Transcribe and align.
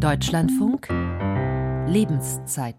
Deutschlandfunk 0.00 0.88
Lebenszeit. 1.86 2.74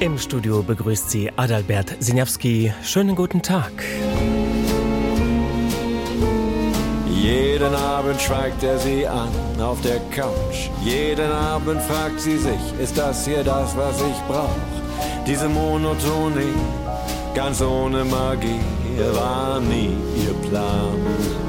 Im 0.00 0.18
Studio 0.18 0.60
begrüßt 0.64 1.08
sie 1.08 1.30
Adalbert 1.36 1.94
Sinjawski. 2.00 2.72
Schönen 2.82 3.14
guten 3.14 3.42
Tag. 3.42 3.70
Jeden 7.08 7.74
Abend 7.76 8.20
schweigt 8.20 8.64
er 8.64 8.76
sie 8.78 9.06
an 9.06 9.28
auf 9.60 9.80
der 9.82 10.00
Couch. 10.10 10.68
Jeden 10.82 11.30
Abend 11.30 11.80
fragt 11.82 12.20
sie 12.20 12.38
sich, 12.38 12.80
ist 12.82 12.98
das 12.98 13.24
hier 13.24 13.44
das, 13.44 13.76
was 13.76 13.96
ich 14.02 14.20
brauch? 14.26 14.50
Diese 15.24 15.48
Monotonie, 15.48 16.54
ganz 17.36 17.62
ohne 17.62 18.04
Magie, 18.04 18.58
war 19.14 19.60
nie 19.60 19.96
ihr 20.26 20.48
Plan. 20.48 21.43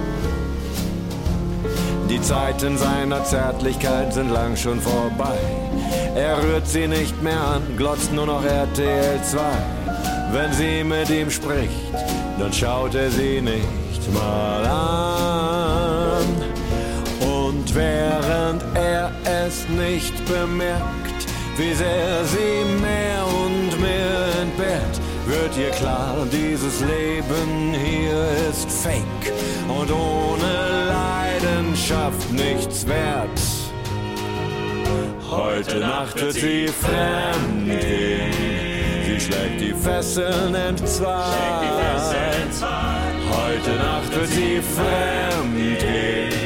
Die 2.09 2.21
Zeiten 2.21 2.77
seiner 2.77 3.23
Zärtlichkeit 3.23 4.13
sind 4.13 4.29
lang 4.29 4.55
schon 4.55 4.79
vorbei. 4.79 5.37
Er 6.15 6.41
rührt 6.41 6.67
sie 6.67 6.87
nicht 6.87 7.21
mehr 7.23 7.41
an, 7.41 7.63
glotzt 7.77 8.13
nur 8.13 8.27
noch 8.27 8.43
RTL 8.43 9.19
2. 9.23 9.39
Wenn 10.31 10.53
sie 10.53 10.83
mit 10.83 11.09
ihm 11.09 11.31
spricht, 11.31 11.93
dann 12.37 12.53
schaut 12.53 12.93
er 12.93 13.09
sie 13.09 13.41
nicht 13.41 14.13
mal 14.13 14.65
an. 14.65 16.25
Und 17.21 17.73
während 17.73 18.63
er 18.75 19.11
es 19.23 19.67
nicht 19.69 20.13
bemerkt, 20.25 21.25
wie 21.57 21.73
sehr 21.73 22.23
sie 22.25 22.65
mehr 22.81 23.25
und 23.25 23.81
mehr 23.81 24.41
entbehrt, 24.43 25.01
wird 25.25 25.57
ihr 25.57 25.71
klar, 25.71 26.15
dieses 26.31 26.81
Leben 26.81 27.73
hier 27.73 28.27
ist 28.51 28.69
fake 28.69 29.33
und 29.67 29.91
ohne 29.91 30.87
Leidenschaft 30.87 32.31
nichts 32.31 32.85
wert. 32.87 33.39
Heute 35.29 35.79
Nacht 35.79 36.21
wird 36.21 36.33
sie 36.33 36.67
fremd 36.67 37.81
gehen. 37.81 38.31
Sie 39.05 39.19
schlägt 39.19 39.61
die 39.61 39.73
Fesseln 39.73 40.55
entzwei. 40.55 41.23
Heute 43.31 43.75
Nacht 43.77 44.15
wird 44.15 44.29
sie 44.29 44.61
fremd 44.61 45.79
gehen. 45.79 46.45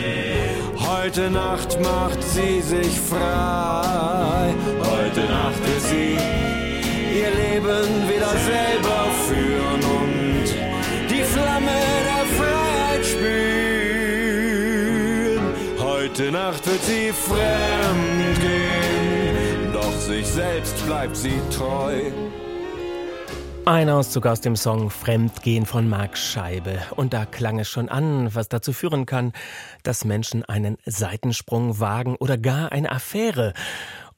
Heute 0.77 1.29
Nacht 1.29 1.79
macht 1.81 2.21
sie 2.23 2.61
sich 2.61 2.99
frei. 2.99 4.53
Heute 4.79 5.21
Nacht 5.21 5.59
wird 5.65 5.81
sie 5.81 6.17
ihr 7.19 7.31
Leben 7.31 8.07
wieder 8.07 8.29
selber 8.29 9.07
führen 9.27 10.08
Heute 16.09 16.31
Nacht 16.31 16.65
wird 16.65 16.83
sie 16.83 17.13
fremd 17.13 18.41
gehen, 18.41 19.71
doch 19.71 19.93
sich 19.93 20.25
selbst 20.25 20.83
bleibt 20.87 21.15
sie 21.15 21.39
treu. 21.55 22.01
Ein 23.65 23.89
Auszug 23.91 24.25
aus 24.25 24.41
dem 24.41 24.55
Song 24.55 24.89
Fremdgehen 24.89 25.67
von 25.67 25.87
Marc 25.87 26.17
Scheibe. 26.17 26.79
Und 26.95 27.13
da 27.13 27.25
klang 27.25 27.59
es 27.59 27.69
schon 27.69 27.89
an, 27.89 28.33
was 28.33 28.49
dazu 28.49 28.73
führen 28.73 29.05
kann, 29.05 29.33
dass 29.83 30.03
Menschen 30.03 30.43
einen 30.43 30.77
Seitensprung 30.83 31.79
wagen 31.79 32.15
oder 32.15 32.39
gar 32.39 32.71
eine 32.71 32.91
Affäre. 32.91 33.53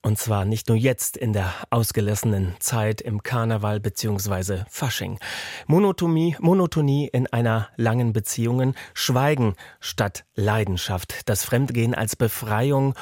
Und 0.04 0.18
zwar 0.18 0.46
nicht 0.46 0.68
nur 0.68 0.78
jetzt 0.78 1.16
in 1.16 1.32
der 1.32 1.54
ausgelassenen 1.70 2.56
Zeit 2.60 3.02
im 3.02 3.22
Karneval 3.22 3.80
beziehungsweise 3.80 4.66
Fasching. 4.68 5.20
Monotonie, 5.68 6.36
Monotonie 6.40 7.08
in 7.08 7.28
einer 7.28 7.70
langen 7.78 8.12
Beziehungen, 8.12 8.76
Schweigen 8.96 9.56
statt 9.80 10.26
Leidenschaft, 10.34 11.30
das 11.30 11.46
Fremdgehen 11.46 11.94
als 11.94 12.16
Befreiung, 12.16 12.96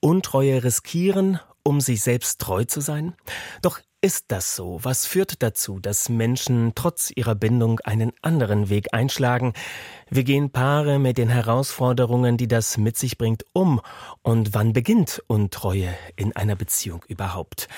Untreue 0.00 0.64
riskieren, 0.64 1.38
um 1.68 1.82
sich 1.82 2.00
selbst 2.00 2.40
treu 2.40 2.64
zu 2.64 2.80
sein? 2.80 3.14
Doch 3.60 3.78
ist 4.00 4.26
das 4.28 4.56
so? 4.56 4.78
Was 4.82 5.04
führt 5.04 5.42
dazu, 5.42 5.80
dass 5.80 6.08
Menschen 6.08 6.72
trotz 6.74 7.10
ihrer 7.14 7.34
Bindung 7.34 7.80
einen 7.80 8.12
anderen 8.22 8.70
Weg 8.70 8.94
einschlagen? 8.94 9.52
Wie 10.08 10.24
gehen 10.24 10.50
Paare 10.50 10.98
mit 10.98 11.18
den 11.18 11.28
Herausforderungen, 11.28 12.38
die 12.38 12.48
das 12.48 12.78
mit 12.78 12.96
sich 12.96 13.18
bringt, 13.18 13.44
um? 13.52 13.82
Und 14.22 14.54
wann 14.54 14.72
beginnt 14.72 15.22
Untreue 15.26 15.92
in 16.16 16.34
einer 16.34 16.56
Beziehung 16.56 17.04
überhaupt? 17.06 17.68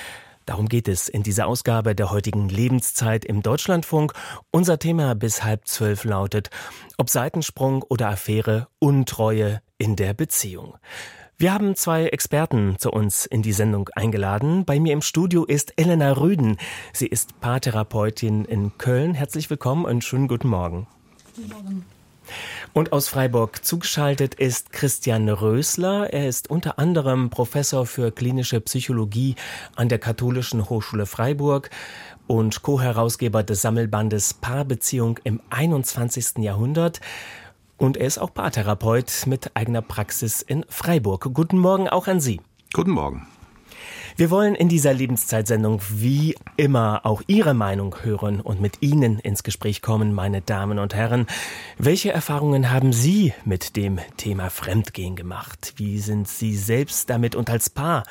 Darum 0.46 0.68
geht 0.68 0.86
es 0.86 1.08
in 1.08 1.22
dieser 1.24 1.46
Ausgabe 1.46 1.94
der 1.96 2.10
heutigen 2.10 2.48
Lebenszeit 2.48 3.24
im 3.24 3.42
Deutschlandfunk. 3.42 4.12
Unser 4.52 4.78
Thema 4.78 5.14
bis 5.14 5.42
halb 5.42 5.66
zwölf 5.66 6.04
lautet, 6.04 6.50
ob 6.96 7.10
Seitensprung 7.10 7.82
oder 7.82 8.08
Affäre, 8.08 8.68
Untreue 8.78 9.62
in 9.78 9.96
der 9.96 10.14
Beziehung. 10.14 10.76
Wir 11.40 11.54
haben 11.54 11.74
zwei 11.74 12.04
Experten 12.04 12.76
zu 12.78 12.90
uns 12.90 13.24
in 13.24 13.40
die 13.40 13.54
Sendung 13.54 13.88
eingeladen. 13.94 14.66
Bei 14.66 14.78
mir 14.78 14.92
im 14.92 15.00
Studio 15.00 15.46
ist 15.46 15.72
Elena 15.76 16.12
Rüden. 16.12 16.58
Sie 16.92 17.06
ist 17.06 17.40
Paartherapeutin 17.40 18.44
in 18.44 18.76
Köln. 18.76 19.14
Herzlich 19.14 19.48
willkommen 19.48 19.86
und 19.86 20.04
schönen 20.04 20.28
guten 20.28 20.48
Morgen. 20.48 20.86
Guten 21.34 21.48
Morgen. 21.48 21.86
Und 22.74 22.92
aus 22.92 23.08
Freiburg 23.08 23.64
zugeschaltet 23.64 24.34
ist 24.34 24.70
Christian 24.70 25.30
Rösler. 25.30 26.12
Er 26.12 26.28
ist 26.28 26.50
unter 26.50 26.78
anderem 26.78 27.30
Professor 27.30 27.86
für 27.86 28.12
klinische 28.12 28.60
Psychologie 28.60 29.34
an 29.76 29.88
der 29.88 29.98
Katholischen 29.98 30.68
Hochschule 30.68 31.06
Freiburg 31.06 31.70
und 32.26 32.60
Co-Herausgeber 32.60 33.42
des 33.42 33.62
Sammelbandes 33.62 34.34
Paarbeziehung 34.34 35.18
im 35.24 35.40
21. 35.48 36.36
Jahrhundert. 36.40 37.00
Und 37.80 37.96
er 37.96 38.06
ist 38.06 38.18
auch 38.18 38.34
Paartherapeut 38.34 39.24
mit 39.24 39.56
eigener 39.56 39.80
Praxis 39.80 40.42
in 40.42 40.66
Freiburg. 40.68 41.30
Guten 41.32 41.56
Morgen 41.56 41.88
auch 41.88 42.08
an 42.08 42.20
Sie. 42.20 42.42
Guten 42.74 42.90
Morgen. 42.90 43.26
Wir 44.16 44.30
wollen 44.30 44.54
in 44.54 44.68
dieser 44.68 44.92
Lebenszeitsendung 44.92 45.80
wie 45.88 46.36
immer 46.58 47.00
auch 47.04 47.22
Ihre 47.26 47.54
Meinung 47.54 47.96
hören 48.02 48.42
und 48.42 48.60
mit 48.60 48.82
Ihnen 48.82 49.18
ins 49.18 49.44
Gespräch 49.44 49.80
kommen, 49.80 50.12
meine 50.12 50.42
Damen 50.42 50.78
und 50.78 50.94
Herren. 50.94 51.26
Welche 51.78 52.12
Erfahrungen 52.12 52.70
haben 52.70 52.92
Sie 52.92 53.32
mit 53.46 53.76
dem 53.76 53.98
Thema 54.18 54.50
Fremdgehen 54.50 55.16
gemacht? 55.16 55.72
Wie 55.76 56.00
sind 56.00 56.28
Sie 56.28 56.54
selbst 56.56 57.08
damit 57.08 57.34
und 57.34 57.48
als 57.48 57.70
Paar 57.70 58.02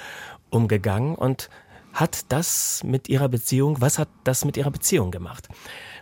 umgegangen? 0.49 1.13
Und 1.13 1.51
hat 1.93 2.25
das 2.29 2.83
mit 2.83 3.07
Ihrer 3.07 3.29
Beziehung, 3.29 3.81
was 3.81 3.99
hat 3.99 4.09
das 4.23 4.45
mit 4.45 4.57
Ihrer 4.57 4.71
Beziehung 4.71 5.11
gemacht? 5.11 5.47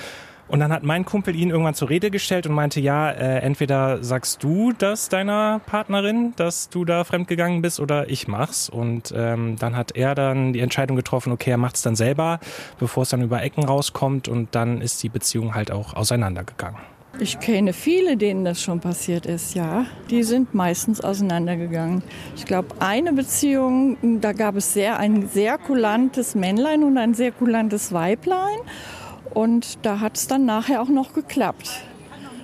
Und 0.50 0.60
dann 0.60 0.74
hat 0.74 0.84
mein 0.84 1.06
Kumpel 1.06 1.36
ihn 1.36 1.52
irgendwann 1.52 1.76
zur 1.76 1.90
Rede 1.90 2.10
gestellt 2.10 2.48
und 2.48 2.54
meinte, 2.54 2.80
ja, 2.80 3.12
äh, 3.12 3.40
entweder 3.40 4.04
sagst 4.04 4.44
du 4.44 4.74
das 4.78 5.08
deiner 5.08 5.62
Partnerin, 5.66 6.34
dass 6.36 6.70
du 6.70 6.86
da 6.86 7.04
fremdgegangen 7.04 7.62
bist, 7.62 7.80
oder 7.80 8.10
ich 8.10 8.28
mach's. 8.28 8.68
Und 8.68 9.14
ähm, 9.16 9.56
dann 9.60 9.76
hat 9.76 9.96
er 9.96 10.16
dann 10.16 10.54
die 10.54 10.60
Entscheidung 10.60 10.98
getroffen, 10.98 11.32
okay, 11.32 11.52
er 11.52 11.58
macht's 11.58 11.84
dann 11.84 11.96
selber, 11.96 12.40
bevor 12.80 13.04
es 13.04 13.10
dann 13.10 13.22
über 13.22 13.44
Ecken 13.44 13.64
rauskommt. 13.64 14.28
Und 14.28 14.56
dann 14.56 14.82
ist 14.82 15.02
die 15.04 15.10
Beziehung 15.10 15.54
halt 15.54 15.72
auch 15.72 15.94
auseinandergegangen. 15.94 16.80
Ich 17.20 17.40
kenne 17.40 17.74
viele, 17.74 18.18
denen 18.18 18.46
das 18.46 18.62
schon 18.62 18.80
passiert 18.80 19.26
ist, 19.26 19.54
ja. 19.54 19.86
Die 20.10 20.24
sind 20.24 20.54
meistens 20.54 21.02
auseinandergegangen. 21.02 22.02
Ich 22.36 22.46
glaube, 22.46 22.70
eine 22.80 23.14
Beziehung, 23.14 23.98
da 24.22 24.32
gab 24.32 24.56
es 24.56 24.74
sehr, 24.74 25.00
ein 25.00 25.28
sehr 25.28 25.58
kulantes 25.58 26.34
Männlein 26.34 26.84
und 26.84 26.98
ein 26.98 27.14
sehr 27.14 27.32
kulantes 27.32 27.92
Weiblein. 27.92 28.58
Und 29.34 29.86
da 29.86 30.00
hat 30.00 30.18
es 30.18 30.28
dann 30.28 30.46
nachher 30.46 30.82
auch 30.82 30.90
noch 30.90 31.14
geklappt. 31.14 31.70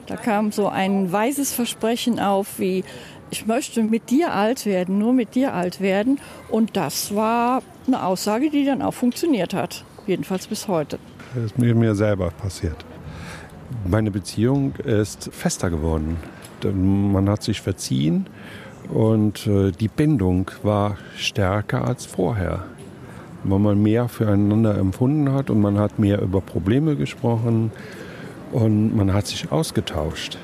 Da 0.07 0.15
kam 0.15 0.51
so 0.51 0.67
ein 0.67 1.11
weises 1.11 1.51
Versprechen 1.51 2.19
auf, 2.19 2.59
wie 2.59 2.83
ich 3.31 3.47
möchte 3.47 3.81
mit 3.83 4.11
dir 4.11 4.33
alt 4.33 4.65
werden, 4.65 4.99
nur 4.99 5.13
mit 5.13 5.35
dir 5.35 5.53
alt 5.53 5.81
werden. 5.81 6.19
Und 6.49 6.77
das 6.77 7.15
war 7.15 7.63
eine 7.87 8.03
Aussage, 8.03 8.49
die 8.49 8.65
dann 8.65 8.81
auch 8.81 8.93
funktioniert 8.93 9.53
hat. 9.53 9.83
Jedenfalls 10.05 10.47
bis 10.47 10.67
heute. 10.67 10.99
Das 11.33 11.45
ist 11.45 11.57
mir, 11.57 11.95
selber 11.95 12.29
passiert. 12.29 12.85
Meine 13.87 14.11
Beziehung 14.11 14.75
ist 14.75 15.29
fester 15.33 15.69
geworden. 15.69 16.17
Man 16.63 17.29
hat 17.29 17.43
sich 17.43 17.61
verziehen 17.61 18.27
und 18.89 19.45
äh, 19.47 19.71
die 19.71 19.87
Bindung 19.87 20.49
war 20.63 20.97
stärker 21.17 21.85
als 21.87 22.05
vorher. 22.05 22.65
Weil 23.47 23.59
man 23.59 23.81
mehr 23.81 24.07
füreinander 24.07 24.77
empfunden 24.77 25.31
hat 25.31 25.49
und 25.49 25.61
man 25.61 25.77
hat 25.77 25.99
mehr 25.99 26.21
über 26.21 26.41
Probleme 26.41 26.95
gesprochen 26.95 27.71
und 28.51 28.95
man 28.95 29.13
hat 29.13 29.27
sich 29.27 29.51
ausgetauscht. 29.51 30.37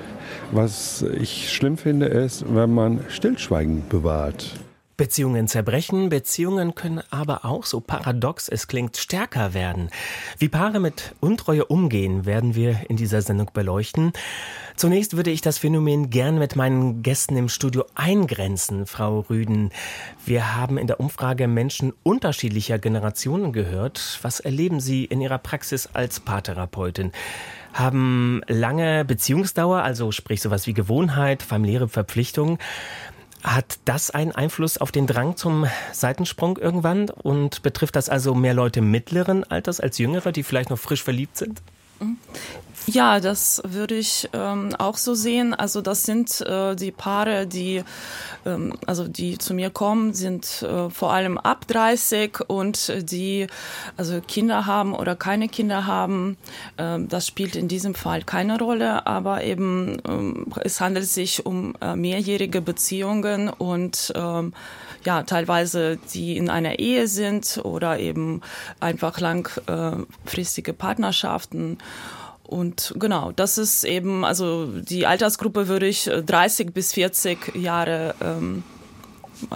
Was 0.51 1.03
ich 1.19 1.51
schlimm 1.51 1.77
finde, 1.77 2.05
ist, 2.07 2.45
wenn 2.53 2.73
man 2.73 2.99
Stillschweigen 3.09 3.83
bewahrt. 3.89 4.53
Beziehungen 5.01 5.47
zerbrechen, 5.47 6.09
Beziehungen 6.09 6.75
können 6.75 7.01
aber 7.09 7.43
auch, 7.43 7.65
so 7.65 7.79
paradox 7.79 8.47
es 8.47 8.67
klingt, 8.67 8.97
stärker 8.97 9.55
werden. 9.55 9.89
Wie 10.37 10.47
Paare 10.47 10.79
mit 10.79 11.15
Untreue 11.19 11.65
umgehen, 11.65 12.27
werden 12.27 12.53
wir 12.53 12.81
in 12.87 12.97
dieser 12.97 13.23
Sendung 13.23 13.49
beleuchten. 13.51 14.13
Zunächst 14.75 15.17
würde 15.17 15.31
ich 15.31 15.41
das 15.41 15.57
Phänomen 15.57 16.11
gern 16.11 16.37
mit 16.37 16.55
meinen 16.55 17.01
Gästen 17.01 17.35
im 17.35 17.49
Studio 17.49 17.85
eingrenzen, 17.95 18.85
Frau 18.85 19.21
Rüden. 19.21 19.71
Wir 20.23 20.55
haben 20.55 20.77
in 20.77 20.85
der 20.85 20.99
Umfrage 20.99 21.47
Menschen 21.47 21.93
unterschiedlicher 22.03 22.77
Generationen 22.77 23.53
gehört. 23.53 24.19
Was 24.21 24.39
erleben 24.39 24.79
Sie 24.79 25.05
in 25.05 25.19
Ihrer 25.19 25.39
Praxis 25.39 25.89
als 25.93 26.19
Paartherapeutin? 26.19 27.11
Haben 27.73 28.41
lange 28.47 29.05
Beziehungsdauer, 29.05 29.81
also 29.81 30.11
sprich 30.11 30.41
sowas 30.41 30.67
wie 30.67 30.73
Gewohnheit, 30.73 31.41
familiäre 31.41 31.87
Verpflichtungen, 31.87 32.57
hat 33.43 33.79
das 33.85 34.11
einen 34.11 34.31
Einfluss 34.31 34.77
auf 34.77 34.91
den 34.91 35.07
Drang 35.07 35.35
zum 35.35 35.65
Seitensprung 35.91 36.57
irgendwann? 36.57 37.09
Und 37.09 37.61
betrifft 37.63 37.95
das 37.95 38.09
also 38.09 38.35
mehr 38.35 38.53
Leute 38.53 38.81
mittleren 38.81 39.43
Alters 39.43 39.79
als 39.79 39.97
jüngere, 39.97 40.31
die 40.31 40.43
vielleicht 40.43 40.69
noch 40.69 40.79
frisch 40.79 41.03
verliebt 41.03 41.37
sind? 41.37 41.61
Ja, 42.87 43.19
das 43.19 43.61
würde 43.63 43.95
ich 43.95 44.27
ähm, 44.33 44.75
auch 44.77 44.97
so 44.97 45.13
sehen. 45.13 45.53
Also 45.53 45.81
das 45.81 46.03
sind 46.03 46.41
äh, 46.41 46.75
die 46.75 46.91
Paare, 46.91 47.45
die 47.45 47.83
ähm, 48.45 48.73
also 48.87 49.07
die 49.07 49.37
zu 49.37 49.53
mir 49.53 49.69
kommen, 49.69 50.13
sind 50.13 50.63
äh, 50.63 50.89
vor 50.89 51.13
allem 51.13 51.37
ab 51.37 51.67
30 51.67 52.39
und 52.47 52.91
die 53.11 53.45
also 53.97 54.19
Kinder 54.21 54.65
haben 54.65 54.95
oder 54.95 55.15
keine 55.15 55.47
Kinder 55.47 55.85
haben. 55.85 56.37
Ähm, 56.79 57.07
das 57.07 57.27
spielt 57.27 57.55
in 57.55 57.67
diesem 57.67 57.93
Fall 57.93 58.23
keine 58.23 58.57
Rolle, 58.57 59.05
aber 59.05 59.43
eben 59.43 60.01
ähm, 60.07 60.47
es 60.61 60.81
handelt 60.81 61.07
sich 61.07 61.45
um 61.45 61.75
äh, 61.81 61.95
mehrjährige 61.95 62.61
Beziehungen 62.61 63.49
und 63.49 64.11
ähm, 64.15 64.53
ja 65.05 65.21
teilweise 65.23 65.97
die 66.13 66.35
in 66.35 66.49
einer 66.49 66.79
Ehe 66.79 67.07
sind 67.07 67.59
oder 67.63 67.99
eben 67.99 68.41
einfach 68.79 69.19
langfristige 69.19 70.73
Partnerschaften. 70.73 71.77
Und 72.51 72.93
genau, 72.97 73.31
das 73.31 73.57
ist 73.57 73.85
eben, 73.85 74.25
also 74.25 74.67
die 74.67 75.07
Altersgruppe 75.07 75.69
würde 75.69 75.87
ich 75.87 76.09
30 76.25 76.67
äh, 76.67 76.71
bis 76.71 76.91
40 76.91 77.55
Jahre 77.55 78.13
ähm, 78.21 78.63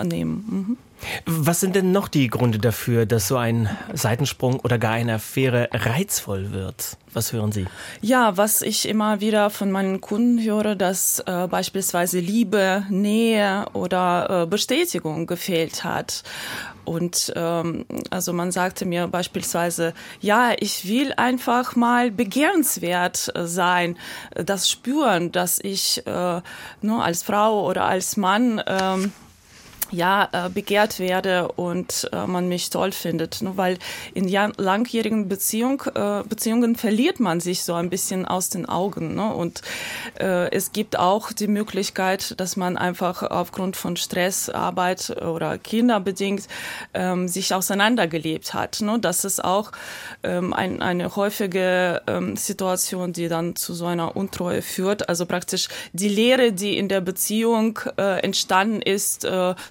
nehmen. 0.02 0.46
Mhm. 0.50 0.78
Was 1.26 1.60
sind 1.60 1.76
denn 1.76 1.92
noch 1.92 2.08
die 2.08 2.30
Gründe 2.30 2.58
dafür, 2.58 3.06
dass 3.06 3.28
so 3.28 3.36
ein 3.36 3.70
Seitensprung 3.94 4.60
oder 4.62 4.78
gar 4.78 4.94
eine 4.94 5.16
Affäre 5.16 5.70
reizvoll 5.74 6.52
wird? 6.52 6.98
Was 7.14 7.34
hören 7.34 7.52
Sie? 7.52 7.66
Ja, 8.02 8.38
was 8.38 8.62
ich 8.62 8.88
immer 8.88 9.20
wieder 9.20 9.50
von 9.50 9.72
meinen 9.72 10.00
Kunden 10.00 10.42
höre, 10.42 10.76
dass 10.76 11.20
äh, 11.20 11.48
beispielsweise 11.48 12.20
Liebe, 12.20 12.86
Nähe 12.90 13.66
oder 13.74 14.44
äh, 14.44 14.46
Bestätigung 14.48 15.28
gefehlt 15.28 15.84
hat. 15.84 16.24
Und 16.86 17.34
ähm, 17.36 17.86
also 18.10 18.32
man 18.34 18.52
sagte 18.52 18.86
mir 18.86 19.08
beispielsweise, 19.08 19.94
ja, 20.22 20.54
ich 20.58 20.88
will 20.88 21.14
einfach 21.18 21.76
mal 21.76 22.12
begehrenswert 22.12 23.32
äh, 23.36 23.46
sein, 23.46 23.98
das 24.34 24.70
spüren, 24.70 25.32
dass 25.32 25.60
ich 25.60 26.06
äh, 26.06 26.42
nur 26.82 27.04
als 27.04 27.24
Frau 27.24 27.68
oder 27.68 27.86
als 27.86 28.18
Mann 28.18 28.62
ähm, 28.66 29.12
ja, 29.92 30.30
äh, 30.32 30.50
begehrt 30.50 31.00
werde 31.00 31.50
und 31.50 32.10
äh, 32.12 32.26
man 32.28 32.48
mich 32.48 32.70
toll 32.70 32.92
findet. 32.92 33.42
Nur 33.42 33.58
weil 33.58 33.78
in 34.14 34.28
langjährigen 34.28 35.28
Beziehung, 35.28 35.84
äh, 35.94 36.24
Beziehungen 36.28 36.76
verliert 36.76 37.20
man 37.20 37.40
sich 37.40 37.64
so 37.64 37.74
ein 37.74 37.90
bisschen 37.90 38.26
aus 38.26 38.50
den 38.50 38.66
Augen. 38.68 39.16
Ne? 39.16 39.34
Und 39.34 39.62
äh, 40.20 40.52
es 40.52 40.72
gibt 40.72 40.98
auch 40.98 41.32
die 41.32 41.48
Möglichkeit, 41.48 42.40
dass 42.40 42.56
man 42.56 42.78
einfach 42.78 43.24
aufgrund 43.24 43.76
von 43.76 43.96
Stress, 43.98 44.50
Arbeit 44.50 45.22
oder 45.22 45.58
Kinder 45.58 46.00
bedingt 46.00 46.48
ähm, 46.94 47.28
sich 47.28 47.54
auseinandergelebt 47.54 48.54
hat. 48.54 48.82
Ne? 48.82 49.00
Das 49.00 49.26
ist 49.26 49.44
auch 49.44 49.72
ähm, 50.24 50.54
ein, 50.54 50.82
eine 50.82 51.16
häufige 51.16 52.02
ähm, 52.08 52.36
Situation, 52.38 53.14
die 53.14 53.28
dann 53.28 53.56
zu 53.56 53.74
so 53.74 53.86
einer 53.86 54.16
Untreue 54.16 54.62
führt. 54.62 55.10
Also 55.10 55.26
praktisch 55.26 55.68
die 55.94 56.10
Lehre, 56.10 56.52
die 56.52 56.78
in 56.78 56.90
der 56.90 57.02
Beziehung 57.02 57.80
äh, 57.98 58.22
entstanden 58.22 58.82
ist, 58.82 59.26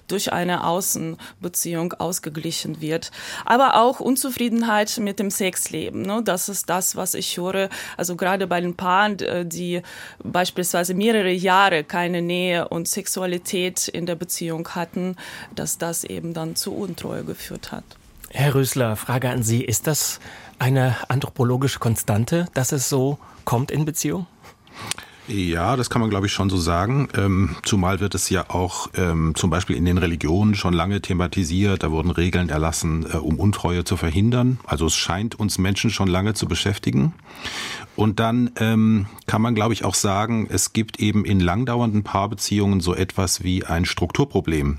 durch 0.07 0.31
eine 0.31 0.65
Außenbeziehung 0.65 1.93
ausgeglichen 1.93 2.81
wird. 2.81 3.11
Aber 3.45 3.81
auch 3.81 3.99
Unzufriedenheit 3.99 4.97
mit 4.97 5.19
dem 5.19 5.31
Sexleben. 5.31 6.01
Ne? 6.01 6.21
Das 6.23 6.49
ist 6.49 6.69
das, 6.69 6.95
was 6.95 7.13
ich 7.13 7.37
höre. 7.37 7.69
Also 7.97 8.15
gerade 8.15 8.47
bei 8.47 8.61
den 8.61 8.75
Paaren, 8.75 9.19
äh, 9.19 9.45
die 9.45 9.81
beispielsweise 10.23 10.93
mehrere 10.93 11.31
Jahre 11.31 11.83
keine 11.83 12.21
Nähe 12.21 12.67
und 12.67 12.87
Sexualität 12.87 13.87
in 13.87 14.05
der 14.05 14.15
Beziehung 14.15 14.67
hatten, 14.69 15.15
dass 15.55 15.77
das 15.77 16.03
eben 16.03 16.33
dann 16.33 16.55
zu 16.55 16.73
Untreue 16.73 17.23
geführt 17.23 17.71
hat. 17.71 17.83
Herr 18.29 18.53
Rösler, 18.53 18.95
Frage 18.95 19.29
an 19.29 19.43
Sie. 19.43 19.63
Ist 19.63 19.87
das 19.87 20.19
eine 20.59 20.95
anthropologische 21.07 21.79
Konstante, 21.79 22.47
dass 22.53 22.71
es 22.71 22.89
so 22.89 23.17
kommt 23.45 23.71
in 23.71 23.85
Beziehung? 23.85 24.27
Ja, 25.27 25.75
das 25.75 25.89
kann 25.89 26.01
man, 26.01 26.11
glaube 26.11 26.27
ich, 26.27 26.33
schon 26.33 26.51
so 26.51 26.57
sagen. 26.57 27.07
Ähm, 27.17 27.55
zumal 27.63 27.99
wird 27.99 28.13
es 28.13 28.29
ja 28.29 28.45
auch 28.49 28.89
ähm, 28.95 29.33
zum 29.35 29.49
Beispiel 29.49 29.75
in 29.75 29.85
den 29.85 29.97
Religionen 29.97 30.53
schon 30.53 30.73
lange 30.73 31.01
thematisiert. 31.01 31.81
Da 31.81 31.89
wurden 31.89 32.11
Regeln 32.11 32.49
erlassen, 32.49 33.07
äh, 33.11 33.17
um 33.17 33.39
Untreue 33.39 33.83
zu 33.83 33.97
verhindern. 33.97 34.59
Also 34.65 34.85
es 34.85 34.95
scheint 34.95 35.33
uns 35.39 35.57
Menschen 35.57 35.89
schon 35.89 36.07
lange 36.07 36.35
zu 36.35 36.47
beschäftigen. 36.47 37.13
Und 37.95 38.19
dann 38.19 38.51
ähm, 38.59 39.07
kann 39.25 39.41
man, 39.41 39.55
glaube 39.55 39.73
ich, 39.73 39.83
auch 39.83 39.95
sagen, 39.95 40.47
es 40.49 40.73
gibt 40.73 40.99
eben 40.99 41.25
in 41.25 41.39
langdauernden 41.39 42.03
Paarbeziehungen 42.03 42.79
so 42.79 42.93
etwas 42.93 43.43
wie 43.43 43.65
ein 43.65 43.85
Strukturproblem 43.85 44.77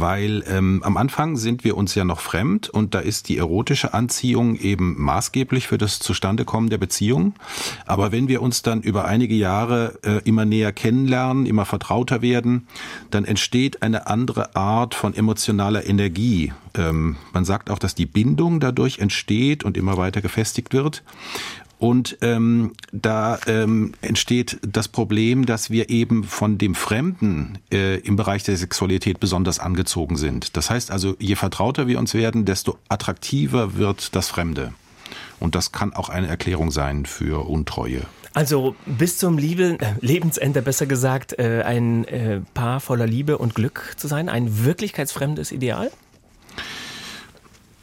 weil 0.00 0.42
ähm, 0.48 0.82
am 0.82 0.96
Anfang 0.96 1.36
sind 1.36 1.62
wir 1.62 1.76
uns 1.76 1.94
ja 1.94 2.04
noch 2.04 2.20
fremd 2.20 2.68
und 2.68 2.94
da 2.94 2.98
ist 2.98 3.28
die 3.28 3.38
erotische 3.38 3.94
Anziehung 3.94 4.56
eben 4.56 5.00
maßgeblich 5.00 5.68
für 5.68 5.78
das 5.78 6.00
Zustandekommen 6.00 6.68
der 6.68 6.78
Beziehung. 6.78 7.34
Aber 7.86 8.10
wenn 8.10 8.26
wir 8.26 8.42
uns 8.42 8.62
dann 8.62 8.82
über 8.82 9.04
einige 9.04 9.34
Jahre 9.34 9.98
äh, 10.02 10.20
immer 10.24 10.44
näher 10.44 10.72
kennenlernen, 10.72 11.46
immer 11.46 11.64
vertrauter 11.64 12.22
werden, 12.22 12.66
dann 13.10 13.24
entsteht 13.24 13.82
eine 13.82 14.08
andere 14.08 14.56
Art 14.56 14.94
von 14.96 15.14
emotionaler 15.14 15.86
Energie. 15.86 16.52
Ähm, 16.76 17.16
man 17.32 17.44
sagt 17.44 17.70
auch, 17.70 17.78
dass 17.78 17.94
die 17.94 18.06
Bindung 18.06 18.58
dadurch 18.58 18.98
entsteht 18.98 19.64
und 19.64 19.76
immer 19.76 19.96
weiter 19.96 20.20
gefestigt 20.20 20.72
wird. 20.72 21.04
Und 21.84 22.16
ähm, 22.22 22.72
da 22.92 23.38
ähm, 23.46 23.92
entsteht 24.00 24.56
das 24.66 24.88
Problem, 24.88 25.44
dass 25.44 25.68
wir 25.68 25.90
eben 25.90 26.24
von 26.24 26.56
dem 26.56 26.74
Fremden 26.74 27.58
äh, 27.70 27.98
im 27.98 28.16
Bereich 28.16 28.42
der 28.42 28.56
Sexualität 28.56 29.20
besonders 29.20 29.58
angezogen 29.58 30.16
sind. 30.16 30.56
Das 30.56 30.70
heißt 30.70 30.90
also, 30.90 31.14
je 31.18 31.34
vertrauter 31.34 31.86
wir 31.86 31.98
uns 31.98 32.14
werden, 32.14 32.46
desto 32.46 32.78
attraktiver 32.88 33.76
wird 33.76 34.16
das 34.16 34.28
Fremde. 34.28 34.72
Und 35.40 35.54
das 35.54 35.72
kann 35.72 35.92
auch 35.92 36.08
eine 36.08 36.26
Erklärung 36.26 36.70
sein 36.70 37.04
für 37.04 37.46
Untreue. 37.50 38.00
Also 38.32 38.74
bis 38.86 39.18
zum 39.18 39.36
Liebe, 39.36 39.76
äh, 39.78 39.92
Lebensende 40.00 40.62
besser 40.62 40.86
gesagt, 40.86 41.38
äh, 41.38 41.64
ein 41.66 42.06
äh, 42.06 42.40
Paar 42.54 42.80
voller 42.80 43.06
Liebe 43.06 43.36
und 43.36 43.54
Glück 43.54 43.92
zu 43.98 44.08
sein, 44.08 44.30
ein 44.30 44.64
wirklichkeitsfremdes 44.64 45.52
Ideal? 45.52 45.90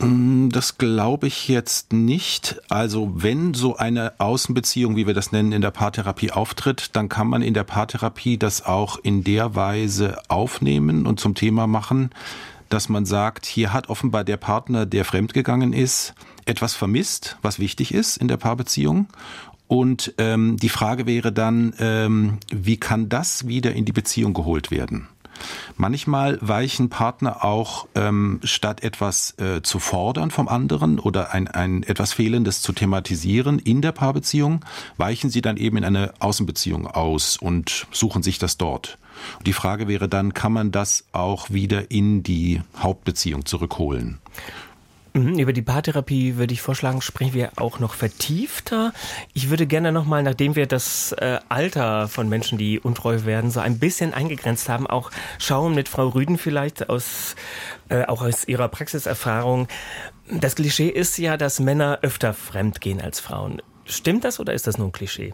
Mm, 0.02 0.50
das 0.50 0.78
glaube 0.78 1.28
ich 1.28 1.48
jetzt 1.48 1.94
nicht. 1.94 2.60
Also 2.70 3.12
wenn 3.16 3.54
so 3.54 3.78
eine 3.78 4.14
Außenbeziehung, 4.20 4.96
wie 4.96 5.08
wir 5.08 5.14
das 5.14 5.32
nennen, 5.32 5.52
in 5.52 5.62
der 5.62 5.72
Paartherapie 5.72 6.32
auftritt, 6.32 6.96
dann 6.96 7.08
kann 7.08 7.28
man 7.28 7.42
in 7.42 7.54
der 7.54 7.64
Paartherapie 7.64 8.38
das 8.38 8.66
auch 8.66 8.98
in 9.04 9.24
der 9.24 9.56
Weise 9.56 10.22
aufnehmen 10.28 11.06
und 11.06 11.20
zum 11.20 11.36
Thema 11.36 11.68
machen, 11.68 12.10
dass 12.70 12.90
man 12.90 13.06
sagt, 13.06 13.46
hier 13.46 13.74
hat 13.74 13.90
offenbar 13.90 14.24
der 14.24 14.38
Partner, 14.38 14.86
der 14.86 15.06
fremdgegangen 15.06 15.74
ist, 15.74 16.14
etwas 16.46 16.74
vermisst, 16.74 17.38
was 17.42 17.60
wichtig 17.60 17.94
ist 17.94 18.18
in 18.18 18.28
der 18.28 18.38
Paarbeziehung 18.38 19.08
Und 19.68 20.14
ähm, 20.18 20.58
die 20.58 20.70
Frage 20.70 21.06
wäre 21.06 21.32
dann, 21.32 21.74
ähm, 21.80 22.40
wie 22.50 22.78
kann 22.78 23.08
das 23.08 23.48
wieder 23.48 23.74
in 23.74 23.86
die 23.86 23.92
Beziehung 23.92 24.34
geholt 24.34 24.72
werden? 24.72 25.08
Manchmal 25.78 26.38
weichen 26.42 26.90
Partner 26.90 27.44
auch, 27.44 27.88
ähm, 27.96 28.40
statt 28.44 28.84
etwas 28.84 29.38
äh, 29.40 29.62
zu 29.62 29.80
fordern 29.80 30.32
vom 30.32 30.48
anderen 30.48 31.00
oder 31.00 31.34
ein, 31.34 31.48
ein 31.48 31.84
etwas 31.84 32.14
Fehlendes 32.14 32.62
zu 32.62 32.74
thematisieren 32.74 33.60
in 33.60 33.82
der 33.82 33.92
Paarbeziehung, 33.92 34.64
weichen 34.98 35.30
sie 35.30 35.42
dann 35.42 35.58
eben 35.58 35.78
in 35.78 35.86
eine 35.86 36.14
Außenbeziehung 36.20 36.88
aus 36.88 37.38
und 37.38 37.88
suchen 37.92 38.24
sich 38.24 38.40
das 38.40 38.58
dort. 38.58 38.98
Und 39.38 39.48
die 39.48 39.54
Frage 39.54 39.88
wäre 39.88 40.10
dann, 40.10 40.34
kann 40.34 40.54
man 40.54 40.72
das 40.72 41.06
auch 41.12 41.50
wieder 41.50 41.92
in 41.92 42.24
die 42.24 42.62
Hauptbeziehung 42.78 43.46
zurückholen? 43.46 44.20
Mhm, 45.14 45.40
über 45.40 45.52
die 45.52 45.62
Paartherapie 45.62 46.38
würde 46.38 46.54
ich 46.54 46.62
vorschlagen, 46.62 47.02
sprechen 47.02 47.34
wir 47.34 47.52
auch 47.58 47.80
noch 47.80 47.96
vertiefter. 47.96 48.94
Ich 49.34 49.50
würde 49.50 49.68
gerne 49.68 49.92
nochmal, 49.92 50.24
nachdem 50.24 50.56
wir 50.56 50.68
das 50.68 51.12
äh, 51.14 51.40
Alter 51.50 52.08
von 52.08 52.30
Menschen, 52.30 52.58
die 52.58 52.80
untreu 52.80 53.26
werden, 53.26 53.52
so 53.52 53.60
ein 53.60 53.78
bisschen 53.78 54.14
eingegrenzt 54.14 54.70
haben, 54.70 54.88
auch 54.88 55.12
schauen 55.38 55.76
mit 55.76 55.90
Frau 55.90 56.08
Rüden 56.08 56.38
vielleicht 56.38 56.90
aus, 56.90 57.36
äh, 57.90 58.06
auch 58.06 58.22
aus 58.22 58.48
ihrer 58.48 58.70
Praxiserfahrung. 58.70 59.68
Das 60.30 60.56
Klischee 60.56 60.88
ist 60.88 61.18
ja, 61.18 61.36
dass 61.36 61.60
Männer 61.60 62.00
öfter 62.04 62.34
fremdgehen 62.34 63.02
als 63.02 63.20
Frauen. 63.20 63.62
Stimmt 63.84 64.24
das 64.24 64.40
oder 64.40 64.54
ist 64.54 64.66
das 64.68 64.78
nur 64.78 64.88
ein 64.88 64.94
Klischee? 64.94 65.34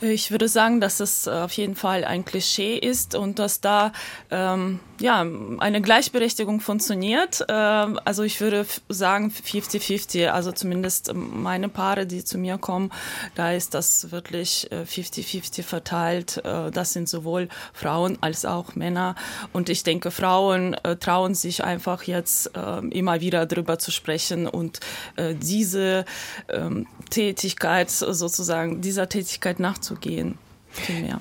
Ich 0.00 0.30
würde 0.30 0.48
sagen, 0.48 0.80
dass 0.80 1.00
es 1.00 1.28
auf 1.28 1.52
jeden 1.52 1.76
Fall 1.76 2.04
ein 2.04 2.24
Klischee 2.24 2.76
ist 2.76 3.14
und 3.14 3.38
dass 3.38 3.60
da 3.60 3.92
ähm, 4.30 4.80
ja, 5.00 5.24
eine 5.58 5.80
Gleichberechtigung 5.80 6.60
funktioniert. 6.60 7.44
Ähm, 7.48 7.98
also 8.04 8.22
ich 8.22 8.40
würde 8.40 8.66
sagen 8.88 9.30
50-50, 9.30 10.28
also 10.28 10.52
zumindest 10.52 11.12
meine 11.14 11.68
Paare, 11.68 12.06
die 12.06 12.24
zu 12.24 12.38
mir 12.38 12.58
kommen, 12.58 12.92
da 13.34 13.52
ist 13.52 13.74
das 13.74 14.10
wirklich 14.10 14.68
50-50 14.70 15.58
äh, 15.58 15.62
verteilt. 15.62 16.42
Äh, 16.44 16.70
das 16.70 16.92
sind 16.92 17.08
sowohl 17.08 17.48
Frauen 17.72 18.18
als 18.20 18.44
auch 18.44 18.74
Männer. 18.74 19.14
Und 19.52 19.68
ich 19.68 19.82
denke, 19.82 20.10
Frauen 20.10 20.74
äh, 20.74 20.96
trauen 20.96 21.34
sich 21.34 21.64
einfach 21.64 22.04
jetzt 22.04 22.50
ähm, 22.54 22.90
immer 22.90 23.20
wieder 23.20 23.46
darüber 23.46 23.78
zu 23.78 23.90
sprechen 23.90 24.46
und 24.46 24.80
diese 25.16 26.04
ähm, 26.48 26.86
Tätigkeit 27.10 27.90
sozusagen, 27.90 28.80
dieser 28.80 29.08
Tätigkeit 29.08 29.60
nachzugehen. 29.90 30.38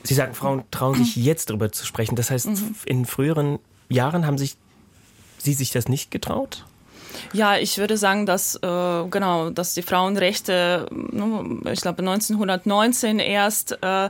Sie 0.03 0.13
sagen, 0.13 0.33
Frauen 0.33 0.63
trauen 0.71 0.95
sich 0.95 1.15
jetzt 1.15 1.49
darüber 1.49 1.71
zu 1.71 1.85
sprechen. 1.85 2.15
Das 2.15 2.31
heißt, 2.31 2.47
mhm. 2.47 2.75
in 2.85 3.05
früheren 3.05 3.59
Jahren 3.89 4.25
haben 4.25 4.37
sich 4.37 4.57
Sie 5.37 5.53
sich 5.53 5.71
das 5.71 5.89
nicht 5.89 6.09
getraut? 6.09 6.65
Ja, 7.33 7.57
ich 7.57 7.77
würde 7.77 7.97
sagen, 7.97 8.25
dass 8.25 8.55
äh, 8.55 8.59
genau, 9.09 9.49
dass 9.49 9.73
die 9.73 9.81
Frauenrechte, 9.81 10.87
äh, 10.91 11.71
ich 11.71 11.81
glaube 11.81 11.99
1919 11.99 13.19
erst 13.19 13.77
äh, 13.81 14.09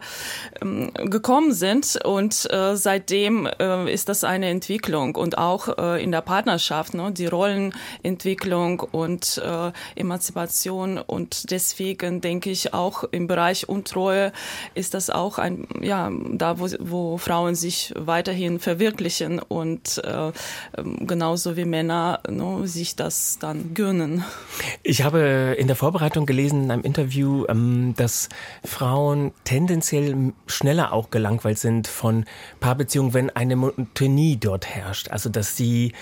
ähm, 0.62 0.92
gekommen 0.94 1.54
sind 1.54 2.00
und 2.04 2.52
äh, 2.52 2.76
seitdem 2.76 3.48
äh, 3.60 3.92
ist 3.92 4.10
das 4.10 4.24
eine 4.24 4.50
Entwicklung 4.50 5.16
und 5.16 5.38
auch 5.38 5.78
äh, 5.78 6.04
in 6.04 6.12
der 6.12 6.22
Partnerschaft, 6.22 6.94
ne, 6.94 7.12
die 7.12 7.28
Rollenentwicklung 7.28 8.80
und 8.80 9.42
äh, 9.44 9.72
Emanzipation 9.96 10.98
und 10.98 11.52
deswegen 11.52 12.22
denke 12.22 12.50
ich 12.50 12.74
auch 12.74 13.04
im 13.12 13.28
Bereich 13.28 13.70
Untreue 13.70 14.32
ist 14.76 14.94
das 14.94 15.10
auch 15.10 15.38
ein 15.38 15.68
ja 15.82 16.12
da 16.32 16.60
wo, 16.60 16.68
wo 16.80 17.18
Frauen 17.18 17.56
sich 17.56 17.94
weiterhin 17.98 18.60
verwirklichen 18.60 19.40
und 19.40 20.02
äh, 20.04 20.32
ähm, 20.78 21.08
genauso 21.08 21.56
wie 21.58 21.66
Männer 21.66 22.20
ne, 22.30 22.68
sich 22.68 22.93
das 22.96 23.38
dann 23.40 23.74
gönnen. 23.74 24.24
Ich 24.84 25.04
habe 25.04 25.56
in 25.58 25.68
der 25.68 25.76
Vorbereitung 25.76 26.26
gelesen 26.26 26.64
in 26.66 26.72
einem 26.72 26.84
Interview, 26.84 27.46
ähm, 27.48 27.94
dass 27.98 28.30
Frauen 28.64 29.32
tendenziell 29.44 30.34
schneller 30.48 30.94
auch 30.94 31.10
gelangweilt 31.10 31.60
sind 31.60 31.88
von 31.88 32.26
Paarbeziehungen, 32.60 33.14
wenn 33.14 33.30
eine 33.30 33.56
Monotonie 33.56 34.38
dort 34.38 34.68
herrscht. 34.68 35.10
Also 35.10 35.30
dass 35.30 35.58
sie 35.58 35.94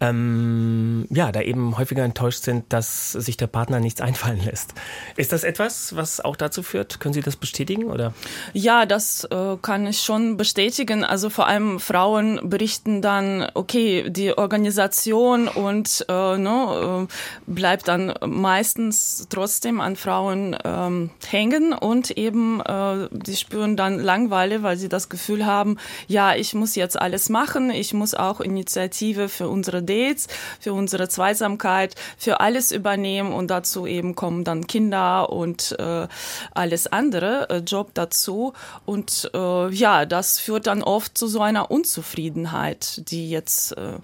ähm, 0.00 1.06
ja 1.10 1.32
da 1.32 1.40
eben 1.40 1.78
häufiger 1.78 2.04
enttäuscht 2.04 2.42
sind, 2.42 2.72
dass 2.72 3.12
sich 3.12 3.36
der 3.36 3.46
Partner 3.46 3.80
nichts 3.80 4.00
einfallen 4.00 4.40
lässt. 4.44 4.74
Ist 5.16 5.32
das 5.32 5.44
etwas, 5.44 5.96
was 5.96 6.20
auch 6.20 6.36
dazu 6.36 6.62
führt? 6.62 7.00
Können 7.00 7.14
Sie 7.14 7.20
das 7.20 7.36
bestätigen 7.36 7.84
oder? 7.84 8.12
Ja, 8.52 8.86
das 8.86 9.24
äh, 9.24 9.56
kann 9.60 9.86
ich 9.86 10.00
schon 10.00 10.36
bestätigen. 10.36 11.04
Also 11.04 11.30
vor 11.30 11.46
allem 11.46 11.80
Frauen 11.80 12.48
berichten 12.48 13.02
dann, 13.02 13.48
okay, 13.54 14.10
die 14.10 14.36
Organisation 14.36 15.48
und 15.48 16.04
äh, 16.08 16.38
ne, 16.42 17.06
äh, 17.08 17.52
bleibt 17.52 17.88
dann 17.88 18.14
meistens 18.26 19.26
trotzdem 19.30 19.80
an 19.80 19.96
Frauen 19.96 20.56
ähm, 20.64 21.10
hängen 21.26 21.72
und 21.72 22.10
eben 22.12 22.60
äh, 22.60 23.08
die 23.12 23.36
spüren 23.36 23.76
dann 23.76 23.98
Langweile, 23.98 24.62
weil 24.62 24.76
sie 24.76 24.88
das 24.88 25.08
Gefühl 25.08 25.46
haben, 25.46 25.76
ja, 26.06 26.34
ich 26.34 26.54
muss 26.54 26.74
jetzt 26.74 27.00
alles 27.00 27.28
machen, 27.28 27.70
ich 27.70 27.94
muss 27.94 28.14
auch 28.14 28.40
Initiative 28.40 29.28
für 29.28 29.48
unsere 29.48 29.82
Dates, 29.82 30.28
für 30.58 30.72
unsere 30.72 31.08
Zweisamkeit, 31.08 31.94
für 32.16 32.40
alles 32.40 32.72
übernehmen 32.72 33.32
und 33.32 33.50
dazu 33.50 33.86
eben 33.86 34.14
kommen 34.14 34.44
dann 34.44 34.66
Kinder 34.66 35.30
und 35.30 35.76
äh, 35.78 36.06
alles 36.52 36.86
andere, 36.86 37.48
äh, 37.50 37.58
Job 37.58 37.90
dazu. 37.94 38.52
Und 38.84 39.30
äh, 39.34 39.72
ja, 39.72 40.06
das 40.06 40.38
führt 40.38 40.66
dann 40.66 40.82
oft 40.82 41.16
zu 41.16 41.26
so 41.26 41.40
einer 41.40 41.70
Unzufriedenheit, 41.70 43.10
die 43.10 43.30
jetzt 43.30 43.76
äh, 43.76 43.98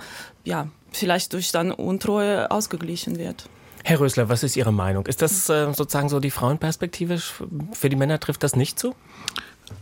ja 0.44 0.68
vielleicht 0.96 1.32
durch 1.32 1.52
dann 1.52 1.70
Untreue 1.70 2.50
ausgeglichen 2.50 3.18
wird. 3.18 3.48
Herr 3.84 4.00
Rösler, 4.00 4.28
was 4.28 4.42
ist 4.42 4.56
Ihre 4.56 4.72
Meinung? 4.72 5.06
Ist 5.06 5.22
das 5.22 5.48
äh, 5.48 5.72
sozusagen 5.72 6.08
so 6.08 6.18
die 6.18 6.32
Frauenperspektive? 6.32 7.18
Für 7.72 7.88
die 7.88 7.94
Männer 7.94 8.18
trifft 8.18 8.42
das 8.42 8.56
nicht 8.56 8.80
zu? 8.80 8.96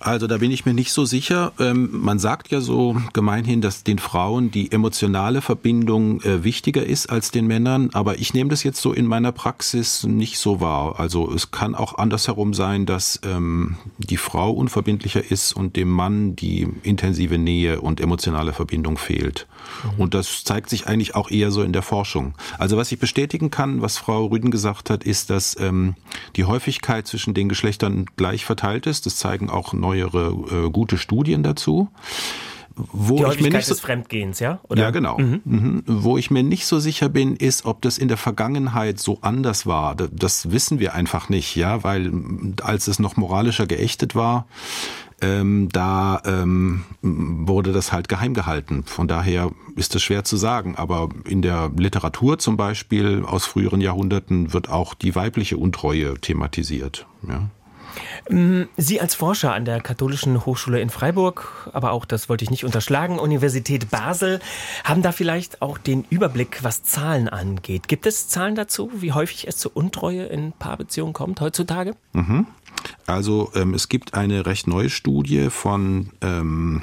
Also 0.01 0.27
da 0.27 0.39
bin 0.39 0.51
ich 0.51 0.67
mir 0.67 0.75
nicht 0.75 0.93
so 0.93 1.05
sicher. 1.05 1.53
Ähm, 1.59 1.89
man 1.93 2.19
sagt 2.19 2.51
ja 2.51 2.61
so 2.61 2.97
gemeinhin, 3.13 3.61
dass 3.61 3.85
den 3.85 3.99
Frauen 3.99 4.51
die 4.51 4.73
emotionale 4.73 5.41
Verbindung 5.41 6.21
äh, 6.23 6.45
wichtiger 6.45 6.85
ist 6.85 7.11
als 7.11 7.31
den 7.31 7.47
Männern, 7.47 7.91
aber 7.93 8.19
ich 8.19 8.35
nehme 8.35 8.51
das 8.51 8.63
jetzt 8.63 8.81
so 8.81 8.93
in 8.93 9.07
meiner 9.07 9.33
Praxis 9.33 10.05
nicht 10.05 10.39
so 10.39 10.61
wahr. 10.61 10.99
Also 10.99 11.33
es 11.33 11.51
kann 11.51 11.75
auch 11.75 11.99
andersherum 11.99 12.55
sein, 12.55 12.87
dass 12.87 13.21
ähm, 13.25 13.77
die 13.99 14.17
Frau 14.17 14.51
unverbindlicher 14.51 15.31
ist 15.31 15.53
und 15.55 15.77
dem 15.77 15.91
Mann 15.91 16.37
die 16.37 16.69
intensive 16.83 17.39
Nähe 17.39 17.81
und 17.81 18.01
emotionale 18.01 18.53
Verbindung 18.53 18.99
fehlt. 18.99 19.47
Mhm. 19.85 20.01
Und 20.01 20.15
das 20.15 20.45
zeigt 20.45 20.71
sich 20.71 20.87
eigentlich 20.87 21.15
auch 21.15 21.31
eher 21.31 21.51
so 21.51 21.63
in 21.63 21.73
der 21.73 21.83
Forschung. 21.83 22.35
Also 22.59 22.77
was 22.77 22.93
ich 22.93 22.99
bestätigen 22.99 23.51
kann, 23.51 23.83
was 23.83 23.99
Frau 23.99 24.27
Rüden 24.27 24.51
gesagt 24.51 24.91
hat, 24.91 25.05
ist, 25.05 25.31
dass 25.31 25.59
ähm, 25.61 25.95
die 26.37 26.45
Häufigkeit 26.45 27.07
zwischen 27.07 27.35
den 27.35 27.49
Geschlechtern 27.49 28.07
gleich 28.17 28.45
verteilt 28.45 28.87
ist. 28.87 29.07
Das 29.07 29.17
zeigen 29.17 29.51
auch 29.51 29.74
neuere 29.81 30.67
äh, 30.67 30.71
gute 30.71 30.99
Studien 30.99 31.43
dazu. 31.43 31.89
Wo 32.77 33.17
die 33.17 33.25
Häufigkeit 33.25 33.35
ich 33.35 33.43
mir 33.53 33.57
nicht 33.59 33.67
so, 33.67 33.75
des 33.75 33.81
Fremdgehens, 33.81 34.41
ja? 34.41 34.59
Oder? 34.69 34.83
Ja, 34.83 34.91
genau. 34.91 35.19
Mhm. 35.19 35.41
Mhm. 35.45 35.83
Wo 35.87 36.19
ich 36.19 36.33
mir 36.33 36.43
nicht 36.43 36.67
so 36.67 36.81
sicher 36.81 37.09
bin, 37.09 37.37
ist, 37.37 37.67
ob 37.67 37.83
das 37.83 37.99
in 37.99 38.09
der 38.09 38.17
Vergangenheit 38.17 38.99
so 38.99 39.19
anders 39.21 39.65
war. 39.65 39.95
Das 39.95 40.51
wissen 40.51 40.81
wir 40.81 40.95
einfach 40.95 41.29
nicht, 41.29 41.55
ja, 41.55 41.85
weil 41.85 42.11
als 42.63 42.89
es 42.89 42.99
noch 42.99 43.17
moralischer 43.17 43.67
geächtet 43.67 44.17
war, 44.17 44.47
ähm, 45.21 45.69
da 45.71 46.21
ähm, 46.25 46.85
wurde 47.01 47.73
das 47.73 47.93
halt 47.93 48.09
geheim 48.09 48.35
gehalten. 48.35 48.83
Von 48.85 49.07
daher 49.07 49.53
ist 49.77 49.95
es 49.95 50.03
schwer 50.03 50.25
zu 50.25 50.37
sagen. 50.37 50.75
Aber 50.77 51.11
in 51.29 51.43
der 51.43 51.71
Literatur 51.77 52.39
zum 52.39 52.57
Beispiel 52.57 53.25
aus 53.25 53.47
früheren 53.47 53.81
Jahrhunderten 53.81 54.53
wird 54.53 54.69
auch 54.69 54.95
die 54.95 55.15
weibliche 55.15 55.57
Untreue 55.59 56.15
thematisiert. 56.21 57.07
Ja. 57.29 57.49
Sie 58.77 59.01
als 59.01 59.15
Forscher 59.15 59.53
an 59.53 59.65
der 59.65 59.81
Katholischen 59.81 60.47
Hochschule 60.47 60.81
in 60.81 60.91
Freiburg, 60.91 61.71
aber 61.73 61.93
auch, 61.93 62.05
das 62.05 62.29
wollte 62.29 62.45
ich 62.45 62.51
nicht 62.51 62.65
unterschlagen, 62.65 63.19
Universität 63.19 63.91
Basel, 63.91 64.41
haben 64.85 65.03
da 65.03 65.13
vielleicht 65.13 65.63
auch 65.63 65.79
den 65.79 66.05
Überblick, 66.11 66.63
was 66.63 66.83
Zahlen 66.83 67.29
angeht. 67.29 67.89
Gibt 67.89 68.07
es 68.07 68.29
Zahlen 68.29 68.55
dazu, 68.55 68.91
wie 68.95 69.13
häufig 69.13 69.47
es 69.47 69.59
zu 69.59 69.71
Untreue 69.71 70.25
in 70.25 70.53
Paarbeziehungen 70.53 71.13
kommt 71.13 71.41
heutzutage? 71.41 71.95
Mhm. 72.13 72.47
Also 73.07 73.51
ähm, 73.55 73.75
es 73.75 73.89
gibt 73.89 74.15
eine 74.15 74.47
recht 74.47 74.67
neue 74.67 74.91
Studie 74.91 75.51
von 75.51 76.11
ähm, 76.21 76.83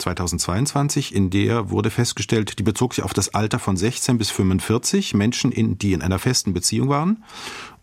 2022, 0.00 1.14
in 1.14 1.30
der 1.30 1.70
wurde 1.70 1.90
festgestellt, 1.90 2.58
die 2.58 2.62
bezog 2.62 2.94
sich 2.94 3.04
auf 3.04 3.12
das 3.12 3.34
Alter 3.34 3.58
von 3.58 3.76
16 3.76 4.18
bis 4.18 4.30
45 4.30 5.14
Menschen, 5.14 5.52
in, 5.52 5.78
die 5.78 5.92
in 5.92 6.02
einer 6.02 6.18
festen 6.18 6.52
Beziehung 6.52 6.88
waren. 6.88 7.22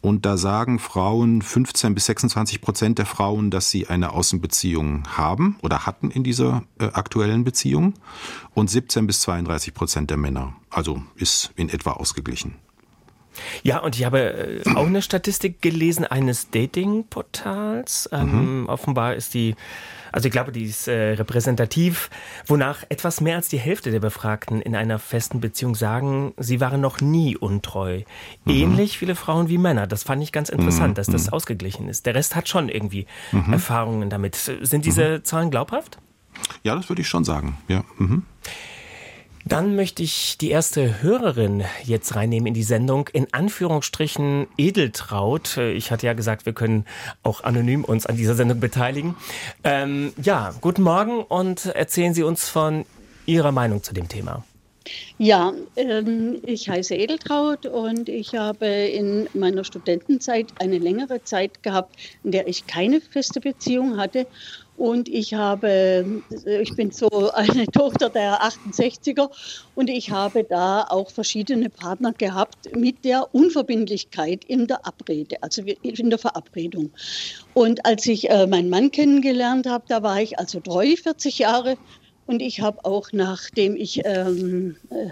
Und 0.01 0.25
da 0.25 0.37
sagen 0.37 0.79
Frauen, 0.79 1.41
15 1.41 1.93
bis 1.93 2.05
26 2.05 2.61
Prozent 2.61 2.99
der 2.99 3.05
Frauen, 3.05 3.49
dass 3.51 3.71
sie 3.71 3.87
eine 3.87 4.11
Außenbeziehung 4.11 5.03
haben 5.17 5.57
oder 5.61 5.85
hatten 5.85 6.11
in 6.11 6.23
dieser 6.23 6.63
äh, 6.79 6.85
aktuellen 6.85 7.43
Beziehung. 7.43 7.93
Und 8.53 8.69
17 8.69 9.07
bis 9.07 9.21
32 9.21 9.73
Prozent 9.73 10.09
der 10.09 10.17
Männer. 10.17 10.53
Also 10.69 11.01
ist 11.15 11.51
in 11.55 11.69
etwa 11.69 11.91
ausgeglichen. 11.91 12.55
Ja, 13.63 13.79
und 13.79 13.95
ich 13.95 14.05
habe 14.05 14.61
äh, 14.65 14.75
auch 14.75 14.85
eine 14.85 15.01
Statistik 15.01 15.61
gelesen 15.61 16.05
eines 16.05 16.49
Dating-Portals. 16.49 18.09
Ähm, 18.11 18.61
mhm. 18.61 18.69
Offenbar 18.69 19.15
ist 19.15 19.33
die 19.33 19.55
also 20.11 20.27
ich 20.27 20.31
glaube, 20.31 20.51
die 20.51 20.63
ist 20.63 20.87
äh, 20.87 21.13
repräsentativ, 21.13 22.09
wonach 22.45 22.83
etwas 22.89 23.21
mehr 23.21 23.35
als 23.35 23.49
die 23.49 23.59
Hälfte 23.59 23.91
der 23.91 23.99
Befragten 23.99 24.61
in 24.61 24.75
einer 24.75 24.99
festen 24.99 25.39
Beziehung 25.39 25.75
sagen, 25.75 26.33
sie 26.37 26.59
waren 26.59 26.81
noch 26.81 27.01
nie 27.01 27.37
untreu. 27.37 28.01
Mhm. 28.45 28.51
Ähnlich 28.51 28.97
viele 28.97 29.15
Frauen 29.15 29.49
wie 29.49 29.57
Männer. 29.57 29.87
Das 29.87 30.03
fand 30.03 30.23
ich 30.23 30.31
ganz 30.31 30.49
interessant, 30.49 30.89
mhm. 30.89 30.95
dass 30.95 31.07
das 31.07 31.27
mhm. 31.27 31.33
ausgeglichen 31.33 31.89
ist. 31.89 32.05
Der 32.05 32.15
Rest 32.15 32.35
hat 32.35 32.47
schon 32.49 32.69
irgendwie 32.69 33.05
mhm. 33.31 33.53
Erfahrungen 33.53 34.09
damit. 34.09 34.35
Sind 34.35 34.85
diese 34.85 35.19
mhm. 35.19 35.23
Zahlen 35.23 35.51
glaubhaft? 35.51 35.97
Ja, 36.63 36.75
das 36.75 36.89
würde 36.89 37.01
ich 37.01 37.07
schon 37.07 37.23
sagen. 37.23 37.57
Ja. 37.67 37.83
Dann 39.47 39.77
möchte 39.77 40.03
ich 40.03 40.37
die 40.37 40.49
erste 40.49 41.01
Hörerin 41.01 41.63
jetzt 41.83 42.15
reinnehmen 42.15 42.47
in 42.47 42.53
die 42.53 42.63
Sendung. 42.63 43.07
In 43.13 43.27
Anführungsstrichen 43.31 44.47
Edeltraut. 44.57 45.55
Ich 45.57 45.89
hatte 45.89 46.05
ja 46.05 46.13
gesagt, 46.13 46.45
wir 46.45 46.53
können 46.53 46.85
auch 47.23 47.43
anonym 47.43 47.85
uns 47.85 48.05
an 48.05 48.17
dieser 48.17 48.35
Sendung 48.35 48.59
beteiligen. 48.59 49.15
Ähm, 49.63 50.11
ja, 50.21 50.53
guten 50.59 50.81
Morgen 50.81 51.21
und 51.21 51.65
erzählen 51.67 52.13
Sie 52.13 52.23
uns 52.23 52.49
von 52.49 52.85
Ihrer 53.25 53.53
Meinung 53.53 53.83
zu 53.83 53.93
dem 53.93 54.09
Thema. 54.09 54.43
Ja, 55.17 55.53
ähm, 55.75 56.39
ich 56.43 56.69
heiße 56.69 56.95
Edeltraut 56.95 57.65
und 57.65 58.09
ich 58.09 58.35
habe 58.35 58.65
in 58.65 59.29
meiner 59.33 59.63
Studentenzeit 59.63 60.47
eine 60.59 60.77
längere 60.77 61.23
Zeit 61.23 61.63
gehabt, 61.63 61.95
in 62.23 62.31
der 62.31 62.47
ich 62.47 62.67
keine 62.67 62.99
feste 63.01 63.39
Beziehung 63.39 63.97
hatte 63.97 64.27
und 64.77 65.09
ich 65.09 65.33
habe, 65.33 66.21
ich 66.45 66.75
bin 66.75 66.91
so 66.91 67.09
eine 67.33 67.65
Tochter 67.67 68.09
der 68.09 68.41
68er 68.41 69.29
und 69.75 69.89
ich 69.89 70.11
habe 70.11 70.43
da 70.43 70.83
auch 70.83 71.09
verschiedene 71.11 71.69
Partner 71.69 72.13
gehabt 72.13 72.75
mit 72.75 73.03
der 73.03 73.33
Unverbindlichkeit 73.33 74.45
in 74.45 74.67
der 74.67 74.85
Abrede, 74.85 75.41
also 75.41 75.63
in 75.63 76.09
der 76.09 76.19
Verabredung. 76.19 76.91
Und 77.53 77.85
als 77.85 78.05
ich 78.05 78.29
äh, 78.29 78.47
meinen 78.47 78.69
Mann 78.69 78.91
kennengelernt 78.91 79.67
habe, 79.67 79.85
da 79.87 80.03
war 80.03 80.21
ich 80.21 80.39
also 80.39 80.59
treu 80.59 80.95
40 80.95 81.39
Jahre 81.39 81.77
und 82.27 82.41
ich 82.41 82.61
habe 82.61 82.85
auch, 82.85 83.09
nachdem 83.13 83.75
ich 83.75 84.01
ähm, 84.05 84.75
äh, 84.89 85.09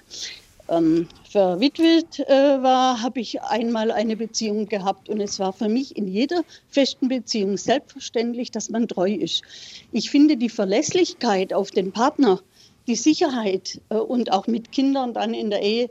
ähm, 0.69 1.07
verwitwet 1.29 2.19
äh, 2.19 2.61
war, 2.61 3.01
habe 3.01 3.19
ich 3.19 3.41
einmal 3.41 3.91
eine 3.91 4.15
Beziehung 4.15 4.67
gehabt 4.67 5.09
und 5.09 5.21
es 5.21 5.39
war 5.39 5.53
für 5.53 5.69
mich 5.69 5.95
in 5.97 6.07
jeder 6.07 6.43
festen 6.69 7.07
Beziehung 7.07 7.57
selbstverständlich, 7.57 8.51
dass 8.51 8.69
man 8.69 8.87
treu 8.87 9.11
ist. 9.11 9.43
Ich 9.91 10.09
finde 10.09 10.37
die 10.37 10.49
Verlässlichkeit 10.49 11.53
auf 11.53 11.71
den 11.71 11.91
Partner, 11.91 12.39
die 12.87 12.95
Sicherheit 12.95 13.81
äh, 13.89 13.95
und 13.95 14.31
auch 14.31 14.47
mit 14.47 14.71
Kindern 14.71 15.13
dann 15.13 15.33
in 15.33 15.49
der 15.49 15.61
Ehe, 15.61 15.89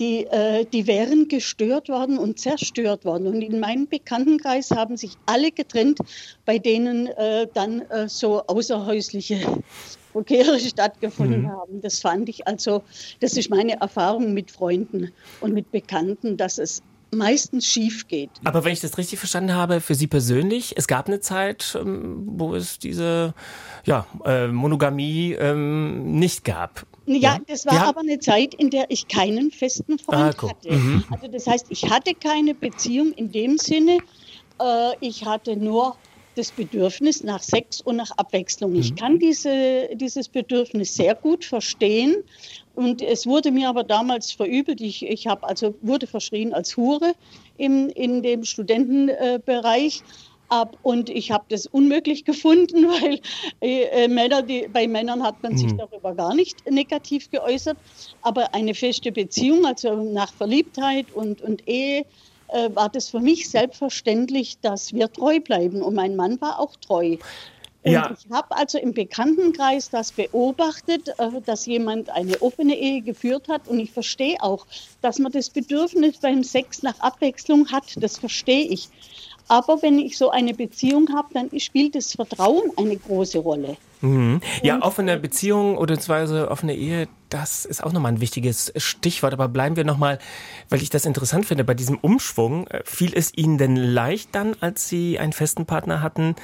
die, 0.00 0.24
äh, 0.26 0.64
die 0.64 0.86
wären 0.86 1.28
gestört 1.28 1.88
worden 1.88 2.18
und 2.18 2.40
zerstört 2.40 3.04
worden. 3.04 3.26
Und 3.26 3.42
in 3.42 3.60
meinem 3.60 3.86
Bekanntenkreis 3.86 4.70
haben 4.70 4.96
sich 4.96 5.12
alle 5.26 5.52
getrennt, 5.52 5.98
bei 6.46 6.58
denen 6.58 7.06
äh, 7.08 7.46
dann 7.52 7.82
äh, 7.82 8.08
so 8.08 8.42
außerhäusliche 8.46 9.62
Verkehre 10.12 10.58
stattgefunden 10.58 11.42
mhm. 11.42 11.50
haben. 11.50 11.80
Das 11.80 12.00
fand 12.00 12.28
ich 12.28 12.46
also, 12.46 12.82
das 13.20 13.36
ist 13.36 13.50
meine 13.50 13.80
Erfahrung 13.80 14.34
mit 14.34 14.50
Freunden 14.50 15.12
und 15.40 15.54
mit 15.54 15.70
Bekannten, 15.70 16.36
dass 16.36 16.58
es 16.58 16.82
meistens 17.12 17.66
schief 17.66 18.06
geht. 18.08 18.30
Aber 18.44 18.64
wenn 18.64 18.72
ich 18.72 18.80
das 18.80 18.96
richtig 18.98 19.18
verstanden 19.18 19.54
habe, 19.54 19.80
für 19.80 19.94
Sie 19.94 20.06
persönlich, 20.06 20.74
es 20.76 20.86
gab 20.86 21.08
eine 21.08 21.20
Zeit, 21.20 21.76
ähm, 21.80 22.22
wo 22.26 22.54
es 22.54 22.78
diese 22.78 23.34
ja, 23.84 24.06
äh, 24.24 24.48
Monogamie 24.48 25.32
ähm, 25.32 26.18
nicht 26.18 26.44
gab. 26.44 26.86
Ja, 27.06 27.38
das 27.48 27.66
war 27.66 27.74
ja. 27.74 27.88
aber 27.88 28.00
eine 28.00 28.20
Zeit, 28.20 28.54
in 28.54 28.70
der 28.70 28.90
ich 28.90 29.08
keinen 29.08 29.50
festen 29.50 29.98
Freund 29.98 30.36
ah, 30.44 30.48
hatte. 30.50 30.72
Mhm. 30.72 31.04
Also 31.10 31.26
das 31.28 31.46
heißt, 31.46 31.66
ich 31.70 31.90
hatte 31.90 32.14
keine 32.14 32.54
Beziehung 32.54 33.12
in 33.12 33.32
dem 33.32 33.58
Sinne, 33.58 33.98
äh, 34.60 34.92
ich 35.00 35.24
hatte 35.24 35.56
nur 35.56 35.96
das 36.40 36.50
Bedürfnis 36.52 37.22
nach 37.22 37.42
Sex 37.42 37.82
und 37.82 37.96
nach 37.96 38.10
Abwechslung. 38.16 38.74
Ich 38.74 38.92
mhm. 38.92 38.96
kann 38.96 39.18
diese, 39.18 39.90
dieses 39.94 40.28
Bedürfnis 40.28 40.94
sehr 40.94 41.14
gut 41.14 41.44
verstehen. 41.44 42.16
Und 42.74 43.02
es 43.02 43.26
wurde 43.26 43.50
mir 43.50 43.68
aber 43.68 43.84
damals 43.84 44.32
verübelt. 44.32 44.80
Ich, 44.80 45.04
ich 45.04 45.26
habe 45.26 45.46
also 45.46 45.74
wurde 45.82 46.06
verschrien 46.06 46.54
als 46.54 46.78
Hure 46.78 47.12
im, 47.58 47.90
in 47.90 48.22
dem 48.22 48.44
Studentenbereich. 48.44 50.02
Ab, 50.48 50.76
und 50.82 51.10
ich 51.10 51.30
habe 51.30 51.44
das 51.48 51.66
unmöglich 51.66 52.24
gefunden, 52.30 52.88
weil 52.88 53.20
äh, 53.60 54.08
Männer, 54.08 54.42
die, 54.42 54.66
bei 54.66 54.88
Männern 54.88 55.22
hat 55.22 55.40
man 55.44 55.56
sich 55.56 55.72
mhm. 55.72 55.78
darüber 55.78 56.14
gar 56.14 56.34
nicht 56.34 56.68
negativ 56.68 57.30
geäußert. 57.30 57.76
Aber 58.22 58.52
eine 58.54 58.74
feste 58.74 59.12
Beziehung, 59.12 59.66
also 59.66 59.94
nach 59.94 60.32
Verliebtheit 60.32 61.06
und, 61.14 61.42
und 61.42 61.68
Ehe, 61.68 62.04
äh, 62.52 62.74
war 62.74 62.88
das 62.88 63.08
für 63.08 63.20
mich 63.20 63.50
selbstverständlich, 63.50 64.58
dass 64.60 64.92
wir 64.92 65.12
treu 65.12 65.40
bleiben. 65.40 65.82
Und 65.82 65.94
mein 65.94 66.16
Mann 66.16 66.40
war 66.40 66.58
auch 66.58 66.76
treu. 66.76 67.16
Und 67.82 67.92
ja. 67.92 68.12
ich 68.12 68.30
habe 68.30 68.54
also 68.54 68.78
im 68.78 68.92
Bekanntenkreis 68.92 69.88
das 69.88 70.12
beobachtet, 70.12 71.08
äh, 71.18 71.40
dass 71.44 71.66
jemand 71.66 72.10
eine 72.10 72.40
offene 72.42 72.76
Ehe 72.76 73.00
geführt 73.00 73.48
hat. 73.48 73.68
Und 73.68 73.80
ich 73.80 73.90
verstehe 73.90 74.36
auch, 74.40 74.66
dass 75.00 75.18
man 75.18 75.32
das 75.32 75.48
Bedürfnis 75.50 76.18
beim 76.18 76.42
Sex 76.44 76.82
nach 76.82 76.98
Abwechslung 77.00 77.70
hat. 77.72 77.84
Das 77.96 78.18
verstehe 78.18 78.66
ich. 78.66 78.88
Aber 79.48 79.82
wenn 79.82 79.98
ich 79.98 80.16
so 80.16 80.30
eine 80.30 80.54
Beziehung 80.54 81.08
habe, 81.12 81.28
dann 81.34 81.58
spielt 81.58 81.94
das 81.94 82.12
Vertrauen 82.12 82.70
eine 82.76 82.96
große 82.96 83.38
Rolle. 83.38 83.76
Mhm. 84.00 84.40
Ja, 84.62 84.82
offene 84.82 85.18
Beziehung 85.18 85.76
oder 85.76 85.94
beziehungsweise 85.94 86.50
offene 86.50 86.74
Ehe, 86.74 87.08
das 87.28 87.64
ist 87.64 87.84
auch 87.84 87.92
nochmal 87.92 88.12
ein 88.12 88.20
wichtiges 88.20 88.72
Stichwort. 88.76 89.32
Aber 89.32 89.48
bleiben 89.48 89.76
wir 89.76 89.84
nochmal, 89.84 90.18
weil 90.68 90.82
ich 90.82 90.90
das 90.90 91.06
interessant 91.06 91.46
finde, 91.46 91.64
bei 91.64 91.74
diesem 91.74 91.98
Umschwung. 91.98 92.66
Äh, 92.68 92.82
fiel 92.84 93.12
es 93.14 93.32
Ihnen 93.36 93.58
denn 93.58 93.76
leicht 93.76 94.34
dann, 94.34 94.56
als 94.60 94.88
Sie 94.88 95.18
einen 95.18 95.32
festen 95.32 95.66
Partner 95.66 96.02
hatten, 96.02 96.36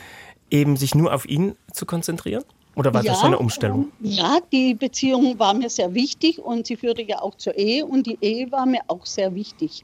eben 0.51 0.77
sich 0.77 0.95
nur 0.95 1.15
auf 1.15 1.27
ihn 1.27 1.57
zu 1.73 1.87
konzentrieren? 1.87 2.45
Oder 2.77 2.93
war 2.93 3.03
ja, 3.03 3.13
das 3.13 3.25
eine 3.25 3.39
Umstellung? 3.39 3.91
Ja, 4.01 4.39
die 4.53 4.75
Beziehung 4.75 5.39
war 5.39 5.55
mir 5.55 5.71
sehr 5.71 5.95
wichtig 5.95 6.39
und 6.39 6.67
sie 6.67 6.77
führte 6.77 7.03
ja 7.03 7.23
auch 7.23 7.35
zur 7.37 7.57
Ehe 7.57 7.87
und 7.87 8.07
die 8.07 8.19
Ehe 8.21 8.53
war 8.53 8.67
mir 8.67 8.83
auch 8.89 9.07
sehr 9.07 9.35
wichtig. 9.35 9.83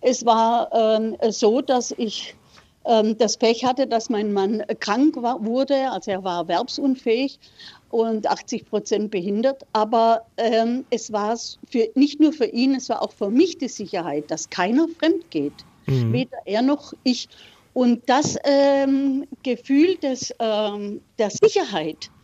Es 0.00 0.24
war 0.24 0.72
ähm, 0.72 1.16
so, 1.30 1.60
dass 1.60 1.92
ich 1.92 2.34
ähm, 2.34 2.41
das 2.84 3.36
Pech 3.36 3.64
hatte, 3.64 3.86
dass 3.86 4.10
mein 4.10 4.32
Mann 4.32 4.62
krank 4.80 5.14
war, 5.16 5.44
wurde, 5.44 5.90
also 5.90 6.10
er 6.10 6.24
war 6.24 6.40
erwerbsunfähig 6.42 7.38
und 7.90 8.26
80 8.26 8.68
Prozent 8.68 9.10
behindert. 9.10 9.64
Aber 9.72 10.26
ähm, 10.36 10.84
es 10.90 11.12
war 11.12 11.36
für, 11.36 11.88
nicht 11.94 12.20
nur 12.20 12.32
für 12.32 12.46
ihn, 12.46 12.74
es 12.74 12.88
war 12.88 13.02
auch 13.02 13.12
für 13.12 13.30
mich 13.30 13.58
die 13.58 13.68
Sicherheit, 13.68 14.30
dass 14.30 14.50
keiner 14.50 14.88
fremd 14.98 15.30
geht. 15.30 15.52
Mhm. 15.86 16.12
Weder 16.12 16.38
er 16.44 16.62
noch 16.62 16.92
ich. 17.04 17.28
Und 17.74 18.02
das 18.06 18.36
ähm, 18.44 19.26
Gefühl 19.42 19.96
des, 19.96 20.34
ähm, 20.38 21.00
der 21.18 21.30
Sicherheit, 21.30 22.06
äh, 22.06 22.21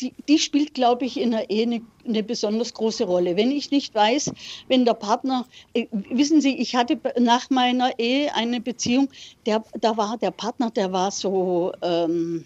die, 0.00 0.12
die, 0.28 0.38
spielt, 0.38 0.74
glaube 0.74 1.06
ich, 1.06 1.18
in 1.18 1.30
der 1.30 1.48
Ehe 1.48 1.62
eine, 1.62 1.80
eine, 2.06 2.22
besonders 2.22 2.74
große 2.74 3.04
Rolle. 3.04 3.36
Wenn 3.36 3.50
ich 3.50 3.70
nicht 3.70 3.94
weiß, 3.94 4.30
wenn 4.68 4.84
der 4.84 4.94
Partner, 4.94 5.46
äh, 5.74 5.86
wissen 5.90 6.40
Sie, 6.40 6.56
ich 6.58 6.76
hatte 6.76 6.98
nach 7.18 7.48
meiner 7.50 7.98
Ehe 7.98 8.34
eine 8.34 8.60
Beziehung, 8.60 9.08
der, 9.46 9.64
da 9.80 9.96
war 9.96 10.18
der 10.18 10.32
Partner, 10.32 10.70
der 10.70 10.92
war 10.92 11.10
so, 11.10 11.72
ähm, 11.82 12.44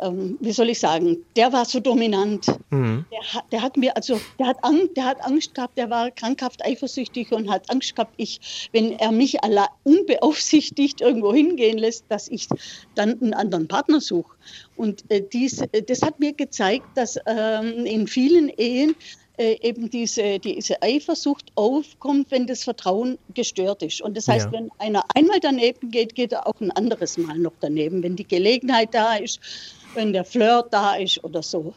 ähm, 0.00 0.38
wie 0.40 0.52
soll 0.52 0.70
ich 0.70 0.80
sagen, 0.80 1.24
der 1.36 1.52
war 1.52 1.64
so 1.64 1.80
dominant. 1.80 2.46
Mhm. 2.70 3.04
Der, 3.10 3.42
der, 3.52 3.62
hat 3.62 3.76
mir, 3.76 3.96
also, 3.96 4.20
der 4.38 4.46
hat, 4.46 4.62
Angst, 4.62 4.96
der 4.96 5.04
hat 5.04 5.24
Angst 5.24 5.54
gehabt, 5.54 5.76
der 5.76 5.90
war 5.90 6.10
krankhaft 6.10 6.64
eifersüchtig 6.64 7.32
und 7.32 7.50
hat 7.50 7.70
Angst 7.70 7.96
gehabt, 7.96 8.14
ich, 8.16 8.68
wenn 8.72 8.92
er 8.92 9.12
mich 9.12 9.38
unbeaufsichtigt 9.84 11.00
irgendwo 11.00 11.32
hingehen 11.32 11.78
lässt, 11.78 12.04
dass 12.08 12.28
ich 12.28 12.48
dann 12.94 13.20
einen 13.20 13.34
anderen 13.34 13.68
Partner 13.68 14.00
suche. 14.00 14.36
Und 14.76 15.04
äh, 15.10 15.22
dies, 15.22 15.60
äh, 15.60 15.82
das 15.82 16.02
hat 16.02 16.20
mir 16.20 16.32
gezeigt, 16.32 16.86
dass 16.94 17.18
ähm, 17.26 17.84
in 17.84 18.06
vielen 18.06 18.48
Ehen 18.48 18.94
äh, 19.38 19.56
eben 19.62 19.88
diese, 19.88 20.40
diese 20.40 20.82
Eifersucht 20.82 21.52
aufkommt, 21.54 22.30
wenn 22.30 22.46
das 22.48 22.64
Vertrauen 22.64 23.18
gestört 23.34 23.84
ist. 23.84 24.00
Und 24.00 24.16
das 24.16 24.26
heißt, 24.26 24.46
ja. 24.46 24.52
wenn 24.52 24.70
einer 24.78 25.04
einmal 25.14 25.38
daneben 25.38 25.92
geht, 25.92 26.16
geht 26.16 26.32
er 26.32 26.46
auch 26.46 26.60
ein 26.60 26.72
anderes 26.72 27.16
Mal 27.18 27.38
noch 27.38 27.52
daneben, 27.60 28.02
wenn 28.02 28.16
die 28.16 28.26
Gelegenheit 28.26 28.94
da 28.94 29.14
ist 29.14 29.38
wenn 29.94 30.12
der 30.12 30.24
Flirt 30.24 30.72
da 30.72 30.94
ist 30.94 31.22
oder 31.24 31.42
so. 31.42 31.74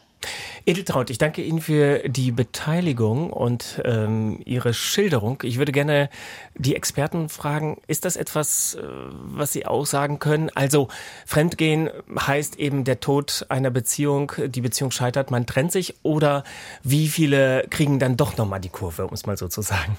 Edeltraut, 0.64 1.10
ich 1.10 1.18
danke 1.18 1.42
Ihnen 1.42 1.60
für 1.60 2.08
die 2.08 2.30
Beteiligung 2.30 3.32
und 3.32 3.82
ähm, 3.84 4.40
Ihre 4.44 4.74
Schilderung. 4.74 5.42
Ich 5.42 5.58
würde 5.58 5.72
gerne 5.72 6.08
die 6.54 6.76
Experten 6.76 7.28
fragen, 7.28 7.80
ist 7.88 8.04
das 8.04 8.14
etwas, 8.14 8.74
äh, 8.74 8.82
was 8.84 9.52
Sie 9.52 9.66
auch 9.66 9.86
sagen 9.86 10.20
können? 10.20 10.50
Also 10.54 10.86
Fremdgehen 11.26 11.90
heißt 12.16 12.60
eben 12.60 12.84
der 12.84 13.00
Tod 13.00 13.46
einer 13.48 13.70
Beziehung, 13.70 14.32
die 14.46 14.60
Beziehung 14.60 14.92
scheitert, 14.92 15.32
man 15.32 15.46
trennt 15.46 15.72
sich 15.72 15.96
oder 16.04 16.44
wie 16.84 17.08
viele 17.08 17.66
kriegen 17.68 17.98
dann 17.98 18.16
doch 18.16 18.36
nochmal 18.36 18.60
die 18.60 18.68
Kurve, 18.68 19.06
um 19.06 19.14
es 19.14 19.26
mal 19.26 19.36
so 19.36 19.48
zu 19.48 19.62
sagen? 19.62 19.98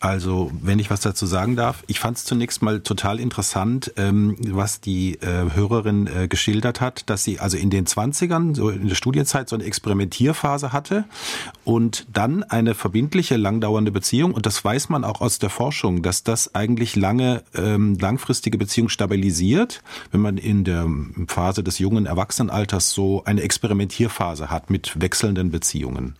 Also, 0.00 0.52
wenn 0.62 0.78
ich 0.78 0.90
was 0.90 1.00
dazu 1.00 1.26
sagen 1.26 1.56
darf, 1.56 1.82
ich 1.88 1.98
fand 1.98 2.18
es 2.18 2.24
zunächst 2.24 2.62
mal 2.62 2.80
total 2.80 3.18
interessant, 3.18 3.92
ähm, 3.96 4.36
was 4.46 4.80
die 4.80 5.14
äh, 5.14 5.52
Hörerin 5.52 6.06
äh, 6.06 6.28
geschildert 6.28 6.80
hat, 6.80 7.10
dass 7.10 7.24
sie 7.24 7.40
also 7.40 7.56
in 7.56 7.68
den 7.68 7.84
20ern, 7.84 8.54
so 8.54 8.70
in 8.70 8.86
der 8.86 8.94
Studienzeit, 8.94 9.48
so 9.48 9.56
eine 9.56 9.64
Experimentierphase 9.64 10.72
hatte 10.72 11.04
und 11.64 12.06
dann 12.12 12.44
eine 12.44 12.76
verbindliche, 12.76 13.36
langdauernde 13.36 13.90
Beziehung. 13.90 14.34
Und 14.34 14.46
das 14.46 14.64
weiß 14.64 14.88
man 14.88 15.02
auch 15.02 15.20
aus 15.20 15.40
der 15.40 15.50
Forschung, 15.50 16.02
dass 16.02 16.22
das 16.22 16.54
eigentlich 16.54 16.94
lange, 16.94 17.42
ähm, 17.56 17.98
langfristige 17.98 18.56
Beziehung 18.56 18.90
stabilisiert, 18.90 19.82
wenn 20.12 20.20
man 20.20 20.36
in 20.36 20.62
der 20.62 20.86
Phase 21.26 21.64
des 21.64 21.80
jungen 21.80 22.06
Erwachsenenalters 22.06 22.92
so 22.92 23.24
eine 23.24 23.42
Experimentierphase 23.42 24.48
hat 24.48 24.70
mit 24.70 25.00
wechselnden 25.00 25.50
Beziehungen. 25.50 26.14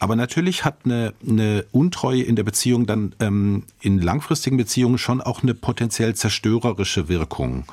Aber 0.00 0.16
natürlich 0.16 0.64
hat 0.64 0.78
eine, 0.84 1.12
eine 1.28 1.66
Untreue 1.72 2.22
in 2.22 2.34
der 2.34 2.42
Beziehung 2.42 2.86
dann 2.86 3.14
ähm, 3.20 3.64
in 3.82 4.00
langfristigen 4.00 4.56
Beziehungen 4.56 4.96
schon 4.96 5.20
auch 5.20 5.42
eine 5.42 5.54
potenziell 5.54 6.14
zerstörerische 6.14 7.08
Wirkung. 7.10 7.64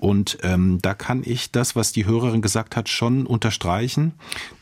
Und 0.00 0.38
ähm, 0.42 0.80
da 0.82 0.94
kann 0.94 1.22
ich 1.24 1.52
das, 1.52 1.76
was 1.76 1.92
die 1.92 2.06
Hörerin 2.06 2.42
gesagt 2.42 2.74
hat, 2.74 2.88
schon 2.88 3.24
unterstreichen. 3.24 4.14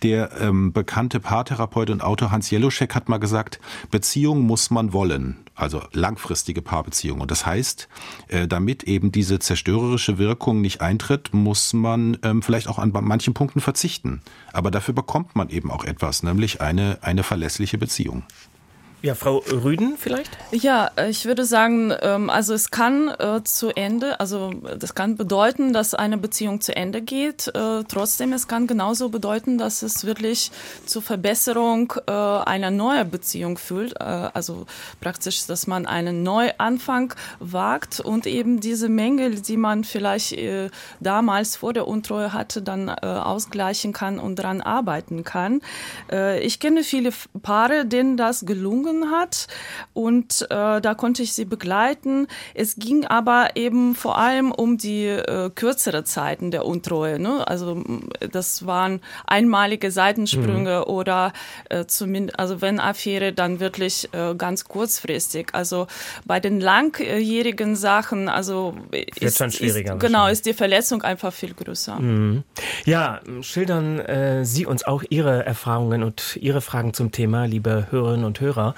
Der 0.03 0.33
ähm, 0.39 0.73
bekannte 0.73 1.19
Paartherapeut 1.19 1.89
und 1.89 2.03
Autor 2.03 2.31
Hans 2.31 2.51
Jeloschek 2.51 2.95
hat 2.95 3.09
mal 3.09 3.19
gesagt, 3.19 3.59
Beziehung 3.91 4.43
muss 4.43 4.71
man 4.71 4.93
wollen. 4.93 5.37
Also 5.59 5.83
langfristige 5.93 6.63
Paarbeziehung. 6.63 7.21
Und 7.21 7.33
das 7.33 7.45
heißt, 7.45 7.89
äh, 8.29 8.47
damit 8.47 8.85
eben 8.85 9.11
diese 9.11 9.41
zerstörerische 9.41 10.17
Wirkung 10.17 10.61
nicht 10.61 10.81
eintritt, 10.81 11.35
muss 11.35 11.73
man 11.73 12.17
ähm, 12.23 12.43
vielleicht 12.43 12.69
auch 12.69 12.79
an 12.79 12.93
manchen 12.93 13.35
Punkten 13.35 13.61
verzichten. 13.61 14.23
Aber 14.53 14.71
dafür 14.71 14.95
bekommt 14.95 15.35
man 15.35 15.49
eben 15.49 15.73
auch 15.73 15.85
etwas, 15.85 16.23
nämlich 16.23 16.61
eine, 16.61 16.99
eine 17.03 17.25
verlässliche 17.25 17.77
Beziehung. 17.77 18.23
Ja, 19.01 19.15
Frau 19.15 19.39
Rüden 19.39 19.97
vielleicht? 19.97 20.37
Ja, 20.51 20.91
ich 21.09 21.25
würde 21.25 21.45
sagen, 21.45 21.95
ähm, 22.03 22.31
also 22.31 22.53
es 22.53 22.73
kann 22.73 23.07
äh, 23.07 23.45
zu 23.45 23.69
Ende, 23.71 24.19
also 24.19 24.51
das 24.77 24.97
kann 24.97 25.17
bedeuten, 25.17 25.73
dass 25.73 25.95
eine 25.95 26.19
Beziehung 26.19 26.61
zu 26.61 26.75
Ende 26.75 27.01
geht. 27.01 27.47
Äh, 27.55 27.85
trotzdem, 27.87 28.33
es 28.33 28.49
kann 28.49 28.67
genauso 28.67 29.09
bedeuten, 29.09 29.57
dass 29.57 29.83
es 29.83 30.05
wirklich 30.05 30.51
zur 30.85 31.03
Verbesserung 31.03 31.93
äh, 32.09 32.11
einer 32.11 32.73
neuen 32.73 33.09
Beziehung 33.09 33.57
führt. 33.57 34.01
Also 34.01 34.67
praktisch, 35.01 35.47
dass 35.47 35.67
man 35.67 35.87
einen 35.87 36.23
Neuanfang 36.23 37.15
wagt 37.39 38.01
und 38.01 38.27
eben 38.27 38.59
diese 38.59 38.89
Mängel, 38.89 39.41
die 39.41 39.57
man 39.57 39.85
vielleicht 39.85 40.37
damals 41.01 41.57
vor 41.57 41.73
der 41.73 41.87
Untreue 41.87 42.33
hatte, 42.33 42.63
dann 42.63 42.89
ausgleichen 42.89 43.93
kann 43.93 44.19
und 44.19 44.37
daran 44.37 44.61
arbeiten 44.61 45.25
kann. 45.25 45.61
Ich 46.41 46.61
kenne 46.61 46.85
viele 46.85 47.13
Paare, 47.43 47.87
denen 47.87 48.17
das 48.17 48.47
gelungen 48.47 48.88
gelungen 48.89 49.11
hat. 49.11 49.47
Und 49.93 50.47
äh, 50.51 50.81
da 50.81 50.95
konnte 50.95 51.23
ich 51.23 51.33
sie 51.33 51.45
begleiten. 51.45 52.27
Es 52.55 52.77
ging 52.77 53.05
aber 53.07 53.51
eben 53.55 53.95
vor 53.95 54.19
allem 54.19 54.53
um 54.53 54.79
die 54.79 55.07
äh, 55.07 55.51
kürzere 55.55 56.05
Zeiten 56.05 56.51
der 56.51 56.67
Untreue. 56.67 57.19
Ne? 57.19 57.47
Also 57.47 57.83
das 58.33 58.67
waren 58.67 59.01
einmalige 59.27 59.91
Seitensprünge 59.91 60.85
mhm. 60.87 60.93
oder 60.93 61.33
äh, 61.69 61.87
zumindest, 61.87 62.39
also 62.39 62.61
wenn 62.61 62.81
Affäre, 62.81 63.33
dann 63.33 63.61
wirklich 63.61 64.09
äh, 64.13 64.35
ganz 64.35 64.65
kurzfristig. 64.65 65.49
Also 65.53 65.87
bei 66.25 66.41
den 66.41 66.61
langjährigen 66.61 67.77
Sachen, 67.77 68.29
also 68.29 68.77
ist, 68.91 69.41
ist, 69.41 69.99
genau, 69.99 70.29
ist 70.29 70.47
die 70.47 70.55
Verletzung 70.55 71.03
einfach 71.03 71.33
viel 71.33 71.55
größer. 71.55 71.99
Mhm. 71.99 72.45
Ja, 72.85 73.21
schildern 73.41 73.99
äh, 74.01 74.45
Sie 74.45 74.67
uns 74.67 74.85
auch 74.85 75.03
Ihre 75.09 75.45
Erfahrungen 75.45 76.03
und 76.03 76.39
Ihre 76.41 76.61
Fragen 76.61 76.95
zum 76.95 77.13
Thema, 77.13 77.47
liebe 77.47 77.89
Hörerinnen 77.91 78.25
und 78.25 78.41
Hörer. 78.41 78.75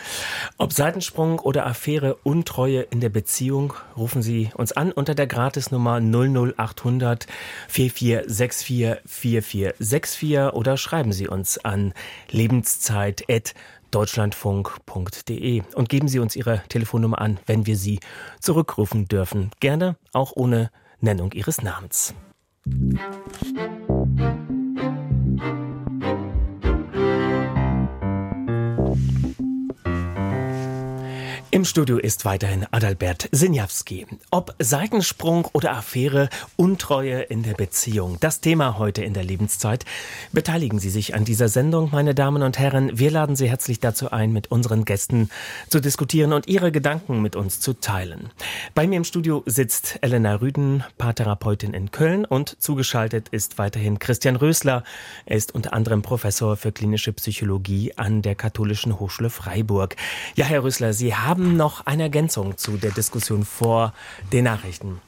Ob 0.58 0.72
Seitensprung 0.72 1.38
oder 1.38 1.66
Affäre, 1.66 2.16
Untreue 2.22 2.82
in 2.82 3.00
der 3.00 3.08
Beziehung, 3.08 3.74
rufen 3.96 4.22
Sie 4.22 4.50
uns 4.54 4.72
an 4.72 4.92
unter 4.92 5.14
der 5.14 5.26
Gratisnummer 5.26 6.00
00800 6.00 7.26
4464 7.68 9.02
4464 9.06 10.54
oder 10.54 10.76
schreiben 10.76 11.12
Sie 11.12 11.28
uns 11.28 11.58
an 11.64 11.94
lebenszeit@ 12.30 13.54
deutschlandfunk.de 13.90 15.62
und 15.74 15.88
geben 15.88 16.08
Sie 16.08 16.20
uns 16.20 16.36
Ihre 16.36 16.62
Telefonnummer 16.68 17.20
an, 17.20 17.40
wenn 17.46 17.66
wir 17.66 17.76
Sie 17.76 18.00
zurückrufen 18.40 19.08
dürfen. 19.08 19.50
Gerne 19.60 19.96
auch 20.12 20.32
ohne 20.36 20.70
Nennung 21.00 21.32
Ihres 21.32 21.62
Namens. 21.62 22.14
Musik 22.64 24.39
Im 31.52 31.64
Studio 31.64 31.98
ist 31.98 32.24
weiterhin 32.24 32.64
Adalbert 32.70 33.28
Sinjawski. 33.32 34.06
Ob 34.30 34.54
Seitensprung 34.60 35.48
oder 35.52 35.72
Affäre, 35.72 36.28
Untreue 36.54 37.22
in 37.22 37.42
der 37.42 37.54
Beziehung. 37.54 38.18
Das 38.20 38.40
Thema 38.40 38.78
heute 38.78 39.02
in 39.02 39.14
der 39.14 39.24
Lebenszeit. 39.24 39.84
Beteiligen 40.30 40.78
Sie 40.78 40.90
sich 40.90 41.16
an 41.16 41.24
dieser 41.24 41.48
Sendung, 41.48 41.88
meine 41.90 42.14
Damen 42.14 42.44
und 42.44 42.60
Herren. 42.60 42.96
Wir 42.96 43.10
laden 43.10 43.34
Sie 43.34 43.50
herzlich 43.50 43.80
dazu 43.80 44.12
ein, 44.12 44.32
mit 44.32 44.52
unseren 44.52 44.84
Gästen 44.84 45.28
zu 45.68 45.80
diskutieren 45.80 46.32
und 46.32 46.46
Ihre 46.46 46.70
Gedanken 46.70 47.20
mit 47.20 47.34
uns 47.34 47.58
zu 47.58 47.72
teilen. 47.72 48.30
Bei 48.76 48.86
mir 48.86 48.98
im 48.98 49.04
Studio 49.04 49.42
sitzt 49.44 49.98
Elena 50.02 50.36
Rüden, 50.36 50.84
Paartherapeutin 50.98 51.74
in 51.74 51.90
Köln 51.90 52.26
und 52.26 52.62
zugeschaltet 52.62 53.28
ist 53.28 53.58
weiterhin 53.58 53.98
Christian 53.98 54.36
Rösler. 54.36 54.84
Er 55.26 55.36
ist 55.36 55.52
unter 55.52 55.72
anderem 55.72 56.02
Professor 56.02 56.56
für 56.56 56.70
klinische 56.70 57.12
Psychologie 57.12 57.92
an 57.96 58.22
der 58.22 58.36
Katholischen 58.36 59.00
Hochschule 59.00 59.30
Freiburg. 59.30 59.96
Ja, 60.36 60.44
Herr 60.44 60.62
Rösler, 60.62 60.92
Sie 60.92 61.16
haben 61.16 61.39
haben 61.40 61.57
noch 61.57 61.87
eine 61.87 62.05
Ergänzung 62.05 62.57
zu 62.59 62.76
der 62.76 62.90
Diskussion 62.90 63.44
vor 63.44 63.94
den 64.33 64.44
Nachrichten. 64.44 65.00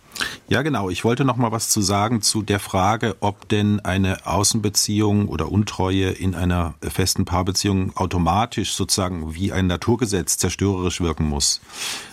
Ja, 0.48 0.62
genau. 0.62 0.90
Ich 0.90 1.04
wollte 1.04 1.24
noch 1.24 1.36
mal 1.36 1.52
was 1.52 1.68
zu 1.68 1.80
sagen 1.80 2.22
zu 2.22 2.42
der 2.42 2.60
Frage, 2.60 3.16
ob 3.20 3.48
denn 3.48 3.80
eine 3.80 4.26
Außenbeziehung 4.26 5.28
oder 5.28 5.50
Untreue 5.50 6.10
in 6.10 6.34
einer 6.34 6.74
festen 6.80 7.24
Paarbeziehung 7.24 7.96
automatisch 7.96 8.74
sozusagen 8.74 9.34
wie 9.34 9.52
ein 9.52 9.66
Naturgesetz 9.66 10.36
zerstörerisch 10.38 11.00
wirken 11.00 11.28
muss. 11.28 11.60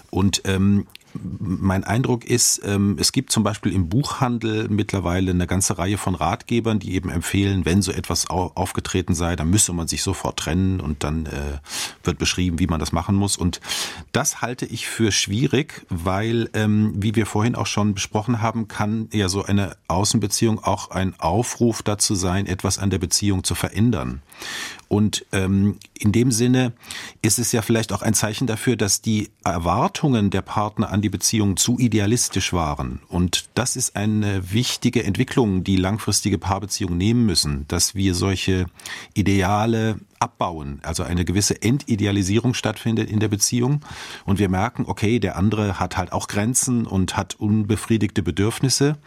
Und 0.09 0.41
ähm, 0.45 0.87
mein 1.13 1.83
Eindruck 1.83 2.25
ist, 2.25 2.61
ähm, 2.63 2.97
es 2.99 3.11
gibt 3.11 3.31
zum 3.31 3.43
Beispiel 3.43 3.73
im 3.73 3.89
Buchhandel 3.89 4.67
mittlerweile 4.69 5.31
eine 5.31 5.47
ganze 5.47 5.77
Reihe 5.77 5.97
von 5.97 6.15
Ratgebern, 6.15 6.79
die 6.79 6.93
eben 6.93 7.09
empfehlen, 7.09 7.65
wenn 7.65 7.81
so 7.81 7.91
etwas 7.91 8.29
aufgetreten 8.29 9.15
sei, 9.15 9.35
dann 9.35 9.49
müsse 9.49 9.73
man 9.73 9.87
sich 9.87 10.03
sofort 10.03 10.37
trennen 10.37 10.79
und 10.79 11.03
dann 11.03 11.25
äh, 11.25 11.59
wird 12.03 12.19
beschrieben, 12.19 12.59
wie 12.59 12.67
man 12.67 12.79
das 12.79 12.91
machen 12.91 13.15
muss. 13.15 13.37
Und 13.37 13.59
das 14.11 14.41
halte 14.41 14.65
ich 14.65 14.87
für 14.87 15.11
schwierig, 15.11 15.85
weil, 15.89 16.49
ähm, 16.53 16.93
wie 16.95 17.15
wir 17.15 17.25
vorhin 17.25 17.55
auch 17.55 17.67
schon 17.67 17.93
besprochen 17.93 18.41
haben, 18.41 18.67
kann 18.67 19.09
ja 19.11 19.29
so 19.29 19.43
eine 19.43 19.75
Außenbeziehung 19.87 20.63
auch 20.63 20.91
ein 20.91 21.19
Aufruf 21.19 21.81
dazu 21.81 22.15
sein, 22.15 22.45
etwas 22.45 22.77
an 22.77 22.89
der 22.89 22.99
Beziehung 22.99 23.43
zu 23.43 23.55
verändern. 23.55 24.21
Und 24.89 25.25
ähm, 25.31 25.77
in 25.93 26.11
dem 26.11 26.31
Sinne 26.31 26.73
ist 27.21 27.39
es 27.39 27.51
ja 27.51 27.61
vielleicht 27.61 27.93
auch 27.93 28.01
ein 28.01 28.15
Zeichen 28.15 28.47
dafür, 28.47 28.75
dass 28.75 29.01
die 29.01 29.29
Erwartungen 29.45 30.31
der 30.31 30.41
Partner 30.41 30.91
an 30.91 31.01
die 31.01 31.09
Beziehung 31.09 31.57
zu 31.57 31.77
idealistisch 31.77 32.53
waren. 32.53 32.99
Und 33.07 33.49
das 33.53 33.75
ist 33.75 33.95
eine 33.95 34.51
wichtige 34.51 35.03
Entwicklung, 35.03 35.63
die 35.63 35.75
langfristige 35.75 36.39
Paarbeziehungen 36.39 36.97
nehmen 36.97 37.25
müssen, 37.25 37.65
dass 37.67 37.93
wir 37.93 38.15
solche 38.15 38.65
Ideale 39.13 39.99
abbauen, 40.19 40.79
also 40.83 41.03
eine 41.03 41.25
gewisse 41.25 41.61
Entidealisierung 41.61 42.53
stattfindet 42.53 43.09
in 43.09 43.19
der 43.19 43.29
Beziehung. 43.29 43.81
Und 44.25 44.39
wir 44.39 44.49
merken, 44.49 44.85
okay, 44.87 45.19
der 45.19 45.35
andere 45.35 45.79
hat 45.79 45.97
halt 45.97 46.11
auch 46.11 46.27
Grenzen 46.27 46.85
und 46.85 47.17
hat 47.17 47.35
unbefriedigte 47.35 48.21
Bedürfnisse. 48.21 48.97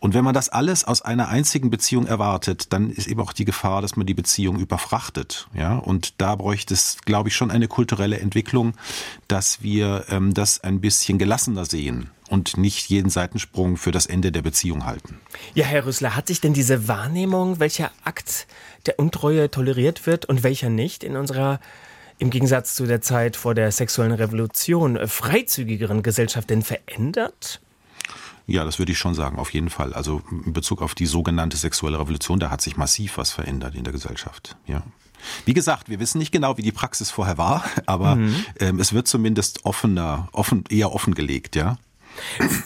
Und 0.00 0.14
wenn 0.14 0.24
man 0.24 0.34
das 0.34 0.48
alles 0.48 0.84
aus 0.84 1.02
einer 1.02 1.28
einzigen 1.28 1.70
Beziehung 1.70 2.06
erwartet, 2.06 2.72
dann 2.72 2.90
ist 2.90 3.08
eben 3.08 3.20
auch 3.20 3.32
die 3.32 3.44
Gefahr, 3.44 3.82
dass 3.82 3.96
man 3.96 4.06
die 4.06 4.14
Beziehung 4.14 4.58
überfrachtet, 4.58 5.48
ja? 5.54 5.76
Und 5.76 6.20
da 6.20 6.36
bräuchte 6.36 6.74
es, 6.74 6.98
glaube 7.04 7.28
ich, 7.28 7.34
schon 7.34 7.50
eine 7.50 7.68
kulturelle 7.68 8.20
Entwicklung, 8.20 8.74
dass 9.28 9.62
wir 9.62 10.04
ähm, 10.08 10.34
das 10.34 10.62
ein 10.62 10.80
bisschen 10.80 11.18
gelassener 11.18 11.64
sehen 11.64 12.10
und 12.30 12.56
nicht 12.56 12.88
jeden 12.88 13.10
Seitensprung 13.10 13.76
für 13.76 13.90
das 13.90 14.06
Ende 14.06 14.30
der 14.32 14.42
Beziehung 14.42 14.86
halten. 14.86 15.18
Ja, 15.54 15.64
Herr 15.66 15.84
Rüssler, 15.84 16.14
hat 16.14 16.28
sich 16.28 16.40
denn 16.40 16.54
diese 16.54 16.86
Wahrnehmung, 16.86 17.58
welcher 17.58 17.90
Akt 18.04 18.46
der 18.86 18.98
Untreue 18.98 19.50
toleriert 19.50 20.06
wird 20.06 20.26
und 20.26 20.42
welcher 20.42 20.70
nicht 20.70 21.04
in 21.04 21.16
unserer 21.16 21.60
im 22.18 22.30
Gegensatz 22.30 22.74
zu 22.74 22.86
der 22.86 23.00
Zeit 23.00 23.34
vor 23.36 23.54
der 23.54 23.72
sexuellen 23.72 24.12
Revolution 24.12 24.98
freizügigeren 25.08 26.02
Gesellschaft 26.02 26.50
denn 26.50 26.62
verändert? 26.62 27.60
Ja, 28.46 28.64
das 28.64 28.78
würde 28.78 28.92
ich 28.92 28.98
schon 28.98 29.14
sagen, 29.14 29.38
auf 29.38 29.52
jeden 29.54 29.70
Fall. 29.70 29.94
Also 29.94 30.22
in 30.44 30.52
Bezug 30.52 30.82
auf 30.82 30.94
die 30.94 31.06
sogenannte 31.06 31.56
sexuelle 31.56 31.98
Revolution, 31.98 32.40
da 32.40 32.50
hat 32.50 32.60
sich 32.60 32.76
massiv 32.76 33.16
was 33.16 33.30
verändert 33.30 33.74
in 33.74 33.84
der 33.84 33.92
Gesellschaft. 33.92 34.56
Ja. 34.66 34.82
Wie 35.44 35.54
gesagt, 35.54 35.88
wir 35.88 36.00
wissen 36.00 36.18
nicht 36.18 36.32
genau, 36.32 36.56
wie 36.56 36.62
die 36.62 36.72
Praxis 36.72 37.10
vorher 37.10 37.38
war, 37.38 37.64
aber 37.86 38.16
mhm. 38.16 38.44
ähm, 38.58 38.80
es 38.80 38.92
wird 38.92 39.08
zumindest 39.08 39.64
offener, 39.64 40.28
offen, 40.32 40.64
eher 40.68 40.92
offengelegt, 40.92 41.56
ja. 41.56 41.78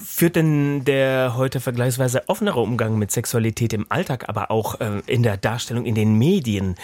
Führt 0.04 0.36
denn 0.36 0.84
der 0.84 1.34
heute 1.36 1.60
vergleichsweise 1.60 2.28
offenere 2.28 2.60
Umgang 2.60 2.98
mit 2.98 3.10
Sexualität 3.10 3.72
im 3.72 3.86
Alltag, 3.88 4.28
aber 4.28 4.50
auch 4.50 4.80
äh, 4.80 5.02
in 5.06 5.22
der 5.22 5.36
Darstellung 5.36 5.84
in 5.84 5.94
den 5.94 6.16
Medien 6.18 6.76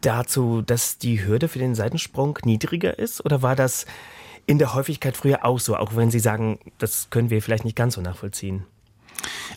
dazu, 0.00 0.62
dass 0.62 0.98
die 0.98 1.24
Hürde 1.24 1.48
für 1.48 1.58
den 1.58 1.74
Seitensprung 1.74 2.38
niedriger 2.44 2.98
ist? 2.98 3.24
Oder 3.24 3.42
war 3.42 3.56
das 3.56 3.86
in 4.46 4.58
der 4.58 4.74
Häufigkeit 4.74 5.16
früher 5.16 5.44
auch 5.44 5.60
so, 5.60 5.76
auch 5.76 5.94
wenn 5.96 6.10
Sie 6.10 6.18
sagen, 6.18 6.58
das 6.78 7.08
können 7.10 7.30
wir 7.30 7.42
vielleicht 7.42 7.64
nicht 7.64 7.76
ganz 7.76 7.94
so 7.94 8.00
nachvollziehen? 8.00 8.66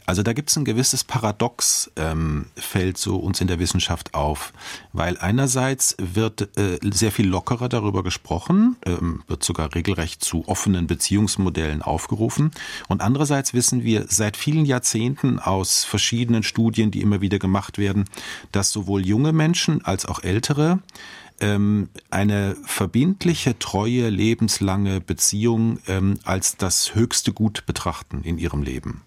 Also 0.06 0.24
da 0.24 0.34
gibt 0.34 0.50
es 0.50 0.58
ein 0.58 0.66
gewisses 0.66 1.04
Paradox, 1.04 1.92
ähm, 1.96 2.48
fällt 2.56 2.98
so 2.98 3.18
uns 3.18 3.42
in 3.42 3.48
der 3.48 3.60
Wissenschaft 3.60 4.14
auf, 4.14 4.54
weil 4.94 5.18
einerseits 5.18 5.96
wird 6.00 6.58
äh, 6.58 6.80
sehr 6.84 7.12
viel 7.12 7.28
lockerer 7.28 7.70
darüber 7.70 8.04
gesprochen, 8.04 8.76
ähm, 8.86 9.24
wird 9.28 9.44
sogar 9.44 9.74
regelrecht 9.74 10.24
zu 10.24 10.48
offenen 10.48 10.88
Beziehungsmodellen 10.88 11.82
aufgerufen. 11.82 12.52
Und 12.88 13.02
andererseits 13.02 13.54
wissen 13.54 13.84
wir 13.84 14.06
seit 14.08 14.38
vielen 14.38 14.66
Jahrzehnten 14.66 15.40
aus 15.40 15.84
verschiedenen 15.84 16.44
Studien, 16.44 16.92
die 16.92 17.02
immer 17.02 17.22
wieder 17.22 17.40
gemacht 17.40 17.78
werden, 17.78 18.06
dass 18.52 18.72
sowohl 18.72 19.06
junge 19.06 19.34
Menschen 19.34 19.84
als 19.84 20.06
auch 20.06 20.24
ältere 20.24 20.80
ähm, 21.40 21.90
eine 22.10 22.56
verbindliche, 22.66 23.58
treue, 23.60 24.10
lebenslange 24.10 25.02
Beziehung 25.02 25.80
ähm, 25.88 26.20
als 26.24 26.58
das 26.58 26.96
höchste 26.96 27.34
Gut 27.34 27.66
betrachten 27.66 28.22
in 28.24 28.38
ihrem 28.38 28.64
Leben 28.64 29.02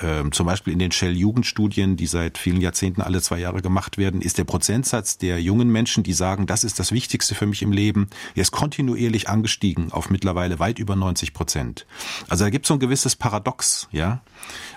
ähm, 0.00 0.32
zum 0.32 0.46
Beispiel 0.46 0.72
in 0.72 0.78
den 0.78 0.92
Shell-Jugendstudien, 0.92 1.96
die 1.96 2.06
seit 2.06 2.38
vielen 2.38 2.60
Jahrzehnten 2.60 3.00
alle 3.00 3.22
zwei 3.22 3.38
Jahre 3.38 3.62
gemacht 3.62 3.98
werden, 3.98 4.20
ist 4.20 4.38
der 4.38 4.44
Prozentsatz 4.44 5.18
der 5.18 5.40
jungen 5.40 5.70
Menschen, 5.70 6.02
die 6.02 6.12
sagen, 6.12 6.46
das 6.46 6.64
ist 6.64 6.78
das 6.78 6.92
Wichtigste 6.92 7.34
für 7.34 7.46
mich 7.46 7.62
im 7.62 7.72
Leben, 7.72 8.08
der 8.34 8.42
ist 8.42 8.50
kontinuierlich 8.50 9.28
angestiegen 9.28 9.92
auf 9.92 10.10
mittlerweile 10.10 10.58
weit 10.58 10.78
über 10.78 10.96
90 10.96 11.32
Prozent. 11.32 11.86
Also 12.28 12.44
da 12.44 12.50
gibt 12.50 12.64
es 12.66 12.68
so 12.68 12.74
ein 12.74 12.80
gewisses 12.80 13.16
Paradox, 13.16 13.88
ja. 13.92 14.22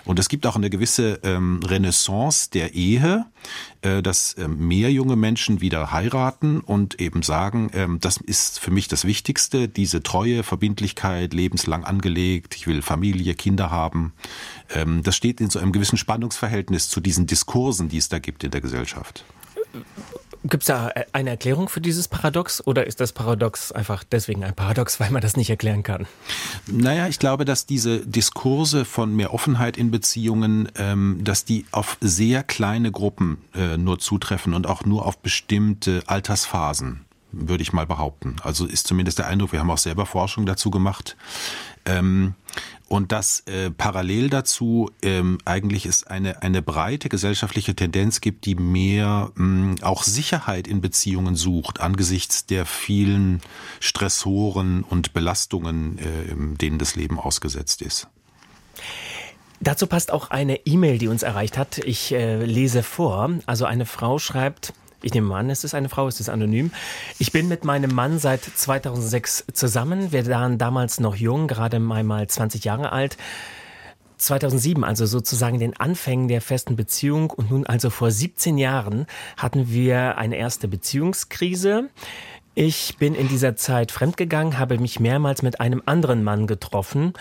Und 0.04 0.18
es 0.18 0.28
gibt 0.28 0.46
auch 0.46 0.56
eine 0.56 0.70
gewisse 0.70 1.20
ähm, 1.22 1.60
Renaissance 1.64 2.50
der 2.50 2.74
Ehe, 2.74 3.26
äh, 3.82 4.02
dass 4.02 4.36
ähm, 4.38 4.66
mehr 4.66 4.90
junge 4.90 5.16
Menschen 5.16 5.60
wieder 5.60 5.92
heiraten 5.92 6.60
und 6.60 7.00
eben 7.00 7.22
sagen, 7.22 7.70
ähm, 7.74 7.98
das 8.00 8.16
ist 8.16 8.58
für 8.58 8.70
mich 8.70 8.88
das 8.88 9.04
Wichtigste, 9.04 9.68
diese 9.68 10.02
Treue, 10.02 10.42
Verbindlichkeit, 10.42 11.34
lebenslang 11.34 11.84
angelegt, 11.84 12.56
ich 12.56 12.66
will 12.66 12.82
Familie, 12.82 13.34
Kinder 13.34 13.70
haben. 13.70 14.12
Ähm, 14.74 15.02
das 15.02 15.16
steht 15.16 15.40
in 15.40 15.50
so 15.50 15.58
einem 15.58 15.72
gewissen 15.72 15.98
Spannungsverhältnis 15.98 16.88
zu 16.88 17.00
diesen 17.00 17.26
Diskursen, 17.26 17.88
die 17.88 17.98
es 17.98 18.08
da 18.08 18.18
gibt 18.18 18.44
in 18.44 18.50
der 18.50 18.60
Gesellschaft. 18.60 19.24
Gibt 20.44 20.62
es 20.62 20.66
da 20.68 20.92
eine 21.12 21.30
Erklärung 21.30 21.68
für 21.68 21.80
dieses 21.80 22.06
Paradox 22.06 22.64
oder 22.66 22.86
ist 22.86 23.00
das 23.00 23.12
Paradox 23.12 23.72
einfach 23.72 24.04
deswegen 24.04 24.44
ein 24.44 24.54
Paradox, 24.54 25.00
weil 25.00 25.10
man 25.10 25.20
das 25.20 25.36
nicht 25.36 25.50
erklären 25.50 25.82
kann? 25.82 26.06
Naja, 26.66 27.08
ich 27.08 27.18
glaube, 27.18 27.44
dass 27.44 27.66
diese 27.66 28.06
Diskurse 28.06 28.84
von 28.84 29.14
mehr 29.14 29.34
Offenheit 29.34 29.76
in 29.76 29.90
Beziehungen, 29.90 30.68
ähm, 30.76 31.20
dass 31.22 31.44
die 31.44 31.66
auf 31.72 31.96
sehr 32.00 32.42
kleine 32.44 32.92
Gruppen 32.92 33.38
äh, 33.54 33.76
nur 33.76 33.98
zutreffen 33.98 34.54
und 34.54 34.66
auch 34.66 34.84
nur 34.84 35.06
auf 35.06 35.18
bestimmte 35.18 36.02
Altersphasen 36.06 37.04
würde 37.32 37.62
ich 37.62 37.72
mal 37.72 37.86
behaupten. 37.86 38.36
Also 38.42 38.66
ist 38.66 38.86
zumindest 38.86 39.18
der 39.18 39.26
Eindruck, 39.26 39.52
wir 39.52 39.60
haben 39.60 39.70
auch 39.70 39.78
selber 39.78 40.06
Forschung 40.06 40.46
dazu 40.46 40.70
gemacht. 40.70 41.16
Ähm, 41.88 42.34
und 42.88 43.12
dass 43.12 43.40
äh, 43.40 43.70
parallel 43.70 44.30
dazu 44.30 44.90
ähm, 45.02 45.38
eigentlich 45.44 45.84
es 45.84 46.04
eine, 46.04 46.42
eine 46.42 46.62
breite 46.62 47.08
gesellschaftliche 47.08 47.74
Tendenz 47.74 48.20
gibt, 48.20 48.46
die 48.46 48.54
mehr 48.54 49.30
mh, 49.34 49.76
auch 49.82 50.02
Sicherheit 50.04 50.66
in 50.66 50.80
Beziehungen 50.80 51.34
sucht, 51.34 51.80
angesichts 51.80 52.46
der 52.46 52.64
vielen 52.64 53.42
Stressoren 53.80 54.84
und 54.84 55.12
Belastungen, 55.12 55.98
äh, 55.98 56.56
denen 56.56 56.78
das 56.78 56.96
Leben 56.96 57.18
ausgesetzt 57.18 57.82
ist. 57.82 58.08
Dazu 59.60 59.86
passt 59.86 60.12
auch 60.12 60.30
eine 60.30 60.66
E-Mail, 60.66 60.98
die 60.98 61.08
uns 61.08 61.22
erreicht 61.22 61.58
hat. 61.58 61.78
Ich 61.78 62.12
äh, 62.12 62.44
lese 62.44 62.82
vor. 62.82 63.30
Also 63.46 63.64
eine 63.64 63.86
Frau 63.86 64.18
schreibt, 64.18 64.72
ich 65.02 65.14
nehme 65.14 65.34
an, 65.34 65.50
es 65.50 65.64
ist 65.64 65.74
eine 65.74 65.88
Frau, 65.88 66.08
es 66.08 66.20
ist 66.20 66.28
anonym. 66.28 66.72
Ich 67.18 67.32
bin 67.32 67.48
mit 67.48 67.64
meinem 67.64 67.94
Mann 67.94 68.18
seit 68.18 68.42
2006 68.42 69.44
zusammen. 69.52 70.12
Wir 70.12 70.26
waren 70.26 70.58
damals 70.58 71.00
noch 71.00 71.14
jung, 71.14 71.46
gerade 71.46 71.76
einmal 71.76 72.26
20 72.26 72.64
Jahre 72.64 72.92
alt. 72.92 73.16
2007, 74.18 74.82
also 74.82 75.06
sozusagen 75.06 75.60
den 75.60 75.78
Anfängen 75.78 76.28
der 76.28 76.40
festen 76.40 76.76
Beziehung 76.76 77.30
und 77.30 77.50
nun 77.50 77.66
also 77.66 77.88
vor 77.88 78.10
17 78.10 78.58
Jahren 78.58 79.06
hatten 79.36 79.70
wir 79.70 80.18
eine 80.18 80.36
erste 80.36 80.66
Beziehungskrise. 80.66 81.88
Ich 82.54 82.96
bin 82.98 83.14
in 83.14 83.28
dieser 83.28 83.54
Zeit 83.54 83.92
fremdgegangen, 83.92 84.58
habe 84.58 84.78
mich 84.78 84.98
mehrmals 84.98 85.42
mit 85.42 85.60
einem 85.60 85.80
anderen 85.86 86.24
Mann 86.24 86.48
getroffen. 86.48 87.12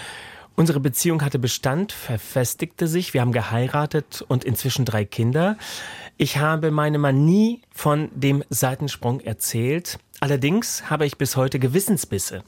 Unsere 0.60 0.80
Beziehung 0.80 1.22
hatte 1.22 1.38
Bestand, 1.38 1.92
verfestigte 1.92 2.88
sich, 2.88 3.14
wir 3.14 3.22
haben 3.22 3.32
geheiratet 3.32 4.26
und 4.28 4.44
inzwischen 4.44 4.86
drei 4.86 5.06
Kinder. 5.06 5.56
Ich 6.18 6.38
habe 6.38 6.72
meinem 6.72 7.02
Mann 7.02 7.26
nie 7.26 7.62
von 7.72 8.10
dem 8.16 8.44
Seitensprung 8.50 9.20
erzählt. 9.20 10.00
Allerdings 10.20 10.90
habe 10.90 11.06
ich 11.06 11.20
bis 11.20 11.36
heute 11.36 11.60
Gewissensbisse. 11.60 12.44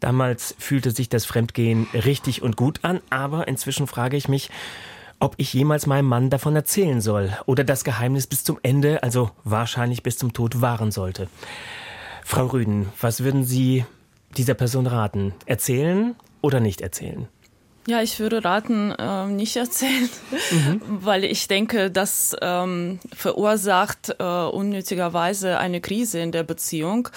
Damals 0.00 0.54
fühlte 0.58 0.92
sich 0.92 1.10
das 1.10 1.26
Fremdgehen 1.26 1.88
richtig 1.92 2.40
und 2.40 2.56
gut 2.56 2.80
an, 2.84 3.02
aber 3.10 3.46
inzwischen 3.48 3.86
frage 3.86 4.16
ich 4.16 4.28
mich, 4.28 4.48
ob 5.20 5.34
ich 5.36 5.52
jemals 5.52 5.86
meinem 5.86 6.06
Mann 6.06 6.30
davon 6.30 6.56
erzählen 6.56 7.02
soll 7.02 7.36
oder 7.44 7.64
das 7.64 7.84
Geheimnis 7.84 8.26
bis 8.26 8.44
zum 8.44 8.60
Ende, 8.62 9.02
also 9.02 9.30
wahrscheinlich 9.44 10.02
bis 10.02 10.16
zum 10.16 10.32
Tod, 10.32 10.62
wahren 10.62 10.90
sollte. 10.90 11.28
Frau 12.24 12.46
Rüden, 12.46 12.88
was 12.98 13.22
würden 13.22 13.44
Sie 13.44 13.84
dieser 14.38 14.54
Person 14.54 14.86
raten? 14.86 15.34
Erzählen 15.44 16.16
oder 16.40 16.58
nicht 16.58 16.80
erzählen? 16.80 17.28
Ja, 17.88 18.00
ich 18.00 18.20
würde 18.20 18.44
raten, 18.44 18.92
äh, 18.92 19.26
nicht 19.26 19.56
erzählen, 19.56 20.08
mhm. 20.52 20.80
weil 20.86 21.24
ich 21.24 21.48
denke, 21.48 21.90
das 21.90 22.36
ähm, 22.40 23.00
verursacht 23.12 24.14
äh, 24.20 24.22
unnötigerweise 24.22 25.58
eine 25.58 25.80
Krise 25.80 26.20
in 26.20 26.30
der 26.30 26.44
Beziehung 26.44 27.08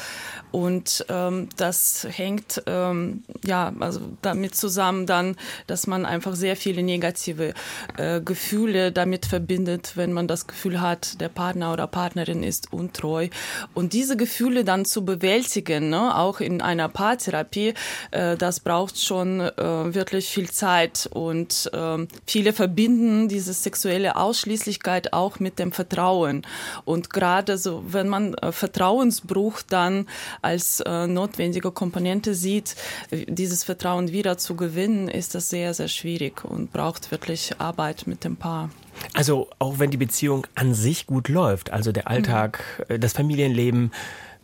und 0.50 1.06
ähm, 1.10 1.50
das 1.58 2.08
hängt 2.10 2.64
ähm, 2.66 3.24
ja 3.46 3.74
also 3.80 4.00
damit 4.24 4.56
zusammen 4.56 5.06
dann, 5.06 5.36
dass 5.68 5.86
man 5.86 6.04
einfach 6.04 6.34
sehr 6.34 6.56
viele 6.56 6.82
negative 6.82 7.54
äh, 7.98 8.20
Gefühle 8.22 8.92
damit 8.92 9.28
verbindet, 9.28 9.92
wenn 9.96 10.14
man 10.14 10.28
das 10.28 10.48
Gefühl 10.48 10.82
hat, 10.82 11.22
der 11.22 11.30
Partner 11.30 11.74
oder 11.74 11.86
Partnerin 11.86 12.42
ist 12.42 12.74
untreu 12.74 13.28
und 13.76 13.94
diese 13.94 14.18
Gefühle 14.18 14.64
dann 14.64 14.86
zu 14.86 15.06
bewältigen, 15.06 15.90
ne, 15.90 16.18
auch 16.18 16.40
in 16.40 16.64
einer 16.64 16.90
Paartherapie, 16.90 17.76
äh, 18.10 18.36
das 18.36 18.62
braucht 18.62 19.00
schon 19.00 19.42
äh, 19.42 19.94
wirklich 19.94 20.30
viel 20.30 20.50
Zeit 20.56 21.10
und 21.12 21.70
äh, 21.74 22.08
viele 22.26 22.54
verbinden 22.54 23.28
diese 23.28 23.54
sexuelle 23.54 24.16
Ausschließlichkeit 24.16 25.14
auch 25.14 25.40
mit 25.40 25.60
dem 25.60 25.72
Vertrauen. 25.72 26.44
Und 26.86 27.10
gerade 27.10 27.58
so, 27.58 27.84
wenn 27.88 28.08
man 28.08 28.34
äh, 28.36 28.52
Vertrauensbruch 28.52 29.62
dann 29.62 30.08
als 30.42 30.80
äh, 30.80 31.08
notwendige 31.08 31.72
Komponente 31.72 32.34
sieht, 32.34 32.76
dieses 33.12 33.64
Vertrauen 33.64 34.12
wieder 34.12 34.38
zu 34.38 34.56
gewinnen, 34.56 35.08
ist 35.08 35.36
das 35.36 35.50
sehr, 35.50 35.74
sehr 35.74 35.88
schwierig 35.88 36.44
und 36.46 36.72
braucht 36.72 37.12
wirklich 37.12 37.60
Arbeit 37.60 38.08
mit 38.08 38.24
dem 38.24 38.38
Paar. 38.38 38.70
Also 39.14 39.50
auch 39.60 39.80
wenn 39.80 39.92
die 39.92 39.98
Beziehung 39.98 40.48
an 40.56 40.74
sich 40.74 41.06
gut 41.06 41.28
läuft, 41.28 41.72
also 41.72 41.92
der 41.92 42.08
Alltag, 42.08 42.86
mhm. 42.90 43.00
das 43.02 43.14
Familienleben, 43.14 43.92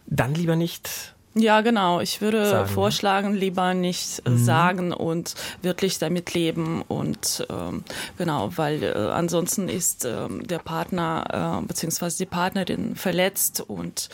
dann 0.08 0.36
lieber 0.36 0.56
nicht 0.56 1.15
ja, 1.34 1.62
genau. 1.62 2.02
Ich 2.02 2.20
würde 2.20 2.46
sagen, 2.46 2.70
vorschlagen, 2.70 3.34
lieber 3.34 3.74
nicht 3.74 4.28
mhm. 4.28 4.38
sagen 4.38 4.94
und 4.94 5.36
wirklich 5.62 5.98
damit 5.98 6.34
leben 6.34 6.82
und 6.88 7.48
ähm, 7.50 7.84
genau, 8.17 8.52
weil 8.56 8.84
äh, 8.84 8.94
ansonsten 8.94 9.70
ist 9.70 10.04
ähm, 10.04 10.46
der 10.46 10.60
Partner 10.60 11.62
äh, 11.62 11.65
bzw. 11.65 12.12
die 12.20 12.26
Partnerin 12.26 12.96
verletzt 12.96 13.63
und 13.65 14.10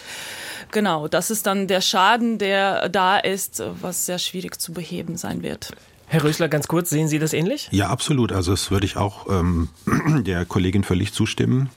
genau, 0.72 1.08
das 1.08 1.32
ist 1.32 1.48
dann 1.48 1.68
der 1.68 1.82
Schaden, 1.82 2.38
der 2.38 2.90
da 2.90 3.18
ist, 3.18 3.64
was 3.82 4.06
sehr 4.06 4.20
schwierig 4.20 4.62
zu 4.62 4.74
beheben 4.74 5.18
sein 5.18 5.42
wird. 5.42 5.72
Herr 6.06 6.24
Rösler, 6.24 6.48
ganz 6.48 6.68
kurz, 6.68 6.90
sehen 6.90 7.08
Sie 7.08 7.20
das 7.20 7.34
ähnlich? 7.34 7.68
Ja, 7.72 7.90
absolut. 7.90 8.32
Also 8.32 8.52
das 8.52 8.72
würde 8.72 8.86
ich 8.86 8.96
auch 8.96 9.28
ähm, 9.28 9.70
der 10.24 10.46
Kollegin 10.46 10.84
völlig 10.84 11.14
zustimmen 11.14 11.70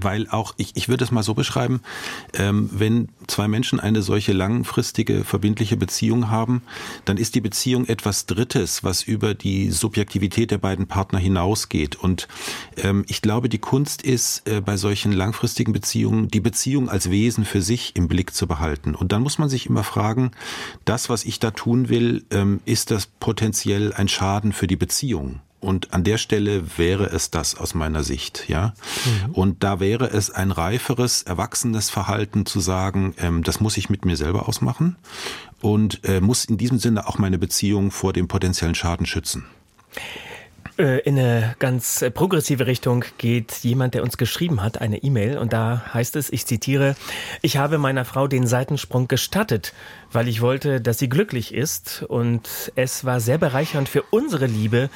weil 0.00 0.28
auch, 0.30 0.54
ich, 0.56 0.72
ich 0.74 0.88
würde 0.88 1.04
es 1.04 1.10
mal 1.10 1.22
so 1.22 1.34
beschreiben, 1.34 1.80
ähm, 2.34 2.68
wenn 2.72 3.08
zwei 3.26 3.48
Menschen 3.48 3.80
eine 3.80 4.02
solche 4.02 4.32
langfristige, 4.32 5.24
verbindliche 5.24 5.76
Beziehung 5.76 6.30
haben, 6.30 6.62
dann 7.04 7.16
ist 7.16 7.34
die 7.34 7.40
Beziehung 7.40 7.86
etwas 7.86 8.26
Drittes, 8.26 8.84
was 8.84 9.02
über 9.02 9.34
die 9.34 9.70
Subjektivität 9.70 10.50
der 10.50 10.58
beiden 10.58 10.86
Partner 10.86 11.18
hinausgeht. 11.18 11.96
Und 11.96 12.28
ähm, 12.76 13.04
ich 13.08 13.22
glaube, 13.22 13.48
die 13.48 13.58
Kunst 13.58 14.02
ist, 14.02 14.48
äh, 14.48 14.60
bei 14.60 14.76
solchen 14.76 15.12
langfristigen 15.12 15.72
Beziehungen, 15.72 16.28
die 16.28 16.40
Beziehung 16.40 16.88
als 16.88 17.10
Wesen 17.10 17.44
für 17.44 17.62
sich 17.62 17.96
im 17.96 18.08
Blick 18.08 18.34
zu 18.34 18.46
behalten. 18.46 18.94
Und 18.94 19.12
dann 19.12 19.22
muss 19.22 19.38
man 19.38 19.48
sich 19.48 19.66
immer 19.66 19.84
fragen, 19.84 20.32
das, 20.84 21.08
was 21.08 21.24
ich 21.24 21.38
da 21.38 21.50
tun 21.50 21.88
will, 21.88 22.24
ähm, 22.30 22.60
ist 22.64 22.90
das 22.90 23.06
potenziell 23.06 23.92
ein 23.92 24.08
Schaden 24.08 24.52
für 24.52 24.66
die 24.66 24.76
Beziehung? 24.76 25.40
Und 25.60 25.92
an 25.92 26.04
der 26.04 26.18
Stelle 26.18 26.78
wäre 26.78 27.06
es 27.06 27.30
das 27.30 27.56
aus 27.56 27.74
meiner 27.74 28.04
Sicht, 28.04 28.48
ja. 28.48 28.74
Mhm. 29.26 29.32
Und 29.32 29.64
da 29.64 29.80
wäre 29.80 30.06
es 30.06 30.30
ein 30.30 30.52
reiferes, 30.52 31.22
erwachsenes 31.22 31.90
Verhalten 31.90 32.46
zu 32.46 32.60
sagen, 32.60 33.14
ähm, 33.18 33.42
das 33.42 33.60
muss 33.60 33.76
ich 33.76 33.90
mit 33.90 34.04
mir 34.04 34.16
selber 34.16 34.48
ausmachen 34.48 34.96
und 35.60 36.04
äh, 36.04 36.20
muss 36.20 36.44
in 36.44 36.58
diesem 36.58 36.78
Sinne 36.78 37.08
auch 37.08 37.18
meine 37.18 37.38
Beziehung 37.38 37.90
vor 37.90 38.12
dem 38.12 38.28
potenziellen 38.28 38.76
Schaden 38.76 39.06
schützen. 39.06 39.46
Äh, 40.78 41.00
in 41.00 41.18
eine 41.18 41.56
ganz 41.58 42.04
progressive 42.14 42.66
Richtung 42.68 43.04
geht 43.18 43.52
jemand, 43.64 43.94
der 43.94 44.04
uns 44.04 44.16
geschrieben 44.16 44.62
hat, 44.62 44.80
eine 44.80 45.02
E-Mail 45.02 45.38
und 45.38 45.52
da 45.52 45.82
heißt 45.92 46.14
es, 46.14 46.30
ich 46.30 46.46
zitiere, 46.46 46.94
ich 47.42 47.56
habe 47.56 47.78
meiner 47.78 48.04
Frau 48.04 48.28
den 48.28 48.46
Seitensprung 48.46 49.08
gestattet, 49.08 49.72
weil 50.12 50.28
ich 50.28 50.40
wollte, 50.40 50.80
dass 50.80 50.98
sie 50.98 51.08
glücklich 51.08 51.52
ist 51.52 52.04
und 52.04 52.72
es 52.76 53.04
war 53.04 53.18
sehr 53.18 53.38
bereichernd 53.38 53.88
für 53.88 54.02
unsere 54.02 54.46
Liebe. 54.46 54.88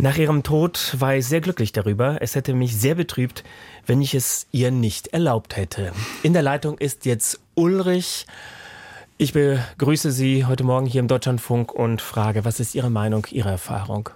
Nach 0.00 0.16
ihrem 0.16 0.42
Tod 0.42 0.96
war 0.98 1.14
ich 1.14 1.26
sehr 1.26 1.42
glücklich 1.42 1.72
darüber. 1.72 2.22
Es 2.22 2.34
hätte 2.34 2.54
mich 2.54 2.74
sehr 2.74 2.94
betrübt, 2.94 3.44
wenn 3.84 4.00
ich 4.00 4.14
es 4.14 4.46
ihr 4.50 4.70
nicht 4.70 5.08
erlaubt 5.08 5.58
hätte. 5.58 5.92
In 6.22 6.32
der 6.32 6.40
Leitung 6.40 6.78
ist 6.78 7.04
jetzt 7.04 7.38
Ulrich. 7.54 8.26
Ich 9.18 9.34
begrüße 9.34 10.10
Sie 10.10 10.46
heute 10.46 10.64
Morgen 10.64 10.86
hier 10.86 11.00
im 11.00 11.08
Deutschlandfunk 11.08 11.74
und 11.74 12.00
frage, 12.00 12.46
was 12.46 12.60
ist 12.60 12.74
Ihre 12.74 12.88
Meinung, 12.88 13.26
Ihre 13.30 13.50
Erfahrung? 13.50 14.08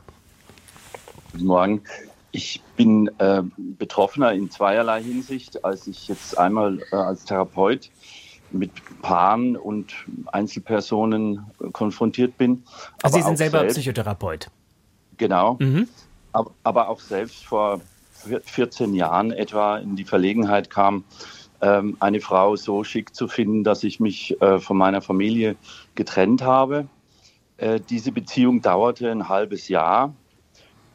Guten 1.33 1.45
Morgen. 1.45 1.83
Ich 2.33 2.63
bin 2.77 3.11
äh, 3.19 3.43
Betroffener 3.59 4.33
in 4.33 4.51
zweierlei 4.51 5.03
Hinsicht, 5.03 5.67
als 5.67 5.87
ich 5.87 6.09
jetzt 6.09 6.39
einmal 6.39 6.81
äh, 6.93 6.97
als 6.97 7.27
Therapeut 7.27 7.91
mit 8.53 8.71
Paaren 9.03 9.55
und 9.55 9.93
Einzelpersonen 10.33 11.45
äh, 11.61 11.69
konfrontiert 11.73 12.39
bin. 12.39 12.65
Also 13.03 13.19
Sie 13.19 13.23
sind 13.23 13.37
selber 13.37 13.59
selbst, 13.59 13.75
Psychotherapeut. 13.75 14.49
Genau. 15.19 15.57
Mhm. 15.61 15.89
Aber, 16.33 16.51
aber, 16.63 16.89
auch 16.89 17.01
selbst 17.01 17.45
vor 17.45 17.81
14 18.45 18.95
Jahren 18.95 19.31
etwa 19.31 19.79
in 19.79 19.97
die 19.97 20.05
Verlegenheit 20.05 20.71
kam, 20.71 21.05
ähm, 21.61 21.97
eine 22.01 22.21
Frau 22.21 22.57
so 22.57 22.85
schick 22.85 23.15
zu 23.15 23.29
finden, 23.29 23.65
dass 23.65 23.85
ich 23.85 24.01
mich 24.01 24.41
äh, 24.41 24.59
von 24.59 24.77
meiner 24.77 25.01
Familie 25.01 25.57
getrennt 25.95 26.43
habe. 26.43 26.89
Äh, 27.57 27.81
diese 27.89 28.13
Beziehung 28.13 28.63
dauerte 28.63 29.11
ein 29.11 29.29
halbes 29.29 29.69
Jahr 29.69 30.15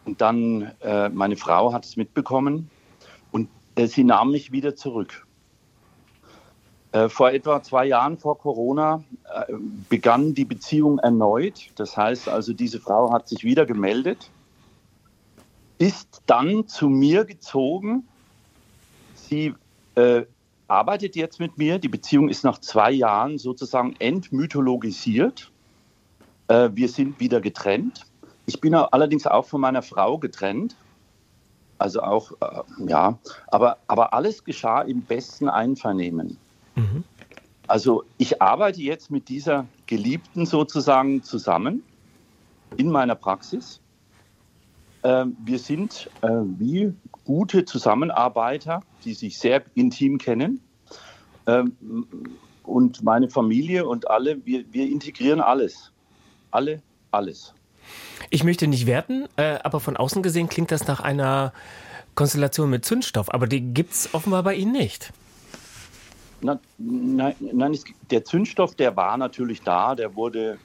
und 0.05 0.21
dann, 0.21 0.71
äh, 0.82 1.10
meine 1.10 1.38
Frau 1.38 1.71
hat 1.73 1.86
es 1.86 1.95
mitbekommen 1.95 2.69
und 3.32 3.47
sie 3.86 4.03
nahm 4.03 4.32
mich 4.32 4.51
wieder 4.51 4.75
zurück. 4.75 5.25
Äh, 6.91 7.08
vor 7.08 7.32
etwa 7.32 7.62
zwei 7.62 7.86
Jahren 7.86 8.17
vor 8.17 8.38
Corona 8.39 9.04
äh, 9.25 9.54
begann 9.89 10.34
die 10.34 10.45
Beziehung 10.45 10.97
erneut. 10.99 11.69
Das 11.75 11.95
heißt 11.95 12.28
also, 12.28 12.54
diese 12.54 12.80
Frau 12.80 13.13
hat 13.13 13.28
sich 13.28 13.43
wieder 13.43 13.67
gemeldet, 13.67 14.32
ist 15.78 16.23
dann 16.25 16.67
zu 16.67 16.89
mir 16.89 17.25
gezogen. 17.25 18.08
Sie 19.13 19.54
äh, 19.93 20.23
arbeitet 20.67 21.15
jetzt 21.15 21.39
mit 21.39 21.60
mir. 21.60 21.78
Die 21.78 21.89
Beziehung 21.89 22.28
ist 22.28 22.43
nach 22.43 22.60
zwei 22.60 22.91
Jahren 22.91 23.38
sozusagen 23.38 23.95
entmythologisiert. 23.99 25.52
Äh, 26.47 26.69
wir 26.73 26.89
sind 26.89 27.19
wieder 27.19 27.39
getrennt. 27.39 28.08
Ich 28.47 28.60
bin 28.60 28.73
allerdings 28.73 29.28
auch 29.28 29.45
von 29.45 29.62
meiner 29.62 29.84
Frau 29.84 30.17
getrennt. 30.17 30.75
Also 31.78 32.02
auch, 32.02 32.32
äh, 32.41 32.62
ja, 32.88 33.19
aber, 33.47 33.78
aber 33.88 34.12
alles 34.13 34.43
geschah 34.43 34.82
im 34.82 35.02
besten 35.02 35.47
Einvernehmen. 35.49 36.38
Mhm. 36.75 37.03
Also 37.67 38.03
ich 38.17 38.41
arbeite 38.41 38.82
jetzt 38.82 39.12
mit 39.12 39.29
dieser 39.29 39.67
Geliebten 39.86 40.45
sozusagen 40.45 41.21
zusammen 41.23 41.84
in 42.77 42.89
meiner 42.89 43.15
Praxis. 43.15 43.79
Äh, 45.03 45.25
wir 45.43 45.60
sind 45.60 46.10
äh, 46.21 46.27
wie 46.58 46.93
gute 47.25 47.65
Zusammenarbeiter, 47.65 48.82
die 49.05 49.13
sich 49.13 49.38
sehr 49.38 49.63
intim 49.75 50.17
kennen. 50.17 50.62
Ähm, 51.45 51.75
und 52.63 53.03
meine 53.03 53.29
Familie 53.29 53.88
und 53.88 54.10
alle, 54.10 54.45
wir, 54.45 54.63
wir 54.71 54.89
integrieren 54.89 55.41
alles. 55.41 55.91
Alle, 56.51 56.82
alles. 57.12 57.53
Ich 58.29 58.43
möchte 58.43 58.67
nicht 58.67 58.86
werten, 58.86 59.27
äh, 59.38 59.60
aber 59.63 59.79
von 59.79 59.97
außen 59.97 60.21
gesehen 60.21 60.49
klingt 60.49 60.71
das 60.71 60.88
nach 60.88 60.99
einer 60.99 61.53
Konstellation 62.15 62.69
mit 62.69 62.86
Zündstoff. 62.86 63.34
Aber 63.34 63.47
die 63.47 63.62
gibt 63.62 63.93
es 63.93 64.13
offenbar 64.13 64.43
bei 64.43 64.55
Ihnen 64.55 64.71
nicht. 64.71 65.12
Na, 66.41 66.60
nein, 66.78 67.36
nein 67.39 67.73
es, 67.73 67.84
der 68.12 68.23
Zündstoff, 68.23 68.75
der 68.75 68.95
war 68.95 69.17
natürlich 69.17 69.62
da. 69.62 69.95
Der 69.95 70.15
wurde 70.15 70.58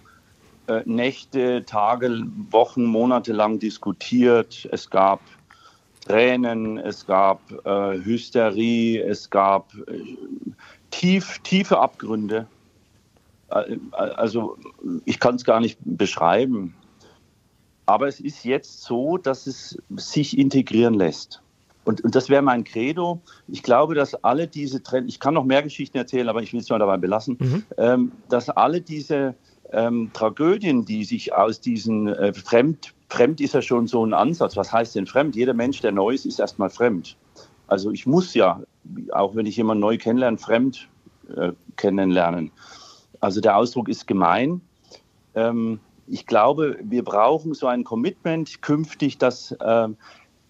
äh, 0.66 0.82
Nächte, 0.84 1.64
Tage, 1.64 2.24
Wochen, 2.50 2.84
Monate 2.84 3.32
lang 3.32 3.58
diskutiert. 3.58 4.68
Es 4.72 4.88
gab 4.88 5.20
Tränen, 6.06 6.78
es 6.78 7.06
gab 7.06 7.40
äh, 7.64 7.98
Hysterie, 8.04 9.00
es 9.00 9.30
gab 9.30 9.74
äh, 9.88 10.00
tief, 10.90 11.38
tiefe 11.40 11.78
Abgründe. 11.78 12.46
Äh, 13.50 13.76
also 13.92 14.56
ich 15.04 15.18
kann 15.18 15.36
es 15.36 15.44
gar 15.44 15.60
nicht 15.60 15.78
beschreiben. 15.84 16.74
Aber 17.86 18.08
es 18.08 18.20
ist 18.20 18.44
jetzt 18.44 18.82
so, 18.82 19.18
dass 19.18 19.46
es 19.46 19.76
sich 19.96 20.38
integrieren 20.38 20.94
lässt. 20.94 21.43
Und, 21.84 22.02
und 22.02 22.14
das 22.14 22.28
wäre 22.28 22.42
mein 22.42 22.64
Credo. 22.64 23.20
Ich 23.48 23.62
glaube, 23.62 23.94
dass 23.94 24.14
alle 24.24 24.46
diese 24.46 24.82
Trends, 24.82 25.12
ich 25.12 25.20
kann 25.20 25.34
noch 25.34 25.44
mehr 25.44 25.62
Geschichten 25.62 25.98
erzählen, 25.98 26.28
aber 26.28 26.42
ich 26.42 26.52
will 26.52 26.60
es 26.60 26.70
mal 26.70 26.78
dabei 26.78 26.96
belassen, 26.96 27.36
mhm. 27.38 27.64
ähm, 27.76 28.12
dass 28.28 28.48
alle 28.48 28.80
diese 28.80 29.34
ähm, 29.72 30.10
Tragödien, 30.12 30.84
die 30.84 31.04
sich 31.04 31.34
aus 31.34 31.60
diesen 31.60 32.08
äh, 32.08 32.32
Fremd, 32.32 32.94
Fremd 33.08 33.40
ist 33.40 33.54
ja 33.54 33.62
schon 33.62 33.86
so 33.86 34.04
ein 34.04 34.14
Ansatz. 34.14 34.56
Was 34.56 34.72
heißt 34.72 34.94
denn 34.96 35.06
fremd? 35.06 35.36
Jeder 35.36 35.54
Mensch, 35.54 35.80
der 35.80 35.92
neu 35.92 36.14
ist, 36.14 36.26
ist 36.26 36.40
erstmal 36.40 36.70
fremd. 36.70 37.16
Also 37.66 37.90
ich 37.90 38.06
muss 38.06 38.34
ja, 38.34 38.60
auch 39.12 39.34
wenn 39.36 39.46
ich 39.46 39.56
jemanden 39.56 39.80
neu 39.80 39.98
kennenlerne, 39.98 40.38
fremd 40.38 40.88
äh, 41.36 41.52
kennenlernen. 41.76 42.50
Also 43.20 43.40
der 43.40 43.56
Ausdruck 43.56 43.88
ist 43.88 44.06
gemein. 44.06 44.60
Ähm, 45.34 45.80
ich 46.06 46.26
glaube, 46.26 46.78
wir 46.82 47.02
brauchen 47.02 47.54
so 47.54 47.66
ein 47.66 47.84
Commitment 47.84 48.62
künftig, 48.62 49.18
dass 49.18 49.52
äh, 49.52 49.88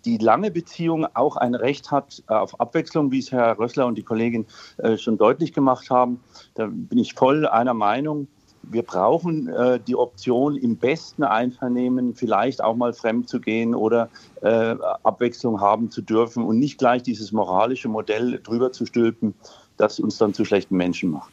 die 0.04 0.18
lange 0.18 0.50
Beziehung 0.50 1.06
auch 1.14 1.36
ein 1.36 1.54
Recht 1.54 1.90
hat 1.90 2.22
äh, 2.28 2.34
auf 2.34 2.60
Abwechslung, 2.60 3.10
wie 3.10 3.18
es 3.18 3.32
Herr 3.32 3.58
Rössler 3.58 3.86
und 3.86 3.96
die 3.96 4.02
Kollegin 4.02 4.46
äh, 4.78 4.96
schon 4.96 5.18
deutlich 5.18 5.52
gemacht 5.52 5.90
haben. 5.90 6.20
Da 6.54 6.68
bin 6.70 6.98
ich 6.98 7.14
voll 7.14 7.46
einer 7.46 7.74
Meinung. 7.74 8.28
Wir 8.62 8.82
brauchen 8.82 9.48
äh, 9.48 9.78
die 9.86 9.96
Option, 9.96 10.56
im 10.56 10.76
besten 10.76 11.22
Einvernehmen 11.22 12.14
vielleicht 12.14 12.62
auch 12.62 12.76
mal 12.76 12.92
fremd 12.92 13.28
zu 13.28 13.40
gehen 13.40 13.74
oder 13.74 14.08
Abwechslung 14.42 15.62
haben 15.62 15.90
zu 15.90 16.02
dürfen 16.02 16.44
und 16.44 16.58
nicht 16.58 16.76
gleich 16.76 17.02
dieses 17.02 17.32
moralische 17.32 17.88
Modell 17.88 18.40
drüber 18.42 18.72
zu 18.72 18.84
stülpen, 18.84 19.32
das 19.78 19.98
uns 19.98 20.18
dann 20.18 20.34
zu 20.34 20.44
schlechten 20.44 20.76
Menschen 20.76 21.10
macht. 21.12 21.32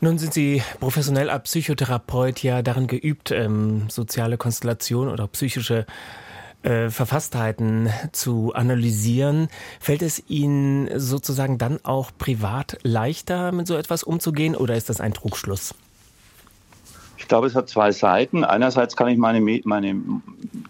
Nun 0.00 0.16
sind 0.16 0.32
Sie 0.32 0.62
professionell 0.80 1.28
als 1.28 1.42
Psychotherapeut 1.44 2.42
ja 2.42 2.62
darin 2.62 2.86
geübt, 2.86 3.30
ähm, 3.30 3.90
soziale 3.90 4.38
Konstellationen 4.38 5.12
oder 5.12 5.26
psychische 5.26 5.80
äh, 5.80 5.84
Verfasstheiten 6.62 7.90
zu 8.10 8.52
analysieren. 8.52 9.48
Fällt 9.78 10.02
es 10.02 10.22
Ihnen 10.28 10.88
sozusagen 10.98 11.58
dann 11.58 11.78
auch 11.84 12.10
privat 12.18 12.78
leichter, 12.82 13.52
mit 13.52 13.68
so 13.68 13.76
etwas 13.76 14.02
umzugehen 14.02 14.56
oder 14.56 14.74
ist 14.74 14.88
das 14.88 15.00
ein 15.00 15.14
Trugschluss? 15.14 15.74
Ich 17.18 17.28
glaube, 17.28 17.46
es 17.48 17.56
hat 17.56 17.68
zwei 17.68 17.92
Seiten. 17.92 18.44
Einerseits 18.44 18.94
kann 18.94 19.08
ich 19.08 19.18
meine, 19.18 19.40
meine 19.64 20.00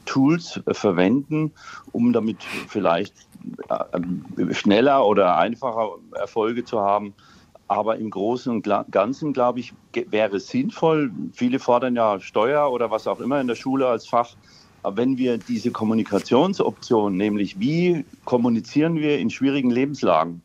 Tools 0.06 0.60
äh, 0.64 0.72
verwenden, 0.72 1.52
um 1.92 2.14
damit 2.14 2.42
vielleicht 2.42 3.14
äh, 3.68 4.54
schneller 4.54 5.04
oder 5.06 5.36
einfacher 5.36 5.90
Erfolge 6.12 6.64
zu 6.64 6.80
haben. 6.80 7.14
Aber 7.68 7.98
im 7.98 8.10
Großen 8.10 8.52
und 8.52 8.66
Ganzen, 8.90 9.34
glaube 9.34 9.60
ich, 9.60 9.74
wäre 9.92 10.36
es 10.36 10.48
sinnvoll, 10.48 11.10
viele 11.32 11.58
fordern 11.58 11.96
ja 11.96 12.20
Steuer 12.20 12.70
oder 12.70 12.90
was 12.90 13.06
auch 13.06 13.20
immer 13.20 13.40
in 13.40 13.48
der 13.48 13.56
Schule 13.56 13.88
als 13.88 14.06
Fach, 14.06 14.36
wenn 14.94 15.18
wir 15.18 15.38
diese 15.38 15.70
Kommunikationsoption, 15.70 17.16
nämlich 17.16 17.58
wie 17.58 18.04
kommunizieren 18.24 18.96
wir 18.96 19.18
in 19.18 19.30
schwierigen 19.30 19.70
Lebenslagen, 19.70 20.42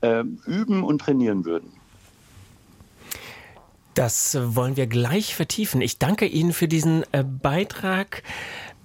äh, 0.00 0.24
üben 0.46 0.82
und 0.82 1.00
trainieren 1.00 1.44
würden. 1.44 1.70
Das 3.94 4.38
wollen 4.40 4.76
wir 4.76 4.86
gleich 4.86 5.34
vertiefen. 5.34 5.80
Ich 5.80 5.98
danke 5.98 6.26
Ihnen 6.26 6.52
für 6.52 6.68
diesen 6.68 7.04
äh, 7.12 7.24
Beitrag. 7.24 8.22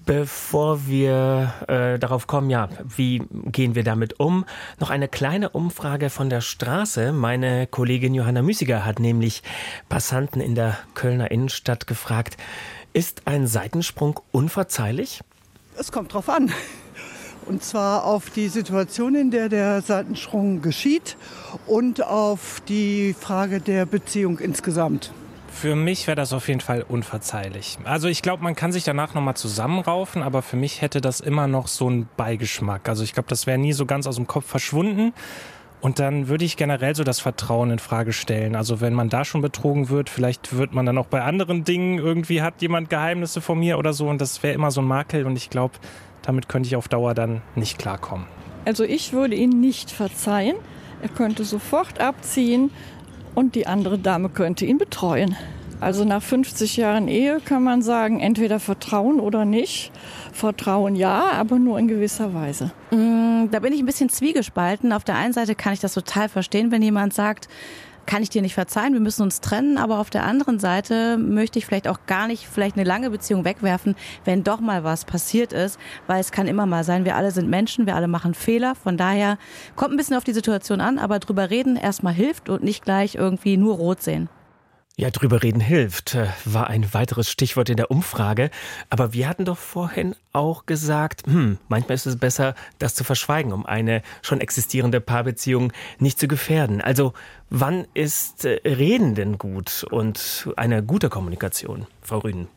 Bevor 0.05 0.85
wir 0.85 1.53
äh, 1.67 1.97
darauf 1.97 2.27
kommen, 2.27 2.51
ja, 2.51 2.69
wie 2.95 3.23
gehen 3.45 3.73
wir 3.73 3.83
damit 3.83 4.19
um? 4.19 4.45
Noch 4.79 4.91
eine 4.91 5.07
kleine 5.07 5.49
Umfrage 5.49 6.11
von 6.11 6.29
der 6.29 6.41
Straße. 6.41 7.11
Meine 7.11 7.65
Kollegin 7.65 8.13
Johanna 8.13 8.43
Müßiger 8.43 8.85
hat 8.85 8.99
nämlich 8.99 9.41
Passanten 9.89 10.41
in 10.41 10.53
der 10.53 10.77
Kölner 10.93 11.31
Innenstadt 11.31 11.87
gefragt, 11.87 12.37
ist 12.95 13.23
ein 13.25 13.45
Seitensprung 13.45 14.21
unverzeihlich? 14.31 15.19
Es 15.77 15.91
kommt 15.91 16.13
drauf 16.13 16.29
an. 16.29 16.51
Und 17.45 17.61
zwar 17.61 18.05
auf 18.05 18.29
die 18.29 18.47
Situation, 18.47 19.15
in 19.15 19.31
der 19.31 19.49
der 19.49 19.81
Seitensprung 19.81 20.61
geschieht 20.61 21.17
und 21.67 22.01
auf 22.01 22.61
die 22.67 23.13
Frage 23.13 23.59
der 23.59 23.85
Beziehung 23.85 24.39
insgesamt. 24.39 25.11
Für 25.49 25.75
mich 25.75 26.07
wäre 26.07 26.15
das 26.15 26.31
auf 26.33 26.47
jeden 26.47 26.61
Fall 26.61 26.85
unverzeihlich. 26.87 27.77
Also 27.83 28.07
ich 28.07 28.21
glaube, 28.21 28.43
man 28.43 28.55
kann 28.55 28.71
sich 28.71 28.85
danach 28.85 29.13
nochmal 29.13 29.35
zusammenraufen, 29.35 30.23
aber 30.23 30.41
für 30.41 30.55
mich 30.55 30.81
hätte 30.81 31.01
das 31.01 31.19
immer 31.19 31.47
noch 31.47 31.67
so 31.67 31.87
einen 31.87 32.07
Beigeschmack. 32.17 32.87
Also 32.87 33.03
ich 33.03 33.13
glaube, 33.13 33.27
das 33.29 33.45
wäre 33.45 33.57
nie 33.57 33.73
so 33.73 33.85
ganz 33.85 34.07
aus 34.07 34.15
dem 34.15 34.25
Kopf 34.25 34.45
verschwunden. 34.45 35.13
Und 35.85 35.99
dann 35.99 36.29
würde 36.29 36.45
ich 36.45 36.57
generell 36.57 36.95
so 36.95 37.03
das 37.03 37.19
Vertrauen 37.19 37.69
in 37.69 37.77
Frage 37.77 38.11
stellen. 38.11 38.55
Also 38.55 38.81
wenn 38.81 38.95
man 38.95 39.09
da 39.09 39.23
schon 39.23 39.43
betrogen 39.43 39.89
wird, 39.89 40.09
vielleicht 40.09 40.57
wird 40.57 40.73
man 40.73 40.87
dann 40.87 40.97
auch 40.97 41.05
bei 41.05 41.21
anderen 41.21 41.63
Dingen 41.63 41.99
irgendwie 41.99 42.41
hat 42.41 42.59
jemand 42.63 42.89
Geheimnisse 42.89 43.39
von 43.39 43.59
mir 43.59 43.77
oder 43.77 43.93
so 43.93 44.09
und 44.09 44.19
das 44.19 44.41
wäre 44.41 44.55
immer 44.55 44.71
so 44.71 44.81
ein 44.81 44.87
Makel 44.87 45.27
und 45.27 45.35
ich 45.35 45.51
glaube, 45.51 45.75
damit 46.23 46.49
könnte 46.49 46.65
ich 46.65 46.75
auf 46.75 46.87
Dauer 46.87 47.13
dann 47.13 47.43
nicht 47.53 47.77
klarkommen. 47.77 48.25
Also 48.65 48.83
ich 48.83 49.13
würde 49.13 49.35
ihn 49.35 49.61
nicht 49.61 49.91
verzeihen. 49.91 50.55
Er 51.03 51.09
könnte 51.09 51.43
sofort 51.43 52.01
abziehen 52.01 52.71
und 53.35 53.53
die 53.53 53.67
andere 53.67 53.99
Dame 53.99 54.29
könnte 54.29 54.65
ihn 54.65 54.79
betreuen. 54.79 55.35
Also 55.81 56.03
nach 56.03 56.23
50 56.23 56.77
Jahren 56.77 57.07
Ehe 57.07 57.39
kann 57.45 57.61
man 57.61 57.83
sagen, 57.83 58.21
entweder 58.21 58.59
Vertrauen 58.59 59.19
oder 59.19 59.45
nicht. 59.45 59.91
Vertrauen 60.35 60.95
ja, 60.95 61.31
aber 61.31 61.57
nur 61.57 61.79
in 61.79 61.87
gewisser 61.87 62.33
Weise. 62.33 62.71
Mm, 62.91 63.45
da 63.51 63.59
bin 63.59 63.73
ich 63.73 63.79
ein 63.79 63.85
bisschen 63.85 64.09
zwiegespalten. 64.09 64.91
Auf 64.91 65.03
der 65.03 65.15
einen 65.15 65.33
Seite 65.33 65.55
kann 65.55 65.73
ich 65.73 65.79
das 65.79 65.93
total 65.93 66.29
verstehen, 66.29 66.71
wenn 66.71 66.81
jemand 66.81 67.13
sagt, 67.13 67.47
kann 68.05 68.21
ich 68.21 68.29
dir 68.29 68.41
nicht 68.41 68.53
verzeihen, 68.53 68.93
wir 68.93 68.99
müssen 68.99 69.23
uns 69.23 69.41
trennen, 69.41 69.77
aber 69.77 69.99
auf 69.99 70.09
der 70.09 70.23
anderen 70.23 70.59
Seite 70.59 71.17
möchte 71.17 71.57
ich 71.57 71.65
vielleicht 71.65 71.87
auch 71.87 71.99
gar 72.05 72.27
nicht 72.27 72.47
vielleicht 72.47 72.75
eine 72.75 72.83
lange 72.83 73.09
Beziehung 73.09 73.45
wegwerfen, 73.45 73.95
wenn 74.25 74.43
doch 74.43 74.59
mal 74.59 74.83
was 74.83 75.05
passiert 75.05 75.53
ist, 75.53 75.79
weil 76.05 76.19
es 76.19 76.31
kann 76.31 76.47
immer 76.47 76.65
mal 76.65 76.83
sein, 76.83 77.05
wir 77.05 77.15
alle 77.15 77.31
sind 77.31 77.49
Menschen, 77.49 77.85
wir 77.87 77.95
alle 77.95 78.07
machen 78.07 78.33
Fehler, 78.33 78.75
von 78.75 78.97
daher 78.97 79.37
kommt 79.75 79.93
ein 79.93 79.97
bisschen 79.97 80.17
auf 80.17 80.23
die 80.23 80.33
Situation 80.33 80.81
an, 80.81 80.99
aber 80.99 81.19
drüber 81.19 81.49
reden 81.49 81.77
erstmal 81.77 82.13
hilft 82.13 82.49
und 82.49 82.63
nicht 82.63 82.83
gleich 82.83 83.15
irgendwie 83.15 83.57
nur 83.57 83.75
rot 83.75 84.01
sehen. 84.01 84.29
Ja, 84.97 85.09
drüber 85.09 85.43
reden 85.43 85.59
hilft, 85.59 86.15
äh, 86.15 86.27
war 86.45 86.67
ein 86.67 86.93
weiteres 86.93 87.29
Stichwort 87.29 87.69
in 87.69 87.75
der 87.75 87.91
Umfrage. 87.91 88.49
Aber 88.89 89.11
wir 89.11 89.27
hatten 89.27 89.43
doch 89.43 89.57
vorhin 89.57 90.15
auch 90.31 90.65
gesagt, 90.65 91.27
hm, 91.27 91.57
manchmal 91.67 91.95
ist 91.95 92.05
es 92.05 92.15
besser, 92.15 92.55
das 92.79 92.95
zu 92.95 93.03
verschweigen, 93.03 93.51
um 93.51 93.65
eine 93.65 94.03
schon 94.21 94.39
existierende 94.39 95.01
Paarbeziehung 95.01 95.73
nicht 95.99 96.17
zu 96.17 96.29
gefährden. 96.29 96.79
Also, 96.79 97.11
wann 97.49 97.85
ist 97.93 98.45
äh, 98.45 98.61
Reden 98.63 99.15
denn 99.15 99.37
gut 99.37 99.85
und 99.91 100.49
eine 100.55 100.81
gute 100.81 101.09
Kommunikation, 101.09 101.87
Frau 102.01 102.19
Rüden? 102.19 102.47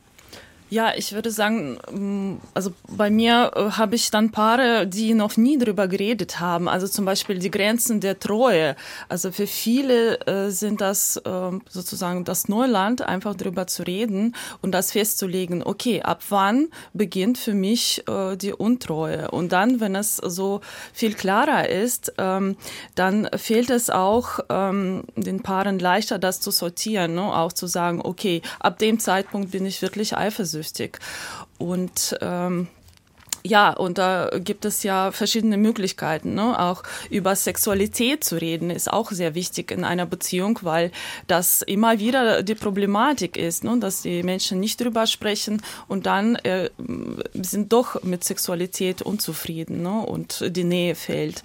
Ja, 0.71 0.93
ich 0.95 1.12
würde 1.12 1.31
sagen, 1.31 1.79
mm, 1.91 2.41
also 2.53 2.73
bei 2.89 3.09
mir 3.09 3.53
äh, 3.57 3.71
habe 3.71 3.95
ich 3.95 4.11
dann 4.11 4.31
Paare, 4.31 4.87
die 4.87 5.14
noch 5.14 5.39
nie 5.39 5.57
drüber 5.57 5.89
geredet 5.89 6.41
haben. 6.41 6.69
Also 6.69 6.87
zum 6.87 7.07
Beispiel 7.07 7.39
die 7.39 7.51
Grenzen 7.51 8.01
der 8.01 8.21
Treue. 8.21 8.77
Also 9.09 9.33
für 9.33 9.47
viele 9.47 10.21
äh, 10.27 10.51
sind 10.51 10.83
das 10.83 11.16
äh, 11.16 11.51
sozusagen 11.71 12.25
das 12.25 12.49
Neuland, 12.49 13.01
einfach 13.01 13.35
drüber 13.35 13.66
zu 13.66 13.83
reden 13.85 14.37
und 14.61 14.73
das 14.73 14.93
festzulegen. 14.93 15.62
Okay, 15.62 16.03
ab 16.03 16.23
wann 16.29 16.69
beginnt 16.93 17.39
für 17.39 17.55
mich 17.55 18.05
äh, 18.07 18.37
die 18.37 18.53
Untreue? 18.53 19.31
Und 19.31 19.53
dann, 19.53 19.81
wenn 19.81 19.95
es 19.95 20.16
so 20.16 20.61
viel 20.93 21.14
klarer 21.14 21.71
ist, 21.71 22.12
ähm, 22.19 22.59
dann 22.95 23.27
fehlt 23.39 23.71
es 23.71 23.89
auch 23.89 24.41
ähm, 24.51 25.05
den 25.16 25.43
Paaren 25.43 25.79
leichter, 25.79 26.19
das 26.19 26.43
zu 26.43 26.51
sortieren, 26.51 27.14
ne? 27.14 27.23
auch 27.23 27.55
zu 27.55 27.66
sagen, 27.66 28.03
okay, 28.05 28.43
ab 28.61 28.79
dem 28.79 29.01
Zeitpunkt 29.01 29.53
bin 29.53 29.64
ich 29.64 29.81
wirklich 29.81 30.14
eifersüchtig 30.14 30.58
eifersüchtig. 30.59 30.99
Und 31.59 32.17
ähm, 32.21 32.69
ja, 33.45 33.72
und 33.72 33.99
da 33.99 34.30
gibt 34.39 34.64
es 34.64 34.82
ja 34.82 35.12
verschiedene 35.12 35.57
Möglichkeiten. 35.57 36.34
Ne? 36.34 36.59
Auch 36.59 36.82
über 37.11 37.34
Sexualität 37.36 38.24
zu 38.24 38.36
reden 38.36 38.70
ist 38.70 38.93
auch 38.93 39.11
sehr 39.11 39.34
wichtig 39.34 39.70
in 39.70 39.84
einer 39.84 40.07
Beziehung, 40.07 40.59
weil 40.62 40.91
das 41.26 41.62
immer 41.62 41.99
wieder 41.99 42.43
die 42.43 42.55
Problematik 42.55 43.36
ist, 43.36 43.64
ne? 43.64 43.78
dass 43.78 44.03
die 44.03 44.22
Menschen 44.22 44.61
nicht 44.61 44.80
drüber 44.80 45.07
sprechen 45.07 45.62
und 45.86 46.07
dann 46.07 46.36
äh, 46.36 46.70
sind 47.34 47.72
doch 47.72 48.03
mit 48.03 48.24
Sexualität 48.24 49.03
unzufrieden 49.03 49.82
ne? 49.82 50.01
und 50.01 50.45
die 50.57 50.64
Nähe 50.64 50.95
fehlt. 50.95 51.43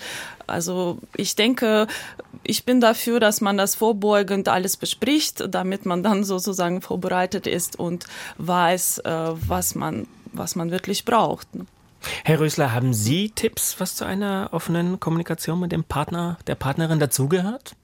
Also 0.47 0.97
ich 1.15 1.35
denke, 1.35 1.87
ich 2.43 2.65
bin 2.65 2.81
dafür, 2.81 3.19
dass 3.19 3.39
man 3.39 3.57
das 3.57 3.75
vorbeugend 3.75 4.49
alles 4.49 4.77
bespricht, 4.77 5.45
damit 5.47 5.85
man 5.85 6.03
dann 6.03 6.23
sozusagen 6.23 6.81
vorbereitet 6.81 7.47
ist 7.47 7.79
und 7.79 8.05
weiß, 8.37 8.99
äh, 8.99 9.29
was 9.47 9.75
man 9.75 10.07
was 10.33 10.55
man 10.55 10.71
wirklich 10.71 11.05
braucht. 11.05 11.47
Herr 12.23 12.39
Rösler, 12.39 12.73
haben 12.73 12.93
Sie 12.93 13.29
Tipps, 13.29 13.79
was 13.79 13.95
zu 13.95 14.05
einer 14.05 14.49
offenen 14.51 14.99
Kommunikation 14.99 15.59
mit 15.59 15.71
dem 15.71 15.83
Partner, 15.83 16.37
der 16.47 16.55
Partnerin 16.55 16.99
dazugehört? 16.99 17.75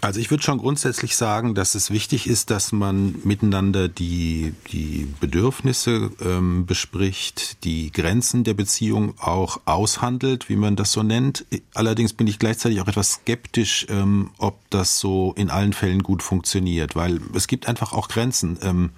Also 0.00 0.20
ich 0.20 0.30
würde 0.30 0.42
schon 0.42 0.58
grundsätzlich 0.58 1.16
sagen, 1.16 1.54
dass 1.54 1.74
es 1.74 1.90
wichtig 1.90 2.26
ist, 2.26 2.50
dass 2.50 2.72
man 2.72 3.16
miteinander 3.24 3.88
die, 3.88 4.54
die 4.70 5.08
Bedürfnisse 5.20 6.10
ähm, 6.20 6.66
bespricht, 6.66 7.64
die 7.64 7.90
Grenzen 7.92 8.44
der 8.44 8.54
Beziehung 8.54 9.14
auch 9.18 9.60
aushandelt, 9.64 10.48
wie 10.48 10.56
man 10.56 10.76
das 10.76 10.92
so 10.92 11.02
nennt. 11.02 11.46
Allerdings 11.74 12.12
bin 12.12 12.26
ich 12.26 12.38
gleichzeitig 12.38 12.80
auch 12.80 12.88
etwas 12.88 13.12
skeptisch, 13.12 13.86
ähm, 13.88 14.30
ob 14.38 14.58
das 14.70 14.98
so 14.98 15.32
in 15.36 15.50
allen 15.50 15.72
Fällen 15.72 16.02
gut 16.02 16.22
funktioniert, 16.22 16.94
weil 16.94 17.20
es 17.34 17.46
gibt 17.46 17.66
einfach 17.66 17.92
auch 17.92 18.08
Grenzen. 18.08 18.58
Ähm, 18.62 18.90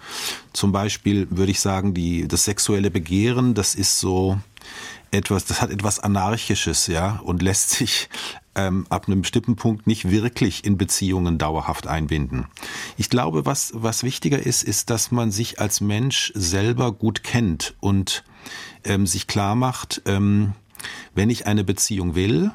zum 0.53 0.73
Beispiel 0.73 1.29
würde 1.31 1.53
ich 1.53 1.61
sagen, 1.61 1.95
die, 1.95 2.27
das 2.27 2.45
sexuelle 2.45 2.91
Begehren, 2.91 3.55
das 3.55 3.75
ist 3.75 4.01
so 4.01 4.39
etwas, 5.11 5.45
das 5.45 5.63
hat 5.63 5.71
etwas 5.71 6.01
Anarchisches, 6.01 6.87
ja, 6.87 7.21
und 7.25 7.43
lässt 7.43 7.71
sich 7.71 8.09
ähm, 8.59 8.87
ab 8.91 9.07
einem 9.07 9.23
bestimmten 9.23 9.55
Punkt 9.55 9.87
nicht 9.87 10.11
wirklich 10.11 10.65
in 10.65 10.77
Beziehungen 10.77 11.39
dauerhaft 11.39 11.87
einbinden. 11.87 12.47
Ich 12.97 13.09
glaube, 13.09 13.47
was, 13.47 13.71
was 13.73 14.03
wichtiger 14.03 14.45
ist, 14.45 14.65
ist, 14.65 14.91
dass 14.91 15.13
man 15.13 15.31
sich 15.31 15.61
als 15.61 15.81
Mensch 15.81 16.33
selber 16.35 16.91
gut 16.93 17.23
kennt 17.23 17.75
und 17.79 18.25
ähm, 18.85 19.07
sich 19.07 19.29
klar 19.29 19.55
macht, 19.55 20.03
ähm, 20.07 20.55
wenn 21.15 21.31
ich 21.31 21.47
eine 21.47 21.63
Beziehung 21.63 22.17
will, 22.17 22.51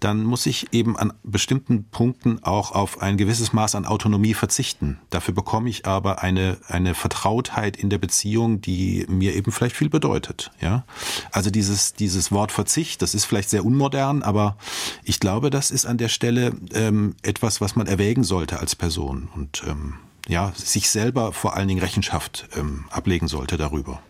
dann 0.00 0.24
muss 0.24 0.46
ich 0.46 0.72
eben 0.72 0.96
an 0.96 1.12
bestimmten 1.22 1.84
Punkten 1.84 2.42
auch 2.42 2.72
auf 2.72 3.02
ein 3.02 3.16
gewisses 3.16 3.52
Maß 3.52 3.74
an 3.74 3.84
Autonomie 3.84 4.34
verzichten. 4.34 4.98
Dafür 5.10 5.34
bekomme 5.34 5.68
ich 5.68 5.86
aber 5.86 6.22
eine, 6.22 6.58
eine 6.68 6.94
Vertrautheit 6.94 7.76
in 7.76 7.90
der 7.90 7.98
Beziehung, 7.98 8.60
die 8.60 9.06
mir 9.08 9.34
eben 9.34 9.52
vielleicht 9.52 9.76
viel 9.76 9.88
bedeutet. 9.88 10.50
Ja? 10.60 10.84
Also 11.32 11.50
dieses, 11.50 11.94
dieses 11.94 12.30
Wort 12.30 12.52
Verzicht, 12.52 13.02
das 13.02 13.14
ist 13.14 13.24
vielleicht 13.24 13.50
sehr 13.50 13.64
unmodern, 13.64 14.22
aber 14.22 14.56
ich 15.04 15.20
glaube, 15.20 15.50
das 15.50 15.70
ist 15.70 15.86
an 15.86 15.98
der 15.98 16.08
Stelle 16.08 16.52
ähm, 16.72 17.14
etwas, 17.22 17.60
was 17.60 17.76
man 17.76 17.86
erwägen 17.86 18.24
sollte 18.24 18.60
als 18.60 18.76
Person 18.76 19.28
und 19.34 19.62
ähm, 19.66 19.94
ja, 20.28 20.52
sich 20.54 20.90
selber 20.90 21.32
vor 21.32 21.56
allen 21.56 21.68
Dingen 21.68 21.80
Rechenschaft 21.80 22.48
ähm, 22.54 22.84
ablegen 22.90 23.28
sollte 23.28 23.56
darüber. 23.56 24.02